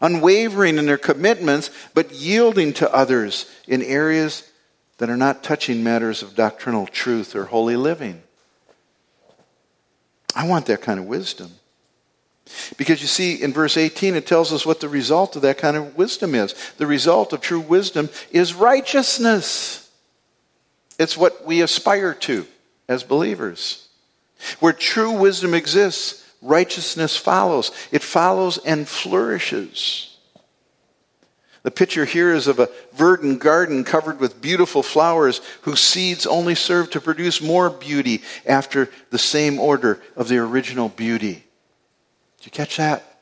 Unwavering 0.00 0.76
in 0.76 0.86
their 0.86 0.98
commitments, 0.98 1.70
but 1.94 2.12
yielding 2.12 2.72
to 2.74 2.92
others 2.92 3.50
in 3.66 3.82
areas 3.82 4.50
that 4.98 5.10
are 5.10 5.16
not 5.16 5.42
touching 5.42 5.82
matters 5.82 6.22
of 6.22 6.34
doctrinal 6.34 6.86
truth 6.86 7.34
or 7.34 7.44
holy 7.44 7.76
living. 7.76 8.22
I 10.34 10.46
want 10.46 10.66
that 10.66 10.82
kind 10.82 10.98
of 10.98 11.06
wisdom. 11.06 11.52
Because 12.76 13.00
you 13.00 13.08
see, 13.08 13.42
in 13.42 13.52
verse 13.52 13.76
18, 13.76 14.14
it 14.14 14.26
tells 14.26 14.52
us 14.52 14.66
what 14.66 14.80
the 14.80 14.88
result 14.88 15.36
of 15.36 15.42
that 15.42 15.58
kind 15.58 15.76
of 15.76 15.96
wisdom 15.96 16.34
is. 16.34 16.54
The 16.76 16.86
result 16.86 17.32
of 17.32 17.40
true 17.40 17.60
wisdom 17.60 18.10
is 18.30 18.54
righteousness. 18.54 19.90
It's 20.98 21.16
what 21.16 21.44
we 21.46 21.62
aspire 21.62 22.14
to 22.14 22.46
as 22.88 23.02
believers. 23.02 23.88
Where 24.60 24.72
true 24.72 25.12
wisdom 25.12 25.54
exists, 25.54 26.24
righteousness 26.42 27.16
follows. 27.16 27.70
It 27.90 28.02
follows 28.02 28.58
and 28.58 28.86
flourishes. 28.86 30.10
The 31.62 31.70
picture 31.70 32.04
here 32.04 32.34
is 32.34 32.46
of 32.46 32.58
a 32.58 32.68
verdant 32.92 33.40
garden 33.40 33.84
covered 33.84 34.20
with 34.20 34.42
beautiful 34.42 34.82
flowers 34.82 35.40
whose 35.62 35.80
seeds 35.80 36.26
only 36.26 36.54
serve 36.54 36.90
to 36.90 37.00
produce 37.00 37.40
more 37.40 37.70
beauty 37.70 38.22
after 38.44 38.90
the 39.08 39.18
same 39.18 39.58
order 39.58 40.02
of 40.14 40.28
the 40.28 40.36
original 40.36 40.90
beauty. 40.90 41.44
Did 42.44 42.52
you 42.58 42.62
catch 42.62 42.76
that? 42.76 43.20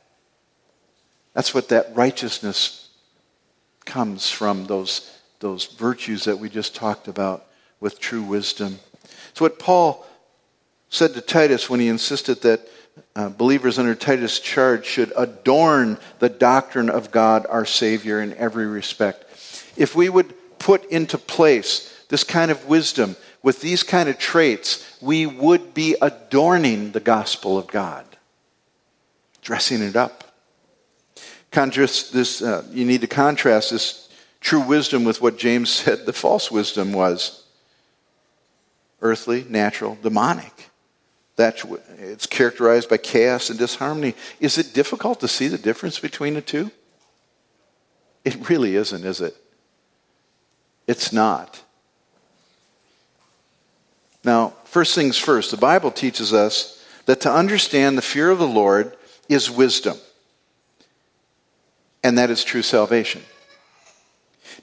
That's 1.33 1.55
what 1.55 1.69
that 1.69 1.95
righteousness 1.95 2.89
comes 3.85 4.29
from, 4.29 4.67
those, 4.67 5.17
those 5.39 5.67
virtues 5.67 6.25
that 6.25 6.41
we 6.41 6.49
just 6.49 6.75
talked 6.75 7.07
about 7.07 7.47
with 7.79 8.01
true 8.01 8.25
wisdom. 8.25 8.81
It's 9.31 9.41
what 9.41 9.61
Paul 9.61 10.05
said 10.89 11.15
to 11.15 11.21
Titus 11.21 11.71
when 11.71 11.79
he 11.79 11.87
insisted 11.87 12.43
that 12.43 12.69
uh, 13.15 13.29
believers 13.29 13.79
under 13.79 13.95
Titus' 13.95 14.41
charge 14.41 14.87
should 14.87 15.13
adorn 15.17 15.99
the 16.19 16.29
doctrine 16.29 16.91
of 16.91 17.13
God 17.13 17.47
our 17.49 17.65
Savior 17.65 18.21
in 18.21 18.35
every 18.35 18.67
respect. 18.67 19.23
If 19.77 19.95
we 19.95 20.09
would 20.09 20.35
put 20.59 20.85
into 20.87 21.17
place 21.17 22.05
this 22.09 22.25
kind 22.25 22.51
of 22.51 22.67
wisdom 22.67 23.15
with 23.41 23.61
these 23.61 23.85
kind 23.85 24.09
of 24.09 24.19
traits, 24.19 24.99
we 25.01 25.27
would 25.27 25.75
be 25.75 25.95
adorning 26.03 26.91
the 26.91 26.99
gospel 26.99 27.57
of 27.57 27.69
God, 27.69 28.05
dressing 29.43 29.83
it 29.83 29.97
up. 29.97 30.25
Contrast 31.51 32.13
this, 32.15 32.41
uh, 32.41 32.65
you 32.71 32.87
need 32.87 33.03
to 33.03 33.07
contrast 33.07 33.71
this 33.71 34.09
true 34.41 34.61
wisdom 34.61 35.05
with 35.05 35.21
what 35.21 35.37
James 35.37 35.71
said 35.71 36.07
the 36.07 36.13
false 36.13 36.51
wisdom 36.51 36.93
was 36.93 37.45
earthly, 39.03 39.45
natural, 39.49 39.99
demonic. 40.01 40.71
That's, 41.37 41.65
it's 41.99 42.27
characterized 42.27 42.89
by 42.89 42.99
chaos 42.99 43.51
and 43.51 43.59
disharmony. 43.59 44.15
Is 44.39 44.59
it 44.59 44.75
difficult 44.75 45.21
to 45.21 45.29
see 45.29 45.49
the 45.49 45.59
difference 45.59 45.99
between 45.99 46.35
the 46.35 46.43
two? 46.43 46.71
It 48.25 48.49
really 48.49 48.77
isn't, 48.77 49.05
is 49.05 49.21
it? 49.21 49.37
It's 50.87 51.13
not. 51.13 51.63
Now, 54.25 54.55
first 54.65 54.95
things 54.95 55.19
first, 55.19 55.51
the 55.51 55.57
Bible 55.57 55.91
teaches 55.91 56.33
us 56.33 56.85
that 57.07 57.21
to 57.23 57.33
understand 57.33 57.99
the 57.99 58.03
fear 58.03 58.31
of 58.31 58.39
the 58.39 58.47
Lord 58.47 58.97
is 59.33 59.51
wisdom, 59.51 59.97
and 62.03 62.19
that 62.19 62.31
is 62.31 62.45
true 62.45 62.63
salvation. 62.63 63.23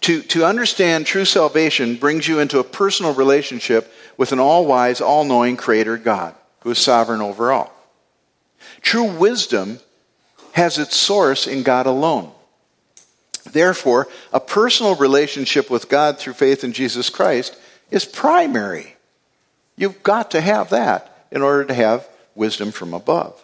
To, 0.01 0.21
to 0.23 0.45
understand 0.45 1.05
true 1.05 1.25
salvation 1.25 1.95
brings 1.95 2.27
you 2.27 2.39
into 2.39 2.59
a 2.59 2.63
personal 2.63 3.13
relationship 3.13 3.91
with 4.17 4.31
an 4.31 4.39
all 4.39 4.65
wise, 4.65 5.01
all 5.01 5.23
knowing 5.23 5.57
Creator 5.57 5.97
God 5.97 6.35
who 6.61 6.71
is 6.71 6.79
sovereign 6.79 7.21
over 7.21 7.51
all. 7.51 7.73
True 8.81 9.11
wisdom 9.11 9.79
has 10.53 10.77
its 10.77 10.95
source 10.95 11.47
in 11.47 11.63
God 11.63 11.85
alone. 11.85 12.31
Therefore, 13.51 14.07
a 14.31 14.39
personal 14.39 14.95
relationship 14.95 15.69
with 15.69 15.89
God 15.89 16.17
through 16.17 16.33
faith 16.33 16.63
in 16.63 16.73
Jesus 16.73 17.09
Christ 17.09 17.57
is 17.89 18.05
primary. 18.05 18.95
You've 19.75 20.03
got 20.03 20.31
to 20.31 20.41
have 20.41 20.69
that 20.69 21.27
in 21.31 21.41
order 21.41 21.65
to 21.65 21.73
have 21.73 22.07
wisdom 22.35 22.71
from 22.71 22.93
above. 22.93 23.43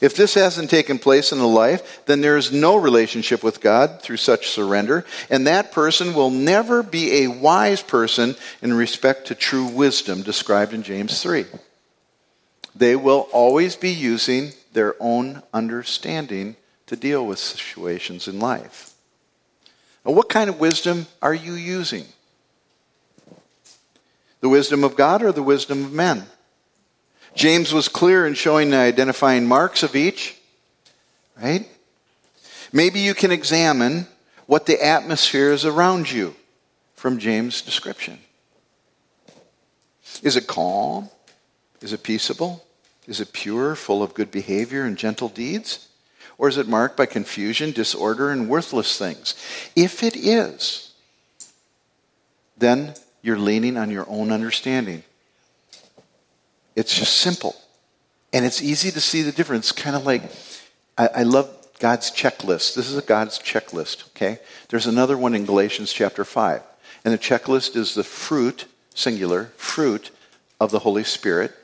If 0.00 0.14
this 0.14 0.34
hasn't 0.34 0.70
taken 0.70 0.98
place 0.98 1.32
in 1.32 1.38
the 1.38 1.46
life, 1.46 2.04
then 2.06 2.20
there 2.20 2.36
is 2.36 2.52
no 2.52 2.76
relationship 2.76 3.42
with 3.42 3.60
God 3.60 4.02
through 4.02 4.18
such 4.18 4.48
surrender, 4.48 5.04
and 5.28 5.46
that 5.46 5.72
person 5.72 6.14
will 6.14 6.30
never 6.30 6.82
be 6.82 7.24
a 7.24 7.30
wise 7.30 7.82
person 7.82 8.36
in 8.62 8.72
respect 8.72 9.26
to 9.28 9.34
true 9.34 9.66
wisdom 9.66 10.22
described 10.22 10.72
in 10.72 10.82
James 10.82 11.22
3 11.22 11.46
they 12.74 12.96
will 12.96 13.28
always 13.32 13.76
be 13.76 13.90
using 13.90 14.52
their 14.72 14.94
own 15.00 15.42
understanding 15.52 16.56
to 16.86 16.96
deal 16.96 17.26
with 17.26 17.38
situations 17.38 18.28
in 18.28 18.38
life. 18.38 18.94
Now, 20.04 20.12
what 20.12 20.28
kind 20.28 20.48
of 20.48 20.60
wisdom 20.60 21.06
are 21.20 21.34
you 21.34 21.52
using? 21.52 22.06
The 24.40 24.48
wisdom 24.48 24.84
of 24.84 24.96
God 24.96 25.22
or 25.22 25.32
the 25.32 25.42
wisdom 25.42 25.84
of 25.84 25.92
men? 25.92 26.26
James 27.34 27.72
was 27.72 27.88
clear 27.88 28.26
in 28.26 28.34
showing 28.34 28.70
the 28.70 28.76
identifying 28.76 29.46
marks 29.46 29.82
of 29.82 29.94
each, 29.94 30.36
right? 31.40 31.66
Maybe 32.72 33.00
you 33.00 33.14
can 33.14 33.30
examine 33.30 34.06
what 34.46 34.66
the 34.66 34.84
atmosphere 34.84 35.52
is 35.52 35.64
around 35.64 36.10
you 36.10 36.34
from 36.96 37.18
James' 37.18 37.62
description. 37.62 38.18
Is 40.22 40.36
it 40.36 40.46
calm? 40.46 41.08
Is 41.80 41.92
it 41.92 42.02
peaceable? 42.02 42.64
Is 43.06 43.20
it 43.20 43.32
pure, 43.32 43.74
full 43.74 44.02
of 44.02 44.14
good 44.14 44.30
behavior 44.30 44.84
and 44.84 44.96
gentle 44.96 45.28
deeds? 45.28 45.88
Or 46.36 46.48
is 46.48 46.58
it 46.58 46.68
marked 46.68 46.96
by 46.96 47.06
confusion, 47.06 47.72
disorder, 47.72 48.30
and 48.30 48.48
worthless 48.48 48.98
things? 48.98 49.34
If 49.76 50.02
it 50.02 50.16
is, 50.16 50.92
then 52.56 52.94
you're 53.22 53.38
leaning 53.38 53.76
on 53.76 53.90
your 53.90 54.06
own 54.08 54.30
understanding. 54.30 55.04
It's 56.76 56.96
just 56.96 57.16
simple. 57.16 57.56
And 58.32 58.44
it's 58.44 58.62
easy 58.62 58.90
to 58.90 59.00
see 59.00 59.22
the 59.22 59.32
difference. 59.32 59.72
Kind 59.72 59.96
of 59.96 60.06
like, 60.06 60.22
I, 60.96 61.08
I 61.08 61.22
love 61.22 61.50
God's 61.78 62.10
checklist. 62.10 62.74
This 62.74 62.90
is 62.90 62.96
a 62.96 63.02
God's 63.02 63.38
checklist, 63.38 64.08
okay? 64.10 64.38
There's 64.68 64.86
another 64.86 65.16
one 65.16 65.34
in 65.34 65.46
Galatians 65.46 65.92
chapter 65.92 66.24
5. 66.24 66.62
And 67.04 67.14
the 67.14 67.18
checklist 67.18 67.76
is 67.76 67.94
the 67.94 68.04
fruit, 68.04 68.66
singular, 68.94 69.46
fruit 69.56 70.10
of 70.60 70.70
the 70.70 70.80
Holy 70.80 71.04
Spirit 71.04 71.54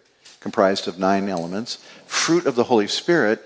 comprised 0.47 0.87
of 0.87 0.97
nine 0.97 1.29
elements, 1.29 1.85
fruit 2.07 2.47
of 2.47 2.55
the 2.55 2.63
Holy 2.63 2.87
Spirit, 2.87 3.43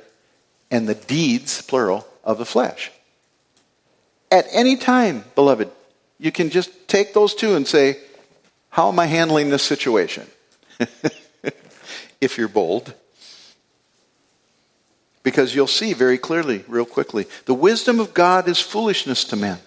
and 0.70 0.86
the 0.86 0.94
deeds, 0.94 1.62
plural, 1.62 2.06
of 2.22 2.36
the 2.36 2.44
flesh. 2.44 2.92
At 4.30 4.44
any 4.52 4.76
time, 4.76 5.24
beloved, 5.34 5.70
you 6.18 6.30
can 6.30 6.50
just 6.50 6.88
take 6.88 7.14
those 7.14 7.34
two 7.34 7.54
and 7.54 7.66
say, 7.66 7.96
How 8.68 8.88
am 8.88 8.98
I 8.98 9.06
handling 9.06 9.48
this 9.48 9.62
situation? 9.62 10.26
if 12.20 12.38
you're 12.38 12.48
bold. 12.48 12.94
Because 15.22 15.54
you'll 15.54 15.66
see 15.66 15.92
very 15.92 16.18
clearly, 16.18 16.64
real 16.66 16.86
quickly, 16.86 17.26
the 17.44 17.54
wisdom 17.54 18.00
of 18.00 18.14
God 18.14 18.48
is 18.48 18.58
foolishness 18.58 19.24
to 19.26 19.36
men, 19.36 19.58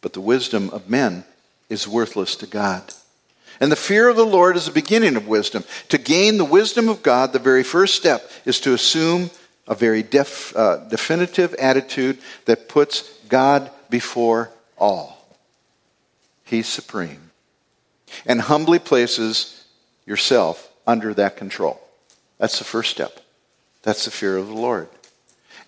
but 0.00 0.12
the 0.12 0.20
wisdom 0.20 0.70
of 0.70 0.88
men 0.88 1.24
is 1.68 1.88
worthless 1.88 2.36
to 2.36 2.46
God. 2.46 2.82
And 3.60 3.70
the 3.70 3.76
fear 3.76 4.08
of 4.08 4.16
the 4.16 4.24
Lord 4.24 4.56
is 4.56 4.66
the 4.66 4.72
beginning 4.72 5.16
of 5.16 5.28
wisdom. 5.28 5.64
To 5.88 5.98
gain 5.98 6.38
the 6.38 6.44
wisdom 6.44 6.88
of 6.88 7.02
God, 7.02 7.32
the 7.32 7.38
very 7.38 7.62
first 7.62 7.94
step 7.94 8.30
is 8.46 8.58
to 8.60 8.72
assume 8.72 9.30
a 9.68 9.74
very 9.74 10.02
def, 10.02 10.56
uh, 10.56 10.78
definitive 10.88 11.52
attitude 11.54 12.18
that 12.46 12.68
puts 12.68 13.12
God 13.28 13.70
before 13.90 14.50
all. 14.78 15.18
He's 16.44 16.66
supreme. 16.66 17.30
And 18.24 18.40
humbly 18.40 18.78
places 18.78 19.64
yourself 20.06 20.69
under 20.90 21.14
that 21.14 21.36
control. 21.36 21.80
That's 22.38 22.58
the 22.58 22.64
first 22.64 22.90
step. 22.90 23.20
That's 23.82 24.04
the 24.04 24.10
fear 24.10 24.36
of 24.36 24.48
the 24.48 24.54
Lord. 24.54 24.88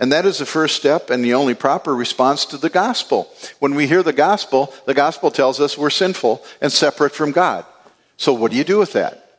And 0.00 0.10
that 0.10 0.26
is 0.26 0.38
the 0.38 0.46
first 0.46 0.76
step 0.76 1.10
and 1.10 1.24
the 1.24 1.34
only 1.34 1.54
proper 1.54 1.94
response 1.94 2.44
to 2.46 2.56
the 2.56 2.70
gospel. 2.70 3.32
When 3.60 3.74
we 3.74 3.86
hear 3.86 4.02
the 4.02 4.12
gospel, 4.12 4.74
the 4.84 4.94
gospel 4.94 5.30
tells 5.30 5.60
us 5.60 5.78
we're 5.78 5.90
sinful 5.90 6.42
and 6.60 6.72
separate 6.72 7.14
from 7.14 7.30
God. 7.30 7.64
So, 8.16 8.32
what 8.32 8.50
do 8.50 8.56
you 8.56 8.64
do 8.64 8.78
with 8.78 8.94
that? 8.94 9.38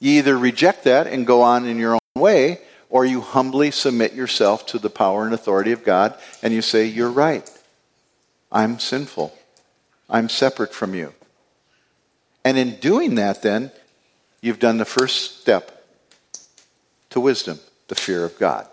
You 0.00 0.12
either 0.18 0.36
reject 0.36 0.84
that 0.84 1.06
and 1.06 1.26
go 1.26 1.42
on 1.42 1.66
in 1.66 1.78
your 1.78 1.94
own 1.94 2.00
way, 2.22 2.60
or 2.88 3.04
you 3.04 3.20
humbly 3.20 3.70
submit 3.70 4.14
yourself 4.14 4.66
to 4.66 4.78
the 4.78 4.90
power 4.90 5.24
and 5.24 5.34
authority 5.34 5.72
of 5.72 5.84
God 5.84 6.14
and 6.42 6.52
you 6.52 6.62
say, 6.62 6.86
You're 6.86 7.10
right. 7.10 7.48
I'm 8.50 8.80
sinful. 8.80 9.32
I'm 10.08 10.28
separate 10.28 10.74
from 10.74 10.94
you. 10.94 11.14
And 12.44 12.58
in 12.58 12.76
doing 12.76 13.14
that, 13.14 13.42
then, 13.42 13.70
you've 14.40 14.58
done 14.58 14.78
the 14.78 14.84
first 14.84 15.40
step 15.40 15.84
to 17.10 17.20
wisdom, 17.20 17.58
the 17.88 17.94
fear 17.94 18.24
of 18.24 18.38
God. 18.38 18.66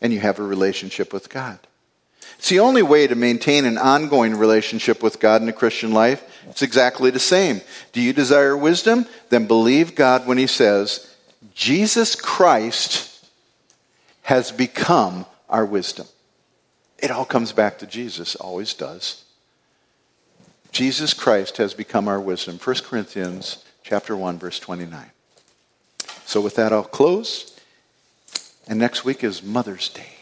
And 0.00 0.12
you 0.12 0.20
have 0.20 0.38
a 0.38 0.44
relationship 0.44 1.12
with 1.12 1.28
God. 1.28 1.58
It's 2.38 2.50
the 2.50 2.60
only 2.60 2.82
way 2.82 3.06
to 3.06 3.16
maintain 3.16 3.64
an 3.64 3.78
ongoing 3.78 4.36
relationship 4.36 5.02
with 5.02 5.18
God 5.18 5.40
in 5.40 5.46
the 5.46 5.52
Christian 5.52 5.92
life. 5.92 6.22
It's 6.48 6.62
exactly 6.62 7.10
the 7.10 7.18
same. 7.18 7.60
Do 7.92 8.00
you 8.00 8.12
desire 8.12 8.56
wisdom? 8.56 9.06
Then 9.28 9.46
believe 9.46 9.96
God 9.96 10.26
when 10.26 10.38
He 10.38 10.46
says, 10.46 11.12
Jesus 11.54 12.14
Christ 12.14 13.26
has 14.22 14.52
become 14.52 15.26
our 15.48 15.66
wisdom. 15.66 16.06
It 16.98 17.10
all 17.10 17.24
comes 17.24 17.52
back 17.52 17.78
to 17.78 17.86
Jesus, 17.86 18.36
always 18.36 18.74
does. 18.74 19.24
Jesus 20.70 21.14
Christ 21.14 21.56
has 21.56 21.74
become 21.74 22.08
our 22.08 22.20
wisdom. 22.20 22.58
1 22.62 22.76
Corinthians 22.84 23.64
chapter 23.88 24.14
1 24.14 24.38
verse 24.38 24.58
29. 24.58 25.06
So 26.26 26.42
with 26.42 26.56
that 26.56 26.74
I'll 26.74 26.84
close. 26.84 27.58
And 28.66 28.78
next 28.78 29.02
week 29.06 29.24
is 29.24 29.42
Mother's 29.42 29.88
Day. 29.88 30.16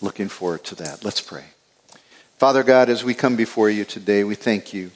Looking 0.00 0.28
forward 0.28 0.64
to 0.64 0.74
that. 0.74 1.04
Let's 1.04 1.20
pray. 1.20 1.44
Father 2.38 2.64
God, 2.64 2.88
as 2.88 3.04
we 3.04 3.14
come 3.14 3.36
before 3.36 3.70
you 3.70 3.84
today, 3.84 4.24
we 4.24 4.34
thank 4.34 4.74
you 4.74 4.90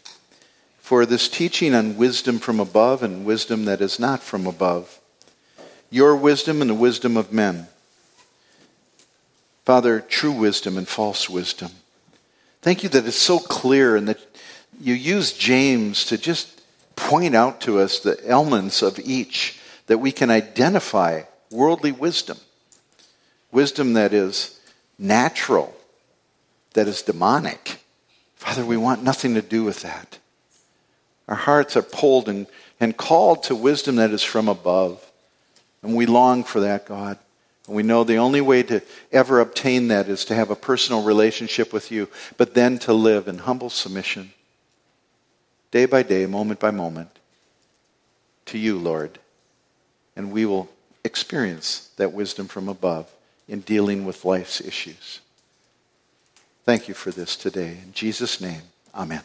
for 0.80 1.06
this 1.06 1.28
teaching 1.28 1.76
on 1.76 1.96
wisdom 1.96 2.40
from 2.40 2.58
above 2.58 3.04
and 3.04 3.24
wisdom 3.24 3.66
that 3.66 3.80
is 3.80 4.00
not 4.00 4.20
from 4.20 4.48
above. 4.48 4.98
your 5.88 6.16
wisdom 6.16 6.60
and 6.60 6.70
the 6.70 6.74
wisdom 6.74 7.16
of 7.16 7.32
men. 7.32 7.68
Father, 9.64 10.00
true 10.00 10.32
wisdom 10.32 10.76
and 10.76 10.88
false 10.88 11.30
wisdom. 11.30 11.70
Thank 12.62 12.82
you 12.82 12.88
that 12.88 13.06
it's 13.06 13.16
so 13.16 13.38
clear 13.38 13.94
and 13.94 14.08
that 14.08 14.18
you 14.80 14.92
use 14.92 15.32
James 15.32 16.04
to 16.06 16.18
just 16.18 16.55
point 16.96 17.34
out 17.34 17.60
to 17.62 17.78
us 17.78 18.00
the 18.00 18.18
elements 18.26 18.82
of 18.82 18.98
each 18.98 19.60
that 19.86 19.98
we 19.98 20.10
can 20.10 20.30
identify 20.30 21.22
worldly 21.50 21.92
wisdom. 21.92 22.38
Wisdom 23.52 23.92
that 23.92 24.12
is 24.12 24.58
natural, 24.98 25.74
that 26.74 26.88
is 26.88 27.02
demonic. 27.02 27.78
Father, 28.36 28.64
we 28.64 28.76
want 28.76 29.02
nothing 29.02 29.34
to 29.34 29.42
do 29.42 29.64
with 29.64 29.82
that. 29.82 30.18
Our 31.28 31.36
hearts 31.36 31.76
are 31.76 31.82
pulled 31.82 32.28
and, 32.28 32.46
and 32.78 32.96
called 32.96 33.44
to 33.44 33.54
wisdom 33.54 33.96
that 33.96 34.10
is 34.10 34.22
from 34.22 34.48
above. 34.48 35.02
And 35.82 35.94
we 35.94 36.06
long 36.06 36.44
for 36.44 36.60
that, 36.60 36.86
God. 36.86 37.18
And 37.66 37.76
we 37.76 37.82
know 37.82 38.04
the 38.04 38.16
only 38.16 38.40
way 38.40 38.62
to 38.64 38.82
ever 39.10 39.40
obtain 39.40 39.88
that 39.88 40.08
is 40.08 40.24
to 40.26 40.34
have 40.34 40.50
a 40.50 40.56
personal 40.56 41.02
relationship 41.02 41.72
with 41.72 41.90
you, 41.90 42.08
but 42.36 42.54
then 42.54 42.78
to 42.80 42.92
live 42.92 43.26
in 43.26 43.38
humble 43.38 43.70
submission, 43.70 44.32
day 45.76 45.84
by 45.84 46.02
day, 46.02 46.24
moment 46.24 46.58
by 46.58 46.70
moment, 46.70 47.18
to 48.46 48.56
you, 48.56 48.78
Lord. 48.78 49.18
And 50.16 50.32
we 50.32 50.46
will 50.46 50.70
experience 51.04 51.90
that 51.98 52.14
wisdom 52.14 52.48
from 52.48 52.66
above 52.66 53.12
in 53.46 53.60
dealing 53.60 54.06
with 54.06 54.24
life's 54.24 54.62
issues. 54.62 55.20
Thank 56.64 56.88
you 56.88 56.94
for 56.94 57.10
this 57.10 57.36
today. 57.36 57.76
In 57.84 57.92
Jesus' 57.92 58.40
name, 58.40 58.62
amen. 58.94 59.20